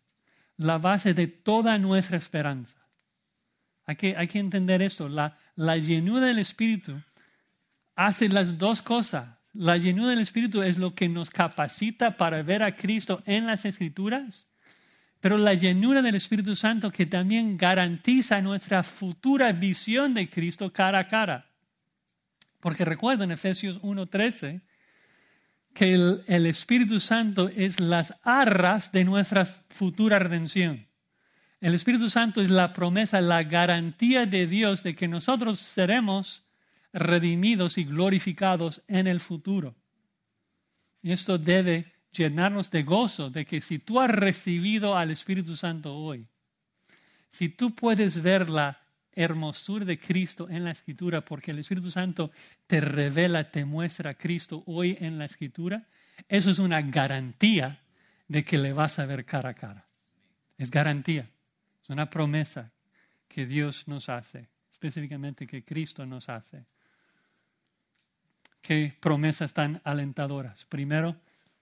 la 0.59 0.77
base 0.77 1.15
de 1.15 1.27
toda 1.27 1.79
nuestra 1.79 2.19
esperanza. 2.19 2.77
Hay 3.87 3.97
que, 3.97 4.15
hay 4.15 4.29
que 4.29 4.41
entender 4.41 4.83
esto, 4.83 5.09
la, 5.09 5.39
la 5.55 5.79
llenura 5.79 6.27
del 6.27 6.39
Espíritu 6.39 7.01
hace 7.97 8.29
las 8.29 8.59
dos 8.59 8.83
cosas. 8.83 9.39
La 9.55 9.79
llenura 9.79 10.11
del 10.11 10.21
Espíritu 10.21 10.61
es 10.61 10.77
lo 10.77 10.95
que 10.95 11.09
nos 11.09 11.31
capacita 11.31 12.19
para 12.19 12.43
ver 12.43 12.63
a 12.63 12.77
Cristo 12.77 13.23
en 13.25 13.47
las 13.47 13.65
Escrituras 13.65 14.50
pero 15.21 15.37
la 15.37 15.55
llenura 15.55 16.01
del 16.01 16.15
Espíritu 16.15 16.57
Santo 16.57 16.91
que 16.91 17.07
también 17.07 17.57
garantiza 17.57 18.41
nuestra 18.41 18.83
futura 18.83 19.53
visión 19.53 20.15
de 20.15 20.29
Cristo 20.29 20.73
cara 20.73 21.01
a 21.01 21.09
cara. 21.09 21.47
Porque 22.61 22.85
recuerden 22.85 23.31
Efesios 23.31 23.81
1.13 23.83 24.63
que 25.75 25.95
el, 25.95 26.23
el, 26.27 26.47
Espíritu 26.47 27.01
Santo 27.01 27.49
es 27.55 27.81
las 27.81 28.17
arras 28.23 28.93
de 28.93 29.05
nuestra 29.05 29.45
futura 29.45 30.19
redención. 30.19 30.87
El 31.61 31.75
Espíritu 31.75 32.09
Santo 32.09 32.41
es 32.41 32.51
la 32.51 32.73
promesa, 32.73 33.21
la 33.21 33.43
garantía 33.43 34.25
de 34.25 34.47
Dios 34.47 34.83
de 34.83 34.97
que 34.97 35.07
nosotros 35.07 35.61
seremos 35.61 36.45
redimidos 36.93 37.77
y 37.77 37.85
glorificados 37.85 38.83
en 38.89 39.07
el 39.07 39.21
futuro. 39.21 39.77
Y 41.03 41.13
esto 41.13 41.39
debe 41.39 41.93
llenarnos 42.13 42.71
de 42.71 42.83
gozo 42.83 43.31
de 43.31 43.45
que 43.45 43.61
si 43.61 43.79
tú 43.79 44.01
has 44.01 44.11
recibido 44.11 44.97
al 44.97 45.11
Espíritu 45.11 45.57
Santo 45.57 45.95
hoy, 45.95 46.27
si 47.31 47.49
tú 47.49 47.75
puedes 47.75 48.23
ver 48.23 48.51
la 48.51 48.81
hermosura 49.13 49.85
de 49.85 49.99
Cristo 49.99 50.49
en 50.49 50.65
la 50.65 50.71
Escritura, 50.71 51.25
porque 51.25 51.51
el 51.51 51.59
Espíritu 51.59 51.91
Santo 51.91 52.31
te 52.67 52.81
revela, 52.81 53.51
te 53.51 53.65
muestra 53.65 54.11
a 54.11 54.15
Cristo 54.15 54.63
hoy 54.67 54.97
en 55.01 55.19
la 55.19 55.25
Escritura, 55.25 55.89
eso 56.29 56.51
es 56.51 56.59
una 56.59 56.83
garantía 56.83 57.81
de 58.29 58.45
que 58.45 58.59
le 58.59 58.73
vas 58.73 58.99
a 58.99 59.07
ver 59.07 59.25
cara 59.25 59.51
a 59.51 59.55
cara. 59.55 59.87
Es 60.57 60.71
garantía, 60.71 61.29
es 61.83 61.89
una 61.89 62.11
promesa 62.11 62.73
que 63.27 63.47
Dios 63.47 63.89
nos 63.89 64.09
hace, 64.09 64.49
específicamente 64.71 65.47
que 65.47 65.65
Cristo 65.65 66.05
nos 66.07 66.29
hace. 66.29 66.67
Qué 68.61 68.97
promesas 69.01 69.55
tan 69.55 69.81
alentadoras. 69.85 70.67
Primero, 70.67 71.17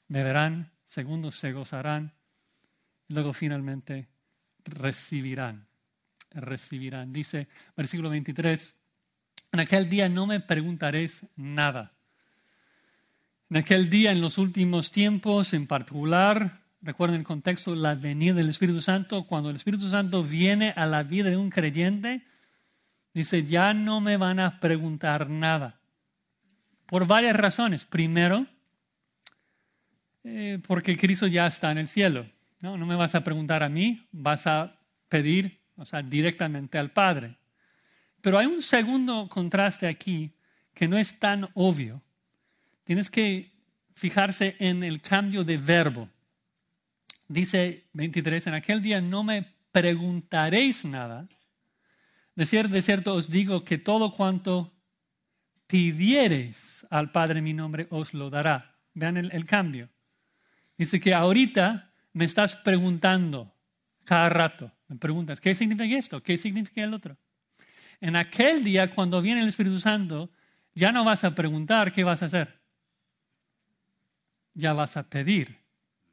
beberán, 0.08 0.72
segundo, 0.86 1.30
se 1.30 1.52
gozarán, 1.52 2.12
y 3.08 3.14
luego 3.14 3.32
finalmente 3.32 4.08
recibirán, 4.64 5.66
recibirán. 6.30 7.12
Dice 7.12 7.48
versículo 7.76 8.10
23, 8.10 8.74
en 9.52 9.60
aquel 9.60 9.88
día 9.88 10.08
no 10.08 10.26
me 10.26 10.40
preguntaréis 10.40 11.24
nada. 11.36 11.92
En 13.50 13.56
aquel 13.56 13.88
día, 13.88 14.12
en 14.12 14.20
los 14.20 14.36
últimos 14.36 14.90
tiempos 14.90 15.54
en 15.54 15.66
particular, 15.66 16.52
recuerden 16.82 17.20
el 17.20 17.26
contexto, 17.26 17.74
la 17.74 17.94
venida 17.94 18.34
del 18.34 18.50
Espíritu 18.50 18.82
Santo, 18.82 19.26
cuando 19.26 19.48
el 19.48 19.56
Espíritu 19.56 19.88
Santo 19.88 20.22
viene 20.22 20.74
a 20.76 20.84
la 20.84 21.02
vida 21.02 21.30
de 21.30 21.38
un 21.38 21.48
creyente, 21.48 22.26
dice, 23.14 23.44
ya 23.44 23.72
no 23.72 24.00
me 24.00 24.18
van 24.18 24.38
a 24.38 24.60
preguntar 24.60 25.30
nada. 25.30 25.80
Por 26.84 27.06
varias 27.06 27.36
razones. 27.36 27.84
Primero, 27.84 28.46
eh, 30.30 30.58
porque 30.66 30.96
Cristo 30.96 31.26
ya 31.26 31.46
está 31.46 31.70
en 31.72 31.78
el 31.78 31.88
cielo. 31.88 32.26
¿no? 32.60 32.76
no 32.76 32.84
me 32.84 32.96
vas 32.96 33.14
a 33.14 33.24
preguntar 33.24 33.62
a 33.62 33.68
mí, 33.68 34.06
vas 34.12 34.46
a 34.46 34.78
pedir 35.08 35.60
o 35.76 35.86
sea, 35.86 36.02
directamente 36.02 36.76
al 36.76 36.90
Padre. 36.90 37.36
Pero 38.20 38.38
hay 38.38 38.46
un 38.46 38.62
segundo 38.62 39.28
contraste 39.28 39.86
aquí 39.86 40.34
que 40.74 40.86
no 40.86 40.98
es 40.98 41.18
tan 41.18 41.48
obvio. 41.54 42.02
Tienes 42.84 43.10
que 43.10 43.52
fijarse 43.94 44.54
en 44.58 44.84
el 44.84 45.00
cambio 45.00 45.44
de 45.44 45.56
verbo. 45.56 46.08
Dice 47.26 47.86
23, 47.94 48.48
en 48.48 48.54
aquel 48.54 48.82
día 48.82 49.00
no 49.00 49.24
me 49.24 49.46
preguntaréis 49.72 50.84
nada. 50.84 51.26
De 52.34 52.44
cierto, 52.44 52.74
de 52.74 52.82
cierto 52.82 53.14
os 53.14 53.30
digo 53.30 53.64
que 53.64 53.78
todo 53.78 54.12
cuanto 54.12 54.72
pidiereis 55.66 56.86
al 56.90 57.12
Padre 57.12 57.38
en 57.38 57.44
mi 57.44 57.54
nombre 57.54 57.86
os 57.90 58.12
lo 58.12 58.28
dará. 58.30 58.76
Vean 58.94 59.16
el 59.16 59.46
cambio. 59.46 59.88
Dice 60.78 61.00
que 61.00 61.12
ahorita 61.12 61.90
me 62.12 62.24
estás 62.24 62.54
preguntando 62.54 63.52
cada 64.04 64.28
rato. 64.28 64.72
Me 64.86 64.96
preguntas, 64.96 65.40
¿qué 65.40 65.54
significa 65.54 65.98
esto? 65.98 66.22
¿Qué 66.22 66.38
significa 66.38 66.82
el 66.82 66.94
otro? 66.94 67.16
En 68.00 68.14
aquel 68.14 68.62
día, 68.62 68.90
cuando 68.94 69.20
viene 69.20 69.40
el 69.40 69.48
Espíritu 69.48 69.80
Santo, 69.80 70.30
ya 70.74 70.92
no 70.92 71.04
vas 71.04 71.24
a 71.24 71.34
preguntar 71.34 71.92
qué 71.92 72.04
vas 72.04 72.22
a 72.22 72.26
hacer. 72.26 72.60
Ya 74.54 74.72
vas 74.72 74.96
a 74.96 75.02
pedir. 75.02 75.58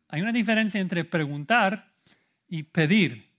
Hay 0.08 0.22
una 0.22 0.32
diferencia 0.32 0.82
entre 0.82 1.06
preguntar 1.06 1.94
y 2.48 2.64
pedir. 2.64 3.30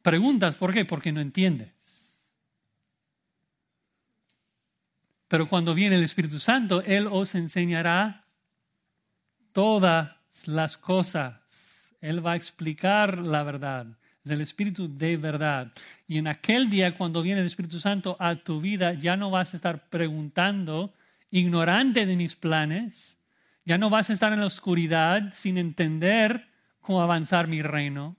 Preguntas, 0.00 0.54
¿por 0.54 0.72
qué? 0.72 0.84
Porque 0.84 1.10
no 1.10 1.20
entiendes. 1.20 1.72
Pero 5.26 5.48
cuando 5.48 5.74
viene 5.74 5.96
el 5.96 6.04
Espíritu 6.04 6.38
Santo, 6.38 6.82
Él 6.82 7.08
os 7.10 7.34
enseñará 7.34 8.24
toda 9.52 10.15
las 10.44 10.76
cosas. 10.76 11.94
Él 12.00 12.24
va 12.24 12.32
a 12.32 12.36
explicar 12.36 13.18
la 13.18 13.42
verdad. 13.42 13.86
Es 14.24 14.30
el 14.30 14.40
Espíritu 14.40 14.92
de 14.92 15.16
verdad. 15.16 15.72
Y 16.06 16.18
en 16.18 16.26
aquel 16.26 16.68
día, 16.68 16.96
cuando 16.96 17.22
viene 17.22 17.40
el 17.40 17.46
Espíritu 17.46 17.80
Santo 17.80 18.16
a 18.18 18.34
tu 18.36 18.60
vida, 18.60 18.92
ya 18.92 19.16
no 19.16 19.30
vas 19.30 19.54
a 19.54 19.56
estar 19.56 19.88
preguntando, 19.88 20.94
ignorante 21.30 22.06
de 22.06 22.16
mis 22.16 22.34
planes. 22.34 23.16
Ya 23.64 23.78
no 23.78 23.90
vas 23.90 24.10
a 24.10 24.12
estar 24.12 24.32
en 24.32 24.40
la 24.40 24.46
oscuridad 24.46 25.32
sin 25.32 25.58
entender 25.58 26.48
cómo 26.80 27.02
avanzar 27.02 27.48
mi 27.48 27.62
reino. 27.62 28.16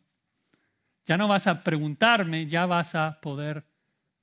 Ya 1.05 1.17
no 1.17 1.27
vas 1.27 1.47
a 1.47 1.63
preguntarme, 1.63 2.47
ya 2.47 2.65
vas 2.65 2.95
a 2.95 3.21
poder 3.21 3.65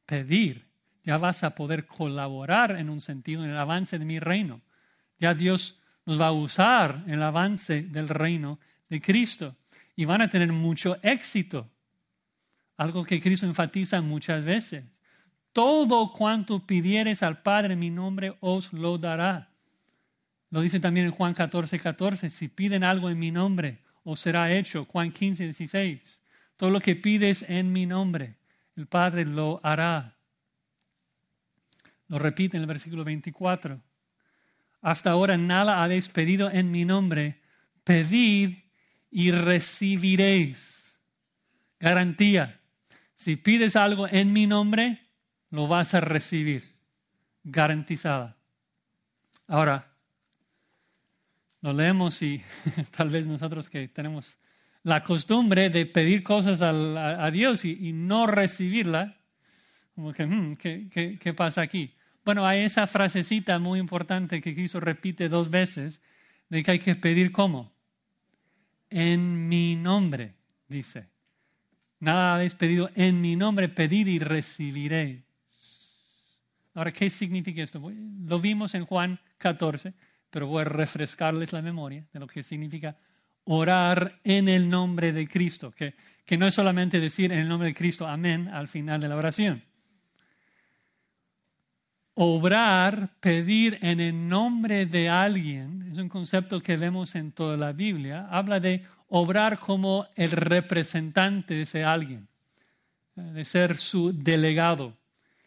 pedir. 0.05 0.69
Ya 1.03 1.19
vas 1.19 1.45
a 1.45 1.55
poder 1.55 1.87
colaborar 1.87 2.73
en 2.73 2.89
un 2.89 3.01
sentido 3.01 3.45
en 3.45 3.51
el 3.51 3.59
avance 3.59 3.99
de 3.99 4.05
mi 4.05 4.19
reino. 4.19 4.63
Ya 5.19 5.35
Dios 5.35 5.79
nos 6.07 6.21
va 6.21 6.29
a 6.29 6.33
usar 6.33 7.03
el 7.07 7.23
avance 7.23 7.83
del 7.83 8.09
reino 8.09 8.59
de 8.89 9.01
Cristo 9.01 9.57
y 9.97 10.05
van 10.05 10.23
a 10.23 10.29
tener 10.29 10.53
mucho 10.53 10.97
éxito. 11.03 11.71
Algo 12.77 13.05
que 13.05 13.21
Cristo 13.21 13.47
enfatiza 13.47 14.01
muchas 14.01 14.45
veces. 14.45 14.85
Todo 15.53 16.13
cuanto 16.13 16.67
pidieres 16.67 17.23
al 17.23 17.43
Padre 17.43 17.75
en 17.75 17.79
mi 17.79 17.91
nombre 17.91 18.37
os 18.41 18.73
lo 18.73 18.99
dará. 18.99 19.51
Lo 20.51 20.61
dice 20.61 20.81
también 20.81 21.07
en 21.07 21.13
Juan 21.13 21.35
14, 21.35 21.79
14. 21.79 22.29
Si 22.29 22.49
piden 22.49 22.85
algo 22.85 23.09
en 23.09 23.19
mi 23.19 23.31
nombre, 23.31 23.79
os 24.03 24.21
será 24.21 24.53
hecho. 24.53 24.85
Juan 24.85 25.13
15, 25.13 25.45
16. 25.45 26.23
Todo 26.57 26.71
lo 26.71 26.81
que 26.81 26.97
pides 26.97 27.45
en 27.49 27.73
mi 27.73 27.87
nombre, 27.87 28.37
el 28.77 28.87
Padre 28.87 29.25
lo 29.25 29.61
hará. 29.63 30.17
Lo 32.09 32.19
repite 32.19 32.57
en 32.57 32.63
el 32.63 32.67
versículo 32.67 33.05
24. 33.05 33.81
Hasta 34.85 35.13
ahora 35.13 35.39
nada 35.39 35.83
habéis 35.83 36.11
pedido 36.11 36.51
en 36.51 36.71
mi 36.71 36.85
nombre. 36.85 37.41
Pedid 37.85 38.59
y 39.11 39.31
recibiréis. 39.31 40.99
Garantía. 41.81 42.61
Si 43.17 43.37
pides 43.37 43.77
algo 43.77 44.07
en 44.07 44.35
mi 44.35 44.47
nombre, 44.47 45.01
lo 45.49 45.69
vas 45.69 45.95
a 45.95 46.03
recibir. 46.03 46.75
Garantizada. 47.45 48.37
Ahora, 49.47 49.91
lo 51.63 51.73
leemos 51.73 52.21
y 52.21 52.43
tal 52.95 53.09
vez 53.09 53.27
nosotros 53.27 53.71
que 53.71 53.89
tenemos 53.89 54.37
la 54.83 55.03
costumbre 55.03 55.71
de 55.71 55.87
pedir 55.87 56.23
cosas 56.23 56.61
a, 56.61 57.31
Dios 57.31 57.65
y, 57.65 57.95
no 57.95 58.27
recibirla, 58.27 59.17
como 59.95 60.13
que, 60.13 60.27
hmm, 60.27 60.57
qué 60.57 61.35
pasa 61.35 61.63
aquí? 61.63 61.95
Bueno, 62.25 62.47
hay 62.47 62.61
esa 62.61 62.87
frasecita 62.87 63.59
muy 63.59 63.79
importante 63.79 64.41
que 64.41 64.55
Cristo 64.55 64.81
repite 64.81 65.29
dos 65.29 65.51
veces, 65.51 66.01
de 66.49 66.63
que 66.63 66.71
hay 66.71 66.79
que 66.79 66.95
pedir 66.95 67.33
cómo. 67.33 67.73
En 68.89 69.49
mi 69.49 69.77
nombre, 69.77 70.35
dice. 70.69 71.09
Nada 72.01 72.35
habéis 72.35 72.55
pedido 72.55 72.91
en 72.95 73.21
mi 73.21 73.37
nombre, 73.37 73.69
pedid 73.69 74.07
y 74.07 74.19
recibiré. 74.19 75.25
Ahora, 76.75 76.93
¿qué 76.93 77.09
significa 77.11 77.63
esto? 77.63 77.81
Lo 78.25 78.39
vimos 78.39 78.75
en 78.75 78.85
Juan 78.85 79.21
14, 79.39 79.95
pero 80.31 80.47
voy 80.47 80.63
a 80.63 80.65
refrescarles 80.65 81.53
la 81.53 81.63
memoria 81.63 82.07
de 82.13 82.21
lo 82.21 82.27
que 82.27 82.43
significa 82.43 82.97
orar 83.45 84.21
en 84.25 84.49
el 84.49 84.69
nombre 84.69 85.13
de 85.13 85.29
Cristo, 85.29 85.71
que, 85.71 85.95
que 86.25 86.39
no 86.39 86.47
es 86.47 86.55
solamente 86.55 87.01
decir 87.01 87.33
en 87.33 87.41
el 87.41 87.49
nombre 87.49 87.69
de 87.69 87.75
Cristo, 87.75 88.07
amén, 88.07 88.49
al 88.49 88.69
final 88.69 89.01
de 89.01 89.09
la 89.09 89.17
oración. 89.17 89.63
Obrar, 92.15 93.11
pedir 93.21 93.79
en 93.83 93.99
el 93.99 94.29
nombre 94.29 94.87
de 94.87 95.09
alguien, 95.09 95.89
es 95.91 95.99
un 95.99 96.09
concepto 96.09 96.61
que 96.61 96.77
vemos 96.77 97.15
en 97.17 97.33
toda 97.33 97.57
la 97.57 97.73
Biblia, 97.73 98.29
habla 98.31 98.61
de 98.61 98.85
obrar 99.09 99.59
como 99.59 100.07
el 100.15 100.31
representante 100.31 101.55
de 101.55 101.63
ese 101.63 101.85
alguien, 101.85 102.29
de 103.17 103.45
ser 103.45 103.77
su 103.77 104.13
delegado. 104.13 104.97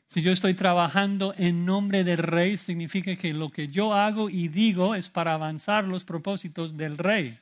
Si 0.07 0.21
yo 0.21 0.31
estoy 0.31 0.53
trabajando 0.53 1.33
en 1.37 1.65
nombre 1.65 2.03
del 2.03 2.17
rey, 2.17 2.55
significa 2.57 3.15
que 3.15 3.33
lo 3.33 3.49
que 3.49 3.67
yo 3.67 3.93
hago 3.93 4.29
y 4.29 4.47
digo 4.47 4.95
es 4.95 5.09
para 5.09 5.33
avanzar 5.33 5.83
los 5.83 6.05
propósitos 6.05 6.77
del 6.77 6.97
rey. 6.97 7.37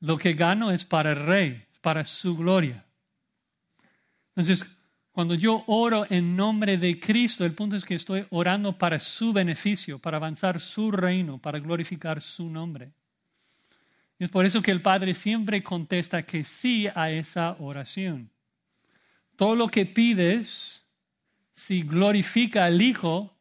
Lo 0.00 0.16
que 0.16 0.32
gano 0.32 0.70
es 0.70 0.84
para 0.84 1.12
el 1.12 1.26
rey, 1.26 1.64
para 1.82 2.04
su 2.04 2.36
gloria. 2.36 2.84
Entonces, 4.34 4.66
cuando 5.16 5.34
yo 5.34 5.64
oro 5.68 6.04
en 6.10 6.36
nombre 6.36 6.76
de 6.76 7.00
Cristo, 7.00 7.46
el 7.46 7.54
punto 7.54 7.74
es 7.74 7.86
que 7.86 7.94
estoy 7.94 8.26
orando 8.28 8.76
para 8.76 8.98
su 8.98 9.32
beneficio, 9.32 9.98
para 9.98 10.18
avanzar 10.18 10.60
su 10.60 10.90
reino, 10.90 11.38
para 11.38 11.58
glorificar 11.58 12.20
su 12.20 12.50
nombre. 12.50 12.92
Y 14.18 14.24
es 14.24 14.30
por 14.30 14.44
eso 14.44 14.60
que 14.60 14.72
el 14.72 14.82
Padre 14.82 15.14
siempre 15.14 15.62
contesta 15.62 16.24
que 16.24 16.44
sí 16.44 16.86
a 16.94 17.10
esa 17.10 17.56
oración. 17.60 18.30
Todo 19.36 19.56
lo 19.56 19.68
que 19.68 19.86
pides, 19.86 20.84
si 21.54 21.80
glorifica 21.80 22.66
al 22.66 22.82
Hijo, 22.82 23.34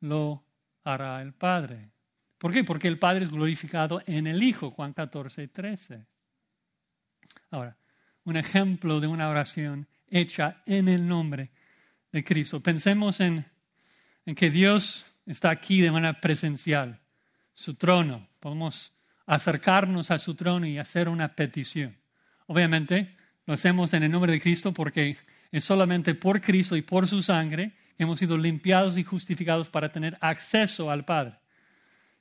lo 0.00 0.44
hará 0.84 1.22
el 1.22 1.32
Padre. 1.32 1.92
¿Por 2.36 2.52
qué? 2.52 2.62
Porque 2.62 2.88
el 2.88 2.98
Padre 2.98 3.24
es 3.24 3.30
glorificado 3.30 4.02
en 4.04 4.26
el 4.26 4.42
Hijo, 4.42 4.70
Juan 4.70 4.92
14, 4.92 5.48
13. 5.48 6.04
Ahora, 7.52 7.74
un 8.24 8.36
ejemplo 8.36 9.00
de 9.00 9.06
una 9.06 9.30
oración 9.30 9.88
hecha 10.14 10.62
en 10.66 10.88
el 10.88 11.06
nombre 11.06 11.50
de 12.12 12.22
Cristo. 12.22 12.60
Pensemos 12.60 13.20
en, 13.20 13.44
en 14.24 14.34
que 14.34 14.50
Dios 14.50 15.04
está 15.26 15.50
aquí 15.50 15.80
de 15.80 15.90
manera 15.90 16.20
presencial, 16.20 17.00
su 17.52 17.74
trono. 17.74 18.28
Podemos 18.40 18.92
acercarnos 19.26 20.10
a 20.10 20.18
su 20.18 20.34
trono 20.34 20.66
y 20.66 20.78
hacer 20.78 21.08
una 21.08 21.34
petición. 21.34 21.96
Obviamente, 22.46 23.16
lo 23.46 23.54
hacemos 23.54 23.92
en 23.92 24.04
el 24.04 24.12
nombre 24.12 24.32
de 24.32 24.40
Cristo 24.40 24.72
porque 24.72 25.16
es 25.50 25.64
solamente 25.64 26.14
por 26.14 26.40
Cristo 26.40 26.76
y 26.76 26.82
por 26.82 27.08
su 27.08 27.20
sangre 27.20 27.72
que 27.96 28.04
hemos 28.04 28.18
sido 28.18 28.38
limpiados 28.38 28.96
y 28.96 29.04
justificados 29.04 29.68
para 29.68 29.90
tener 29.90 30.16
acceso 30.20 30.90
al 30.90 31.04
Padre. 31.04 31.38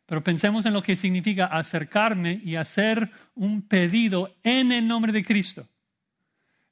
Pero 0.06 0.24
pensemos 0.24 0.66
en 0.66 0.74
lo 0.74 0.82
que 0.82 0.96
significa 0.96 1.46
acercarme 1.46 2.42
y 2.44 2.56
hacer 2.56 3.10
un 3.36 3.68
pedido 3.68 4.36
en 4.44 4.72
el 4.72 4.88
nombre 4.88 5.12
de 5.12 5.24
Cristo. 5.24 5.68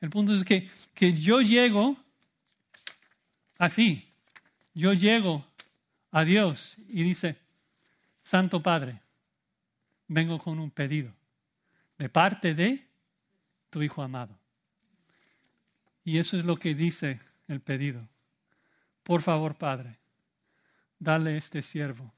El 0.02 0.10
punto 0.10 0.34
es 0.34 0.43
que, 0.43 0.70
que 0.93 1.14
yo 1.14 1.41
llego 1.41 1.95
así, 3.58 4.12
yo 4.74 4.93
llego 4.93 5.45
a 6.12 6.24
Dios 6.24 6.76
y 6.89 7.04
dice, 7.04 7.38
Santo 8.22 8.62
Padre, 8.62 8.99
vengo 10.08 10.39
con 10.39 10.60
un 10.60 10.72
pedido 10.72 11.14
de 11.97 12.10
parte 12.10 12.56
de 12.56 12.86
tu 13.70 13.82
Hijo 13.84 14.02
amado. 14.02 14.38
Y 16.04 16.18
eso 16.18 16.38
es 16.38 16.45
lo 16.45 16.58
que 16.58 16.74
dice 16.74 17.20
el 17.47 17.62
pedido. 17.62 18.08
Por 19.04 19.22
favor, 19.22 19.56
Padre, 19.56 19.99
dale 20.97 21.34
a 21.34 21.38
este 21.38 21.62
siervo 21.62 22.12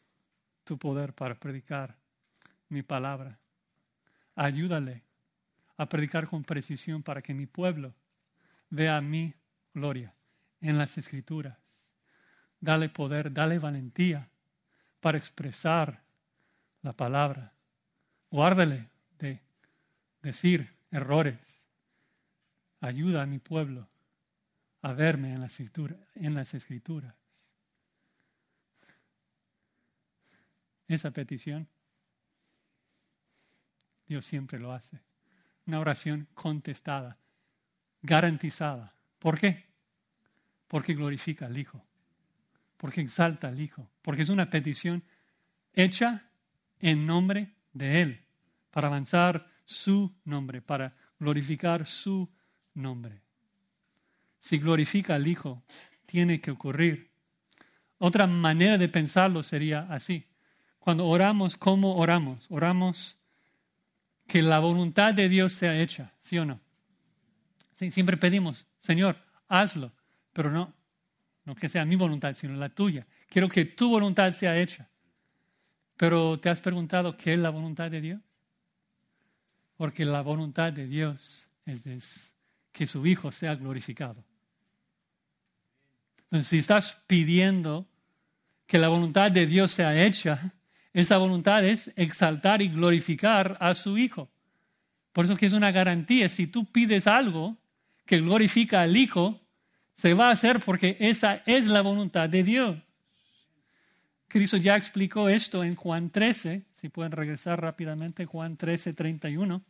tu 0.63 0.77
poder 0.77 1.13
para 1.13 1.36
predicar 1.36 1.97
mi 2.69 2.81
palabra. 2.81 3.38
Ayúdale 4.36 5.03
a 5.78 5.88
predicar 5.88 6.28
con 6.28 6.43
precisión 6.43 7.03
para 7.03 7.21
que 7.21 7.34
mi 7.34 7.45
pueblo 7.45 7.93
vea 8.69 8.99
mi 9.01 9.34
gloria 9.74 10.13
en 10.61 10.78
las 10.78 10.97
escrituras. 10.97 11.57
Dale 12.59 12.89
poder, 12.89 13.34
dale 13.34 13.59
valentía 13.59 14.30
para 14.99 15.17
expresar 15.17 16.01
la 16.82 16.93
palabra. 16.93 17.53
Guárdale 18.30 18.89
de 19.19 19.41
decir 20.21 20.74
errores. 20.91 21.38
Ayuda 22.80 23.24
a 23.24 23.26
mi 23.26 23.39
pueblo 23.39 23.88
a 24.82 24.93
verme 24.93 25.34
en, 25.34 25.39
la 25.39 25.47
escritura, 25.47 25.95
en 26.15 26.34
las 26.34 26.53
escrituras. 26.53 27.15
esa 30.93 31.11
petición? 31.11 31.67
Dios 34.05 34.26
siempre 34.26 34.59
lo 34.59 34.71
hace. 34.71 34.99
Una 35.66 35.80
oración 35.80 36.28
contestada, 36.34 37.18
garantizada. 38.01 38.93
¿Por 39.20 39.39
qué? 39.39 39.66
Porque 40.68 40.93
glorifica 40.93 41.45
al 41.45 41.57
Hijo, 41.57 41.86
porque 42.78 43.01
exalta 43.01 43.47
al 43.47 43.59
Hijo, 43.59 43.89
porque 44.01 44.24
es 44.24 44.30
una 44.30 44.49
petición 44.49 45.03
hecha 45.74 46.30
en 46.80 47.05
nombre 47.05 47.53
de 47.72 48.01
Él, 48.01 48.26
para 48.72 48.88
avanzar 48.88 49.47
su 49.66 50.14
nombre, 50.26 50.61
para 50.61 50.93
glorificar 51.20 51.86
su 51.86 52.30
nombre. 52.74 53.22
Si 54.39 54.57
glorifica 54.57 55.16
al 55.16 55.28
Hijo, 55.28 55.64
tiene 56.05 56.41
que 56.41 56.51
ocurrir. 56.51 57.11
Otra 57.97 58.28
manera 58.28 58.78
de 58.78 58.89
pensarlo 58.89 59.43
sería 59.43 59.88
así. 59.89 60.28
Cuando 60.80 61.07
oramos, 61.07 61.55
¿cómo 61.55 61.95
oramos? 61.95 62.45
Oramos 62.49 63.18
que 64.28 64.41
la 64.41 64.59
voluntad 64.59 65.13
de 65.13 65.30
Dios 65.30 65.53
sea 65.53 65.80
hecha, 65.80 66.13
¿sí 66.21 66.38
o 66.38 66.45
no? 66.45 66.59
siempre 67.76 68.15
pedimos, 68.15 68.65
Señor, 68.80 69.17
hazlo, 69.49 69.91
pero 70.32 70.49
no, 70.49 70.74
no 71.45 71.55
que 71.55 71.67
sea 71.67 71.84
mi 71.84 71.95
voluntad, 71.95 72.34
sino 72.36 72.55
la 72.55 72.69
tuya. 72.69 73.05
Quiero 73.28 73.49
que 73.49 73.65
tu 73.65 73.89
voluntad 73.89 74.32
sea 74.34 74.57
hecha. 74.57 74.88
Pero 75.97 76.39
¿te 76.39 76.49
has 76.49 76.61
preguntado 76.61 77.17
qué 77.17 77.34
es 77.34 77.39
la 77.39 77.49
voluntad 77.49 77.91
de 77.91 78.01
Dios? 78.01 78.21
Porque 79.76 80.05
la 80.05 80.21
voluntad 80.21 80.71
de 80.71 80.88
Dios 80.88 81.49
es 81.65 82.34
que 82.71 82.88
su 82.88 83.05
Hijo 83.05 83.32
sea 83.32 83.55
glorificado. 83.55 84.24
Entonces, 86.26 86.49
si 86.49 86.57
estás 86.57 86.97
pidiendo 87.05 87.88
que 88.65 88.80
la 88.80 88.88
voluntad 88.88 89.32
de 89.32 89.45
Dios 89.45 89.71
sea 89.71 90.03
hecha, 90.03 90.53
esa 90.93 91.17
voluntad 91.17 91.65
es 91.65 91.91
exaltar 91.95 92.61
y 92.61 92.69
glorificar 92.69 93.57
a 93.59 93.73
su 93.73 93.97
Hijo. 93.97 94.29
Por 95.11 95.25
eso 95.25 95.35
que 95.35 95.47
es 95.47 95.53
una 95.53 95.71
garantía. 95.71 96.29
Si 96.29 96.47
tú 96.47 96.65
pides 96.65 97.07
algo 97.07 97.57
que 98.05 98.19
glorifica 98.19 98.81
al 98.81 98.95
Hijo, 98.95 99.39
se 99.95 100.13
va 100.13 100.29
a 100.29 100.31
hacer 100.31 100.59
porque 100.59 100.97
esa 100.99 101.41
es 101.45 101.67
la 101.67 101.81
voluntad 101.81 102.29
de 102.29 102.43
Dios. 102.43 102.77
Cristo 104.27 104.57
ya 104.57 104.75
explicó 104.75 105.29
esto 105.29 105.63
en 105.63 105.75
Juan 105.75 106.09
13, 106.09 106.63
si 106.73 106.89
pueden 106.89 107.11
regresar 107.11 107.61
rápidamente, 107.61 108.25
Juan 108.25 108.57
13, 108.57 108.93
31. 108.93 109.61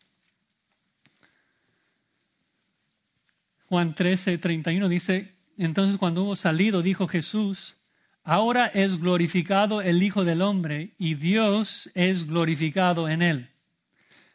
Juan 3.68 3.94
13, 3.94 4.38
31 4.38 4.88
dice, 4.88 5.34
entonces 5.58 5.98
cuando 5.98 6.24
hubo 6.24 6.36
salido, 6.36 6.82
dijo 6.82 7.08
Jesús, 7.08 7.76
Ahora 8.24 8.68
es 8.68 9.00
glorificado 9.00 9.82
el 9.82 10.02
Hijo 10.02 10.24
del 10.24 10.42
Hombre 10.42 10.94
y 10.98 11.16
Dios 11.16 11.90
es 11.94 12.26
glorificado 12.26 13.10
en 13.10 13.22
él. 13.22 13.50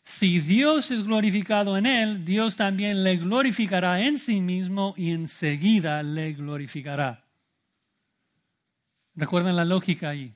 Si 0.05 0.41
Dios 0.41 0.91
es 0.91 1.05
glorificado 1.05 1.77
en 1.77 1.87
él, 1.87 2.25
Dios 2.25 2.57
también 2.57 3.03
le 3.03 3.17
glorificará 3.17 4.03
en 4.03 4.19
sí 4.19 4.41
mismo 4.41 4.95
y 4.97 5.13
enseguida 5.13 6.03
le 6.03 6.33
glorificará. 6.33 7.25
Recuerden 9.15 9.57
la 9.57 9.65
lógica 9.65 10.11
ahí. 10.11 10.35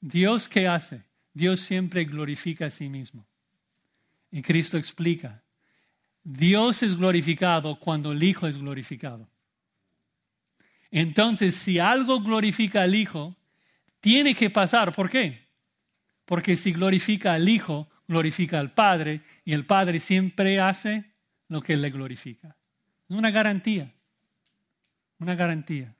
Dios 0.00 0.48
qué 0.48 0.68
hace? 0.68 1.02
Dios 1.32 1.60
siempre 1.60 2.04
glorifica 2.04 2.66
a 2.66 2.70
sí 2.70 2.88
mismo. 2.88 3.26
Y 4.30 4.42
Cristo 4.42 4.76
explica, 4.76 5.42
Dios 6.22 6.82
es 6.82 6.96
glorificado 6.96 7.78
cuando 7.78 8.12
el 8.12 8.22
Hijo 8.22 8.46
es 8.46 8.58
glorificado. 8.58 9.28
Entonces, 10.90 11.54
si 11.56 11.78
algo 11.78 12.20
glorifica 12.20 12.82
al 12.82 12.94
Hijo, 12.94 13.36
tiene 14.00 14.34
que 14.34 14.50
pasar. 14.50 14.94
¿Por 14.94 15.10
qué? 15.10 15.46
Porque 16.24 16.56
si 16.56 16.72
glorifica 16.72 17.34
al 17.34 17.48
Hijo, 17.48 17.88
glorifica 18.08 18.60
al 18.60 18.72
Padre 18.72 19.20
y 19.44 19.52
el 19.52 19.66
Padre 19.66 20.00
siempre 20.00 20.60
hace 20.60 21.12
lo 21.48 21.60
que 21.60 21.76
le 21.76 21.90
glorifica. 21.90 22.56
Es 23.08 23.16
una 23.16 23.30
garantía, 23.30 23.92
una 25.18 25.34
garantía. 25.34 25.94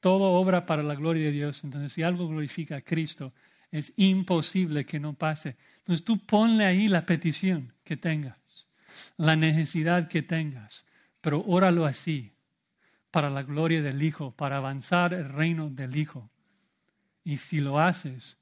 Todo 0.00 0.32
obra 0.32 0.64
para 0.64 0.82
la 0.82 0.94
gloria 0.94 1.24
de 1.24 1.32
Dios. 1.32 1.64
Entonces, 1.64 1.92
si 1.92 2.02
algo 2.02 2.28
glorifica 2.28 2.76
a 2.76 2.80
Cristo, 2.82 3.32
es 3.70 3.92
imposible 3.96 4.84
que 4.84 5.00
no 5.00 5.14
pase. 5.14 5.56
Entonces, 5.78 6.04
tú 6.04 6.18
ponle 6.18 6.64
ahí 6.64 6.88
la 6.88 7.04
petición 7.04 7.72
que 7.84 7.96
tengas, 7.96 8.38
la 9.16 9.36
necesidad 9.36 10.08
que 10.08 10.22
tengas, 10.22 10.84
pero 11.20 11.42
óralo 11.46 11.84
así 11.84 12.32
para 13.10 13.30
la 13.30 13.42
gloria 13.42 13.82
del 13.82 14.02
Hijo, 14.02 14.32
para 14.32 14.58
avanzar 14.58 15.14
el 15.14 15.28
reino 15.28 15.70
del 15.70 15.96
Hijo. 15.96 16.30
Y 17.24 17.38
si 17.38 17.60
lo 17.60 17.78
haces, 17.78 18.38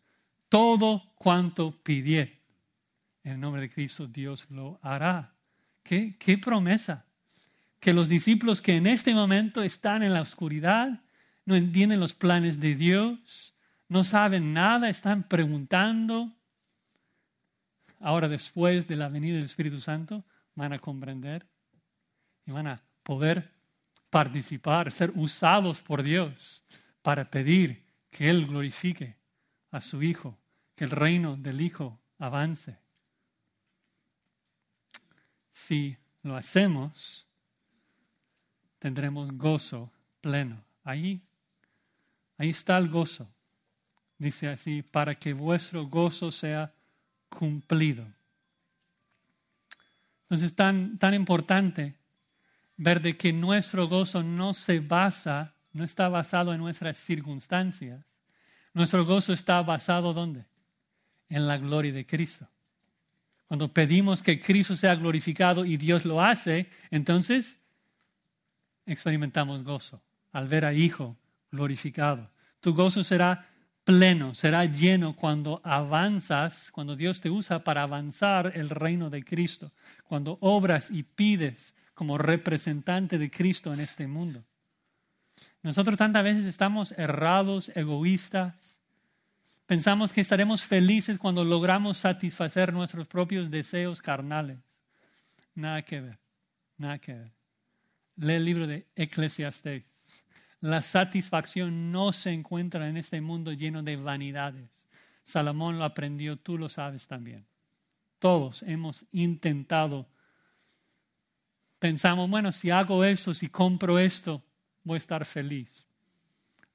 todo 0.49 1.13
cuanto 1.17 1.73
pidiere 1.83 2.41
en 3.25 3.33
el 3.33 3.41
nombre 3.41 3.63
de 3.63 3.71
Cristo, 3.71 4.07
Dios 4.07 4.47
lo 4.51 4.79
hará. 4.83 5.35
¿Qué, 5.83 6.17
qué 6.19 6.39
promesa? 6.39 7.05
Que 7.81 7.93
los 7.93 8.09
discípulos 8.09 8.63
que 8.63 8.77
en 8.77 8.87
este 8.87 9.15
momento 9.15 9.63
están 9.63 10.03
en 10.03 10.13
la 10.13 10.21
oscuridad, 10.21 11.03
no 11.45 11.55
entienden 11.57 12.01
los 12.01 12.15
planes 12.15 12.61
de 12.61 12.75
Dios, 12.75 13.55
no 13.89 14.05
saben 14.05 14.53
nada, 14.53 14.89
están 14.89 15.25
preguntando. 15.25 16.33
Ahora, 18.01 18.29
después 18.29 18.87
de 18.89 18.97
la 18.97 19.09
venida 19.09 19.37
del 19.37 19.45
Espíritu 19.45 19.81
Santo, 19.81 20.25
van 20.55 20.73
a 20.73 20.79
comprender 20.79 21.47
y 22.47 22.53
van 22.53 22.67
a 22.67 22.83
poder 23.03 23.56
participar, 24.11 24.91
ser 24.93 25.13
usados 25.15 25.83
por 25.83 26.03
Dios 26.03 26.63
para 27.03 27.31
pedir 27.31 27.85
que 28.11 28.31
Él 28.31 28.47
glorifique 28.47 29.17
a 29.71 29.81
su 29.81 30.03
Hijo, 30.03 30.39
que 30.75 30.85
el 30.85 30.91
reino 30.91 31.37
del 31.37 31.61
Hijo 31.61 32.01
avance. 32.19 32.79
Si 35.53 35.97
lo 36.23 36.37
hacemos, 36.37 37.27
tendremos 38.79 39.33
gozo 39.33 39.91
pleno. 40.21 40.63
Ahí, 40.85 41.21
ahí 42.39 42.51
está 42.51 42.79
el 42.79 42.89
gozo. 42.89 43.29
Dice 44.19 44.49
así, 44.49 44.83
para 44.83 45.15
que 45.15 45.33
vuestro 45.33 45.87
gozo 45.87 46.31
sea 46.31 46.73
cumplido. 47.29 48.07
Entonces, 50.23 50.55
tan, 50.55 50.99
tan 50.99 51.15
importante 51.15 51.95
ver 52.77 53.01
de 53.01 53.17
que 53.17 53.33
nuestro 53.33 53.89
gozo 53.89 54.23
no 54.23 54.55
se 54.55 54.81
basa, 54.81 55.55
no 55.73 55.85
está 55.85 56.09
basado 56.09 56.53
en 56.53 56.61
nuestras 56.61 56.97
circunstancias. 56.97 58.05
Nuestro 58.75 59.05
gozo 59.05 59.33
está 59.33 59.63
basado 59.63 60.13
¿dónde? 60.13 60.47
En 61.29 61.47
la 61.47 61.57
gloria 61.57 61.93
de 61.93 62.07
Cristo. 62.07 62.49
Cuando 63.49 63.73
pedimos 63.73 64.23
que 64.23 64.41
Cristo 64.41 64.75
sea 64.75 64.95
glorificado 64.97 65.65
y 65.65 65.77
Dios 65.77 66.05
lo 66.05 66.21
hace, 66.21 66.69
entonces 66.91 67.59
experimentamos 68.85 69.63
gozo 69.63 70.03
al 70.33 70.49
ver 70.49 70.65
a 70.65 70.75
Hijo 70.75 71.17
glorificado. 71.51 72.31
Tu 72.61 72.75
gozo 72.75 73.05
será 73.05 73.49
pleno, 73.85 74.35
será 74.35 74.65
lleno 74.65 75.15
cuando 75.15 75.61
avanzas, 75.65 76.71
cuando 76.73 76.97
Dios 76.97 77.21
te 77.21 77.31
usa 77.31 77.63
para 77.63 77.85
avanzar 77.85 78.53
el 78.57 78.69
reino 78.69 79.11
de 79.11 79.25
Cristo, 79.25 79.73
cuando 80.05 80.39
obras 80.41 80.91
y 80.91 81.05
pides 81.05 81.73
como 81.97 82.19
representante 82.19 83.17
de 83.17 83.31
Cristo 83.31 83.73
en 83.73 83.81
este 83.81 84.07
mundo. 84.07 84.45
Nosotros 85.63 85.97
tantas 85.97 86.23
veces 86.23 86.45
estamos 86.47 86.93
errados, 86.93 87.73
egoístas. 87.75 88.79
Pensamos 89.67 90.13
que 90.13 90.21
estaremos 90.21 90.63
felices 90.63 91.19
cuando 91.19 91.43
logramos 91.43 91.97
satisfacer 91.97 92.75
nuestros 92.75 93.09
propios 93.09 93.51
deseos 93.51 94.03
carnales. 94.03 94.59
Nada 95.55 95.81
que 95.81 96.03
ver, 96.03 96.19
nada 96.77 96.99
que 96.99 97.15
ver. 97.15 97.33
Lee 98.17 98.35
el 98.35 98.45
libro 98.45 98.67
de 98.67 98.87
Eclesiastes. 98.95 99.85
La 100.61 100.83
satisfacción 100.83 101.93
no 101.93 102.13
se 102.13 102.31
encuentra 102.31 102.91
en 102.91 102.99
este 102.99 103.23
mundo 103.23 103.55
lleno 103.55 103.83
de 103.83 103.97
vanidades. 103.97 104.85
Salomón 105.25 105.79
lo 105.79 105.85
aprendió, 105.85 106.37
tú 106.37 106.59
lo 106.59 106.69
sabes 106.69 107.07
también. 107.07 107.47
Todos 108.19 108.63
hemos 108.65 109.07
intentado. 109.13 110.07
Pensamos, 111.87 112.29
bueno, 112.29 112.51
si 112.51 112.69
hago 112.69 113.05
esto, 113.05 113.33
si 113.33 113.47
compro 113.47 113.97
esto, 113.97 114.43
voy 114.83 114.97
a 114.97 114.99
estar 114.99 115.25
feliz. 115.25 115.87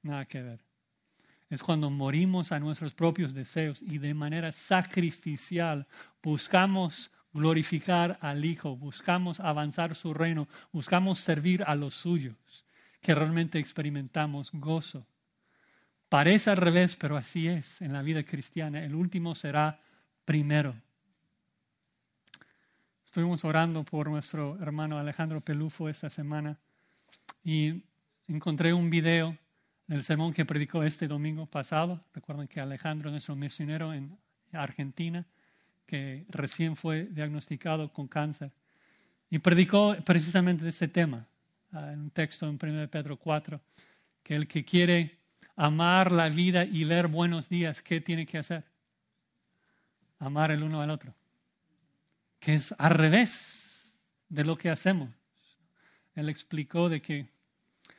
Nada 0.00 0.24
que 0.24 0.40
ver. 0.40 0.64
Es 1.50 1.62
cuando 1.62 1.90
morimos 1.90 2.50
a 2.50 2.58
nuestros 2.58 2.94
propios 2.94 3.34
deseos 3.34 3.82
y 3.82 3.98
de 3.98 4.14
manera 4.14 4.52
sacrificial 4.52 5.86
buscamos 6.22 7.10
glorificar 7.34 8.16
al 8.22 8.42
Hijo, 8.42 8.74
buscamos 8.74 9.38
avanzar 9.40 9.94
su 9.94 10.14
reino, 10.14 10.48
buscamos 10.72 11.18
servir 11.18 11.62
a 11.66 11.74
los 11.74 11.92
suyos 11.92 12.64
que 13.02 13.14
realmente 13.14 13.58
experimentamos 13.58 14.50
gozo. 14.54 15.06
Parece 16.08 16.48
al 16.48 16.56
revés, 16.56 16.96
pero 16.96 17.18
así 17.18 17.48
es 17.48 17.82
en 17.82 17.92
la 17.92 18.00
vida 18.00 18.22
cristiana. 18.22 18.82
El 18.82 18.94
último 18.94 19.34
será 19.34 19.78
primero. 20.24 20.74
Estuvimos 23.12 23.44
orando 23.44 23.84
por 23.84 24.08
nuestro 24.08 24.56
hermano 24.62 24.98
Alejandro 24.98 25.42
Pelufo 25.42 25.86
esta 25.86 26.08
semana 26.08 26.56
y 27.44 27.82
encontré 28.26 28.72
un 28.72 28.88
video 28.88 29.36
del 29.86 30.02
sermón 30.02 30.32
que 30.32 30.46
predicó 30.46 30.82
este 30.82 31.06
domingo 31.08 31.44
pasado. 31.44 32.02
Recuerden 32.14 32.46
que 32.46 32.58
Alejandro 32.58 33.10
es 33.10 33.12
nuestro 33.12 33.36
misionero 33.36 33.92
en 33.92 34.16
Argentina, 34.52 35.26
que 35.84 36.24
recién 36.30 36.74
fue 36.74 37.04
diagnosticado 37.04 37.92
con 37.92 38.08
cáncer. 38.08 38.50
Y 39.28 39.40
predicó 39.40 39.94
precisamente 40.06 40.64
de 40.64 40.70
este 40.70 40.88
tema, 40.88 41.26
en 41.70 42.00
un 42.00 42.10
texto 42.12 42.48
en 42.48 42.58
1 42.58 42.88
Pedro 42.88 43.18
4, 43.18 43.60
que 44.22 44.36
el 44.36 44.48
que 44.48 44.64
quiere 44.64 45.18
amar 45.54 46.12
la 46.12 46.30
vida 46.30 46.64
y 46.64 46.84
ver 46.84 47.08
buenos 47.08 47.50
días, 47.50 47.82
¿qué 47.82 48.00
tiene 48.00 48.24
que 48.24 48.38
hacer? 48.38 48.64
Amar 50.18 50.50
el 50.50 50.62
uno 50.62 50.80
al 50.80 50.88
otro. 50.88 51.14
Que 52.42 52.54
es 52.54 52.74
al 52.76 52.90
revés 52.90 53.96
de 54.28 54.44
lo 54.44 54.58
que 54.58 54.68
hacemos. 54.68 55.08
Él 56.14 56.28
explicó 56.28 56.88
de 56.88 57.00
que 57.00 57.28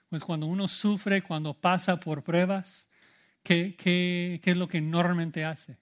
pues 0.09 0.23
cuando 0.23 0.45
uno 0.45 0.67
sufre, 0.67 1.23
cuando 1.23 1.53
pasa 1.53 1.99
por 1.99 2.23
pruebas, 2.23 2.89
¿qué, 3.41 3.75
qué, 3.75 4.39
qué 4.43 4.51
es 4.51 4.57
lo 4.57 4.67
que 4.67 4.81
normalmente 4.81 5.45
hace? 5.45 5.77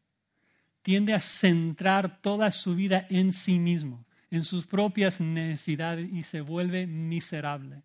Tiende 0.84 1.14
a 1.14 1.20
centrar 1.20 2.22
toda 2.22 2.52
su 2.52 2.76
vida 2.76 3.06
en 3.10 3.34
sí 3.34 3.60
mismo 3.60 4.06
en 4.32 4.46
sus 4.46 4.66
propias 4.66 5.20
necesidades 5.20 6.12
y 6.12 6.24
se 6.24 6.40
vuelve 6.42 6.88
miserable. 6.88 7.84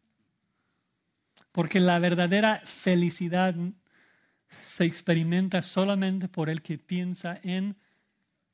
Porque 1.50 1.80
la 1.80 1.98
verdadera 1.98 2.62
felicidad 2.64 3.54
se 4.68 4.84
experimenta 4.84 5.60
solamente 5.62 6.28
por 6.28 6.48
el 6.48 6.62
que 6.62 6.78
piensa 6.78 7.40
en 7.42 7.76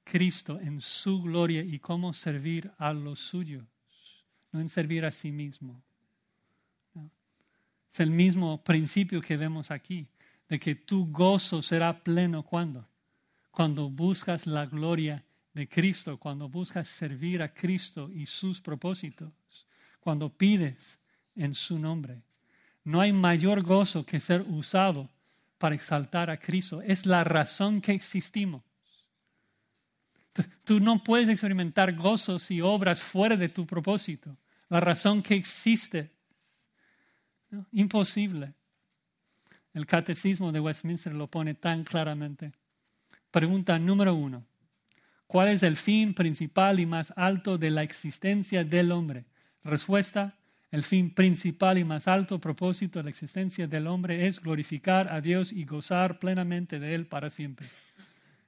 Cristo, 0.05 0.59
en 0.61 0.80
su 0.80 1.22
gloria 1.22 1.62
y 1.62 1.78
cómo 1.78 2.12
servir 2.12 2.70
a 2.78 2.92
los 2.92 3.18
suyos, 3.18 3.64
no 4.50 4.61
en 4.61 4.68
servir 4.68 5.05
a 5.05 5.12
sí 5.12 5.32
mismo. 5.32 5.82
Es 7.92 8.00
el 8.00 8.11
mismo 8.11 8.62
principio 8.62 9.20
que 9.20 9.36
vemos 9.36 9.70
aquí, 9.70 10.07
de 10.48 10.59
que 10.59 10.74
tu 10.74 11.11
gozo 11.11 11.62
será 11.62 12.03
pleno 12.03 12.42
cuando, 12.42 12.86
cuando 13.50 13.90
buscas 13.90 14.46
la 14.46 14.66
gloria 14.66 15.24
de 15.53 15.68
Cristo, 15.68 16.18
cuando 16.18 16.48
buscas 16.48 16.88
servir 16.88 17.42
a 17.42 17.53
Cristo 17.53 18.11
y 18.11 18.26
sus 18.26 18.61
propósitos, 18.61 19.30
cuando 20.00 20.30
pides 20.30 20.98
en 21.36 21.55
su 21.55 21.78
nombre. 21.78 22.22
No 22.84 23.00
hay 23.00 23.12
mayor 23.12 23.62
gozo 23.62 24.05
que 24.05 24.20
ser 24.20 24.42
usado 24.42 25.09
para 25.59 25.74
exaltar 25.74 26.30
a 26.30 26.38
Cristo. 26.38 26.82
Es 26.82 27.07
la 27.07 27.24
razón 27.24 27.80
que 27.80 27.92
existimos. 27.92 28.62
Tú 30.64 30.80
no 30.80 31.02
puedes 31.02 31.28
experimentar 31.28 31.94
gozo 31.94 32.38
si 32.38 32.60
obras 32.60 33.02
fuera 33.02 33.36
de 33.36 33.48
tu 33.48 33.66
propósito. 33.66 34.36
La 34.68 34.80
razón 34.80 35.22
que 35.22 35.34
existe. 35.34 36.10
Imposible. 37.72 38.54
El 39.74 39.86
catecismo 39.86 40.52
de 40.52 40.60
Westminster 40.60 41.12
lo 41.12 41.26
pone 41.26 41.54
tan 41.54 41.84
claramente. 41.84 42.52
Pregunta 43.30 43.78
número 43.78 44.14
uno. 44.14 44.44
¿Cuál 45.26 45.48
es 45.48 45.62
el 45.62 45.76
fin 45.76 46.14
principal 46.14 46.78
y 46.78 46.86
más 46.86 47.12
alto 47.16 47.56
de 47.56 47.70
la 47.70 47.82
existencia 47.82 48.64
del 48.64 48.92
hombre? 48.92 49.24
Respuesta, 49.64 50.36
el 50.70 50.82
fin 50.82 51.10
principal 51.10 51.78
y 51.78 51.84
más 51.84 52.08
alto 52.08 52.38
propósito 52.38 52.98
de 52.98 53.04
la 53.04 53.10
existencia 53.10 53.66
del 53.66 53.86
hombre 53.86 54.26
es 54.26 54.40
glorificar 54.40 55.08
a 55.08 55.20
Dios 55.20 55.52
y 55.52 55.64
gozar 55.64 56.18
plenamente 56.18 56.78
de 56.78 56.94
Él 56.94 57.06
para 57.06 57.30
siempre. 57.30 57.66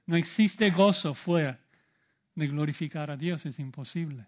No 0.05 0.15
existe 0.15 0.69
gozo 0.69 1.15
fuera 1.15 1.59
de 2.35 2.47
glorificar 2.47 3.09
a 3.09 3.17
Dios, 3.17 3.45
es 3.45 3.59
imposible. 3.59 4.27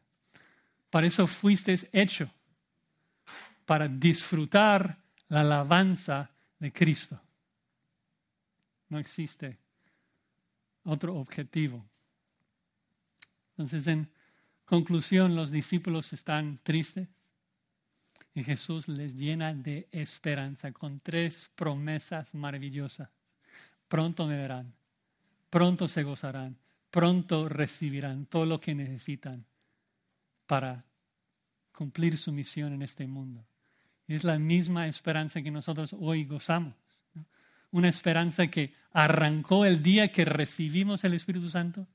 Para 0.89 1.07
eso 1.07 1.27
fuiste 1.27 1.77
hecho, 1.91 2.31
para 3.65 3.87
disfrutar 3.87 4.97
la 5.27 5.41
alabanza 5.41 6.31
de 6.57 6.71
Cristo. 6.71 7.19
No 8.89 8.97
existe 8.97 9.57
otro 10.83 11.15
objetivo. 11.15 11.85
Entonces, 13.51 13.87
en 13.87 14.09
conclusión, 14.65 15.35
los 15.35 15.51
discípulos 15.51 16.13
están 16.13 16.59
tristes 16.63 17.09
y 18.33 18.43
Jesús 18.43 18.87
les 18.87 19.15
llena 19.15 19.53
de 19.53 19.87
esperanza 19.91 20.71
con 20.71 20.99
tres 20.99 21.49
promesas 21.55 22.33
maravillosas. 22.33 23.09
Pronto 23.87 24.27
me 24.27 24.37
verán, 24.37 24.73
pronto 25.49 25.87
se 25.87 26.03
gozarán, 26.03 26.55
pronto 26.91 27.49
recibirán 27.49 28.25
todo 28.25 28.45
lo 28.45 28.59
que 28.59 28.75
necesitan 28.75 29.45
para 30.45 30.85
cumplir 31.73 32.17
su 32.17 32.31
misión 32.31 32.73
en 32.73 32.81
este 32.81 33.05
mundo. 33.07 33.45
Es 34.07 34.23
la 34.23 34.39
misma 34.39 34.88
esperanza 34.88 35.41
que 35.41 35.51
nosotros 35.51 35.95
hoy 35.99 36.25
gozamos. 36.25 36.75
Una 37.71 37.89
esperanza 37.89 38.47
que 38.47 38.73
arrancó 38.91 39.65
el 39.65 39.83
día 39.83 40.11
que 40.11 40.25
recibimos 40.25 41.03
el 41.03 41.13
Espíritu 41.13 41.49
Santo 41.49 41.85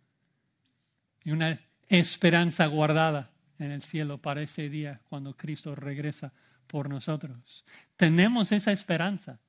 y 1.25 1.31
una 1.31 1.59
esperanza 1.89 2.67
guardada 2.67 3.31
en 3.59 3.71
el 3.71 3.83
cielo 3.83 4.19
para 4.19 4.43
ese 4.43 4.69
día 4.69 5.01
cuando 5.09 5.37
Cristo 5.37 5.75
regresa 5.75 6.33
por 6.67 6.89
nosotros. 6.89 7.65
Tenemos 7.97 8.53
esa 8.53 8.73
esperanza. 8.73 9.41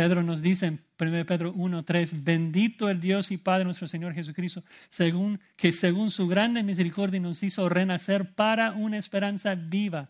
Pedro 0.00 0.22
nos 0.22 0.40
dice 0.40 0.64
en 0.64 0.80
1 0.98 1.26
Pedro 1.26 1.52
1:3, 1.52 2.24
bendito 2.24 2.88
el 2.88 3.02
Dios 3.02 3.30
y 3.32 3.36
Padre 3.36 3.66
nuestro 3.66 3.86
Señor 3.86 4.14
Jesucristo, 4.14 4.64
según 4.88 5.38
que 5.58 5.72
según 5.72 6.10
su 6.10 6.26
grande 6.26 6.62
misericordia 6.62 7.20
nos 7.20 7.42
hizo 7.42 7.68
renacer 7.68 8.32
para 8.32 8.72
una 8.72 8.96
esperanza 8.96 9.54
viva 9.54 10.08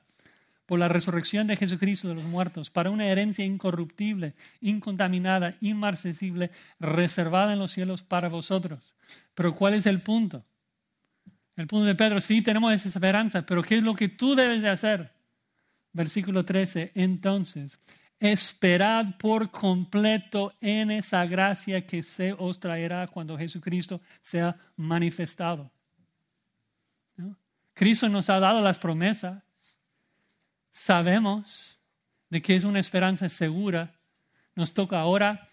por 0.65 0.79
la 0.79 0.87
resurrección 0.87 1.49
de 1.49 1.57
Jesucristo 1.57 2.07
de 2.07 2.15
los 2.15 2.23
muertos, 2.23 2.71
para 2.71 2.91
una 2.91 3.05
herencia 3.05 3.45
incorruptible, 3.45 4.35
incontaminada, 4.61 5.57
inmarcesible, 5.61 6.53
reservada 6.79 7.55
en 7.55 7.59
los 7.59 7.73
cielos 7.73 8.03
para 8.03 8.29
vosotros. 8.29 8.95
Pero 9.35 9.57
¿cuál 9.57 9.75
es 9.75 9.87
el 9.87 10.03
punto? 10.03 10.45
El 11.57 11.67
punto 11.67 11.87
de 11.87 11.97
Pedro, 11.97 12.21
sí 12.21 12.43
tenemos 12.43 12.73
esa 12.73 12.89
esperanza, 12.89 13.45
pero 13.45 13.65
¿qué 13.65 13.79
es 13.79 13.83
lo 13.83 13.97
que 13.97 14.09
tú 14.09 14.37
debes 14.37 14.63
de 14.63 14.69
hacer? 14.69 15.11
Versículo 15.93 16.45
13, 16.45 16.93
entonces, 16.95 17.81
esperad 18.21 19.17
por 19.17 19.51
completo 19.51 20.53
en 20.61 20.91
esa 20.91 21.25
gracia 21.25 21.87
que 21.87 22.03
se 22.03 22.35
os 22.35 22.61
traerá 22.61 23.07
cuando 23.07 23.37
Jesucristo 23.37 24.01
sea 24.23 24.55
manifestado. 24.77 25.71
Cristo 27.73 28.11
nos 28.11 28.29
ha 28.29 28.39
dado 28.39 28.61
las 28.61 28.79
promesas. 28.79 29.43
Sabemos 30.71 31.79
de 32.29 32.43
que 32.43 32.55
es 32.55 32.65
una 32.65 32.79
esperanza 32.79 33.29
segura, 33.31 33.99
nos 34.55 34.75
toca 34.75 35.01
ahora 35.01 35.49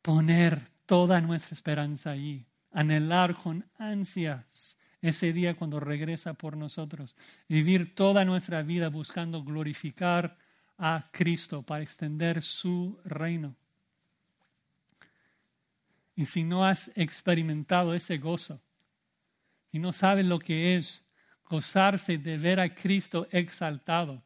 poner 0.00 0.60
toda 0.86 1.20
nuestra 1.20 1.54
esperanza 1.54 2.12
allí, 2.12 2.46
anhelar 2.70 3.34
con 3.34 3.66
ansias 3.76 4.78
ese 5.02 5.32
día 5.32 5.54
cuando 5.56 5.80
regresa 5.80 6.34
por 6.34 6.56
nosotros, 6.56 7.16
vivir 7.48 7.94
toda 7.94 8.24
nuestra 8.24 8.62
vida 8.62 8.88
buscando 8.88 9.42
glorificar 9.42 10.38
a 10.78 11.08
Cristo 11.12 11.62
para 11.62 11.82
extender 11.82 12.42
su 12.42 12.98
reino. 13.04 13.54
Y 16.14 16.26
si 16.26 16.44
no 16.44 16.64
has 16.64 16.90
experimentado 16.96 17.94
ese 17.94 18.18
gozo, 18.18 18.60
y 19.70 19.78
no 19.78 19.92
sabes 19.92 20.24
lo 20.24 20.38
que 20.38 20.76
es 20.76 21.04
gozarse 21.44 22.18
de 22.18 22.38
ver 22.38 22.60
a 22.60 22.74
Cristo 22.74 23.26
exaltado, 23.30 24.22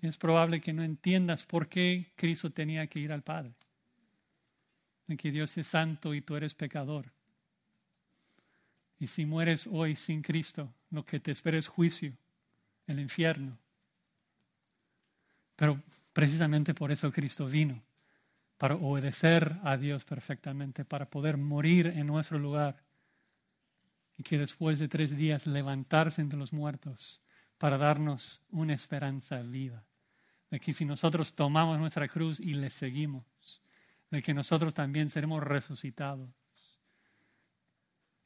es 0.00 0.16
probable 0.16 0.60
que 0.60 0.72
no 0.72 0.82
entiendas 0.82 1.44
por 1.44 1.68
qué 1.68 2.12
Cristo 2.14 2.50
tenía 2.50 2.86
que 2.86 3.00
ir 3.00 3.12
al 3.12 3.22
Padre. 3.22 3.54
De 5.06 5.16
que 5.16 5.30
Dios 5.30 5.56
es 5.58 5.66
santo 5.66 6.14
y 6.14 6.20
tú 6.20 6.36
eres 6.36 6.54
pecador. 6.54 7.10
Y 9.00 9.06
si 9.06 9.26
mueres 9.26 9.68
hoy 9.70 9.96
sin 9.96 10.22
Cristo, 10.22 10.72
lo 10.90 11.04
que 11.04 11.18
te 11.18 11.30
espera 11.30 11.58
es 11.58 11.66
juicio, 11.66 12.12
el 12.86 13.00
infierno. 13.00 13.58
Pero 15.58 15.82
precisamente 16.12 16.72
por 16.72 16.92
eso 16.92 17.10
Cristo 17.10 17.46
vino, 17.46 17.82
para 18.58 18.76
obedecer 18.76 19.58
a 19.64 19.76
Dios 19.76 20.04
perfectamente, 20.04 20.84
para 20.84 21.10
poder 21.10 21.36
morir 21.36 21.88
en 21.88 22.06
nuestro 22.06 22.38
lugar 22.38 22.84
y 24.16 24.22
que 24.22 24.38
después 24.38 24.78
de 24.78 24.86
tres 24.86 25.16
días 25.16 25.48
levantarse 25.48 26.20
entre 26.20 26.38
los 26.38 26.52
muertos 26.52 27.20
para 27.58 27.76
darnos 27.76 28.40
una 28.50 28.74
esperanza 28.74 29.42
viva 29.42 29.84
de 30.48 30.60
que 30.60 30.72
si 30.72 30.84
nosotros 30.84 31.34
tomamos 31.34 31.76
nuestra 31.78 32.06
cruz 32.06 32.38
y 32.38 32.54
le 32.54 32.70
seguimos, 32.70 33.24
de 34.10 34.22
que 34.22 34.32
nosotros 34.32 34.72
también 34.72 35.10
seremos 35.10 35.42
resucitados. 35.42 36.30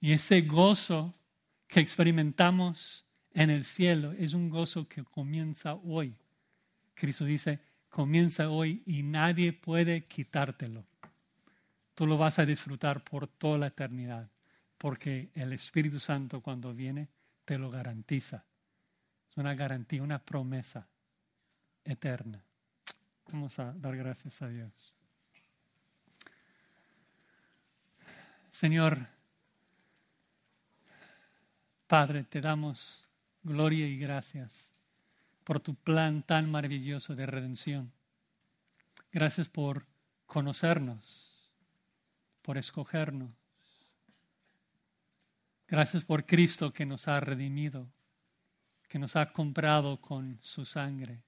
Y 0.01 0.13
ese 0.13 0.43
gozo 0.43 1.15
que 1.67 1.81
experimentamos 1.81 3.07
en 3.33 3.51
el 3.51 3.65
cielo 3.65 4.13
es 4.13 4.35
un 4.35 4.51
gozo 4.51 4.87
que 4.87 5.03
comienza 5.03 5.75
hoy. 5.75 6.15
Cristo 6.95 7.25
dice, 7.25 7.61
comienza 7.89 8.49
hoy 8.49 8.83
y 8.87 9.03
nadie 9.03 9.53
puede 9.53 10.05
quitártelo. 10.07 10.85
Tú 11.95 12.07
lo 12.07 12.17
vas 12.17 12.39
a 12.39 12.47
disfrutar 12.47 13.05
por 13.05 13.27
toda 13.27 13.59
la 13.59 13.67
eternidad, 13.69 14.31
porque 14.79 15.31
el 15.35 15.53
Espíritu 15.53 16.01
Santo 16.01 16.41
cuando 16.41 16.75
viene 16.75 17.09
te 17.45 17.59
lo 17.59 17.71
garantiza. 17.71 18.45
Es 19.29 19.37
una 19.37 19.55
garantía, 19.55 20.03
una 20.03 20.19
promesa 20.19 20.89
eterna. 21.85 22.43
Vamos 23.31 23.59
a 23.59 23.73
dar 23.73 23.97
gracias 23.97 24.41
a 24.43 24.49
Dios. 24.49 24.95
Señor, 28.51 29.07
Padre, 31.87 32.25
te 32.25 32.41
damos 32.41 33.07
gloria 33.43 33.87
y 33.87 33.99
gracias 33.99 34.72
por 35.43 35.61
tu 35.61 35.75
plan 35.75 36.23
tan 36.23 36.51
maravilloso 36.51 37.15
de 37.15 37.27
redención. 37.27 37.93
Gracias 39.11 39.49
por 39.49 39.87
conocernos, 40.27 41.53
por 42.43 42.57
escogernos. 42.57 43.31
Gracias 45.69 46.05
por 46.05 46.27
Cristo 46.27 46.73
que 46.73 46.87
nos 46.87 47.09
ha 47.09 47.21
redimido, 47.21 47.91
que 48.89 48.99
nos 48.99 49.17
ha 49.17 49.33
comprado 49.33 49.97
con 49.97 50.39
su 50.43 50.65
sangre. 50.65 51.23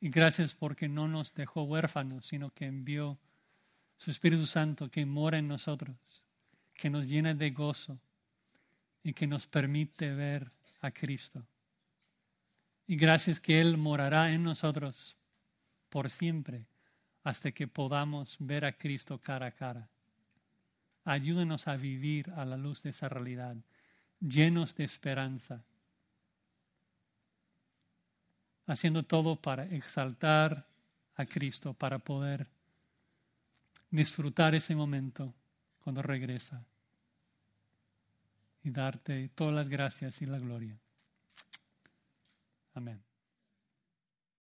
Y 0.00 0.10
gracias 0.10 0.54
porque 0.54 0.88
no 0.88 1.08
nos 1.08 1.34
dejó 1.34 1.62
huérfanos, 1.62 2.26
sino 2.26 2.50
que 2.50 2.66
envió 2.66 3.18
su 3.96 4.10
Espíritu 4.10 4.46
Santo 4.46 4.90
que 4.90 5.06
mora 5.06 5.38
en 5.38 5.48
nosotros, 5.48 6.24
que 6.74 6.90
nos 6.90 7.06
llena 7.06 7.34
de 7.34 7.50
gozo 7.50 7.98
y 9.02 9.12
que 9.12 9.26
nos 9.26 9.46
permite 9.46 10.12
ver 10.14 10.52
a 10.80 10.90
Cristo. 10.90 11.46
Y 12.86 12.96
gracias 12.96 13.40
que 13.40 13.60
Él 13.60 13.76
morará 13.76 14.32
en 14.32 14.42
nosotros 14.42 15.16
por 15.88 16.10
siempre 16.10 16.66
hasta 17.24 17.50
que 17.50 17.66
podamos 17.66 18.36
ver 18.38 18.64
a 18.64 18.72
Cristo 18.72 19.18
cara 19.18 19.46
a 19.46 19.52
cara. 19.52 19.88
Ayúdenos 21.04 21.66
a 21.68 21.76
vivir 21.76 22.30
a 22.36 22.44
la 22.44 22.56
luz 22.56 22.82
de 22.82 22.90
esa 22.90 23.08
realidad, 23.08 23.56
llenos 24.20 24.74
de 24.76 24.84
esperanza 24.84 25.64
haciendo 28.66 29.04
todo 29.04 29.36
para 29.36 29.64
exaltar 29.64 30.66
a 31.14 31.24
Cristo, 31.26 31.72
para 31.74 31.98
poder 31.98 32.46
disfrutar 33.90 34.54
ese 34.54 34.74
momento 34.74 35.34
cuando 35.78 36.02
regresa 36.02 36.64
y 38.62 38.70
darte 38.70 39.28
todas 39.34 39.54
las 39.54 39.68
gracias 39.68 40.20
y 40.20 40.26
la 40.26 40.38
gloria. 40.38 40.76
Amén. 42.76 43.05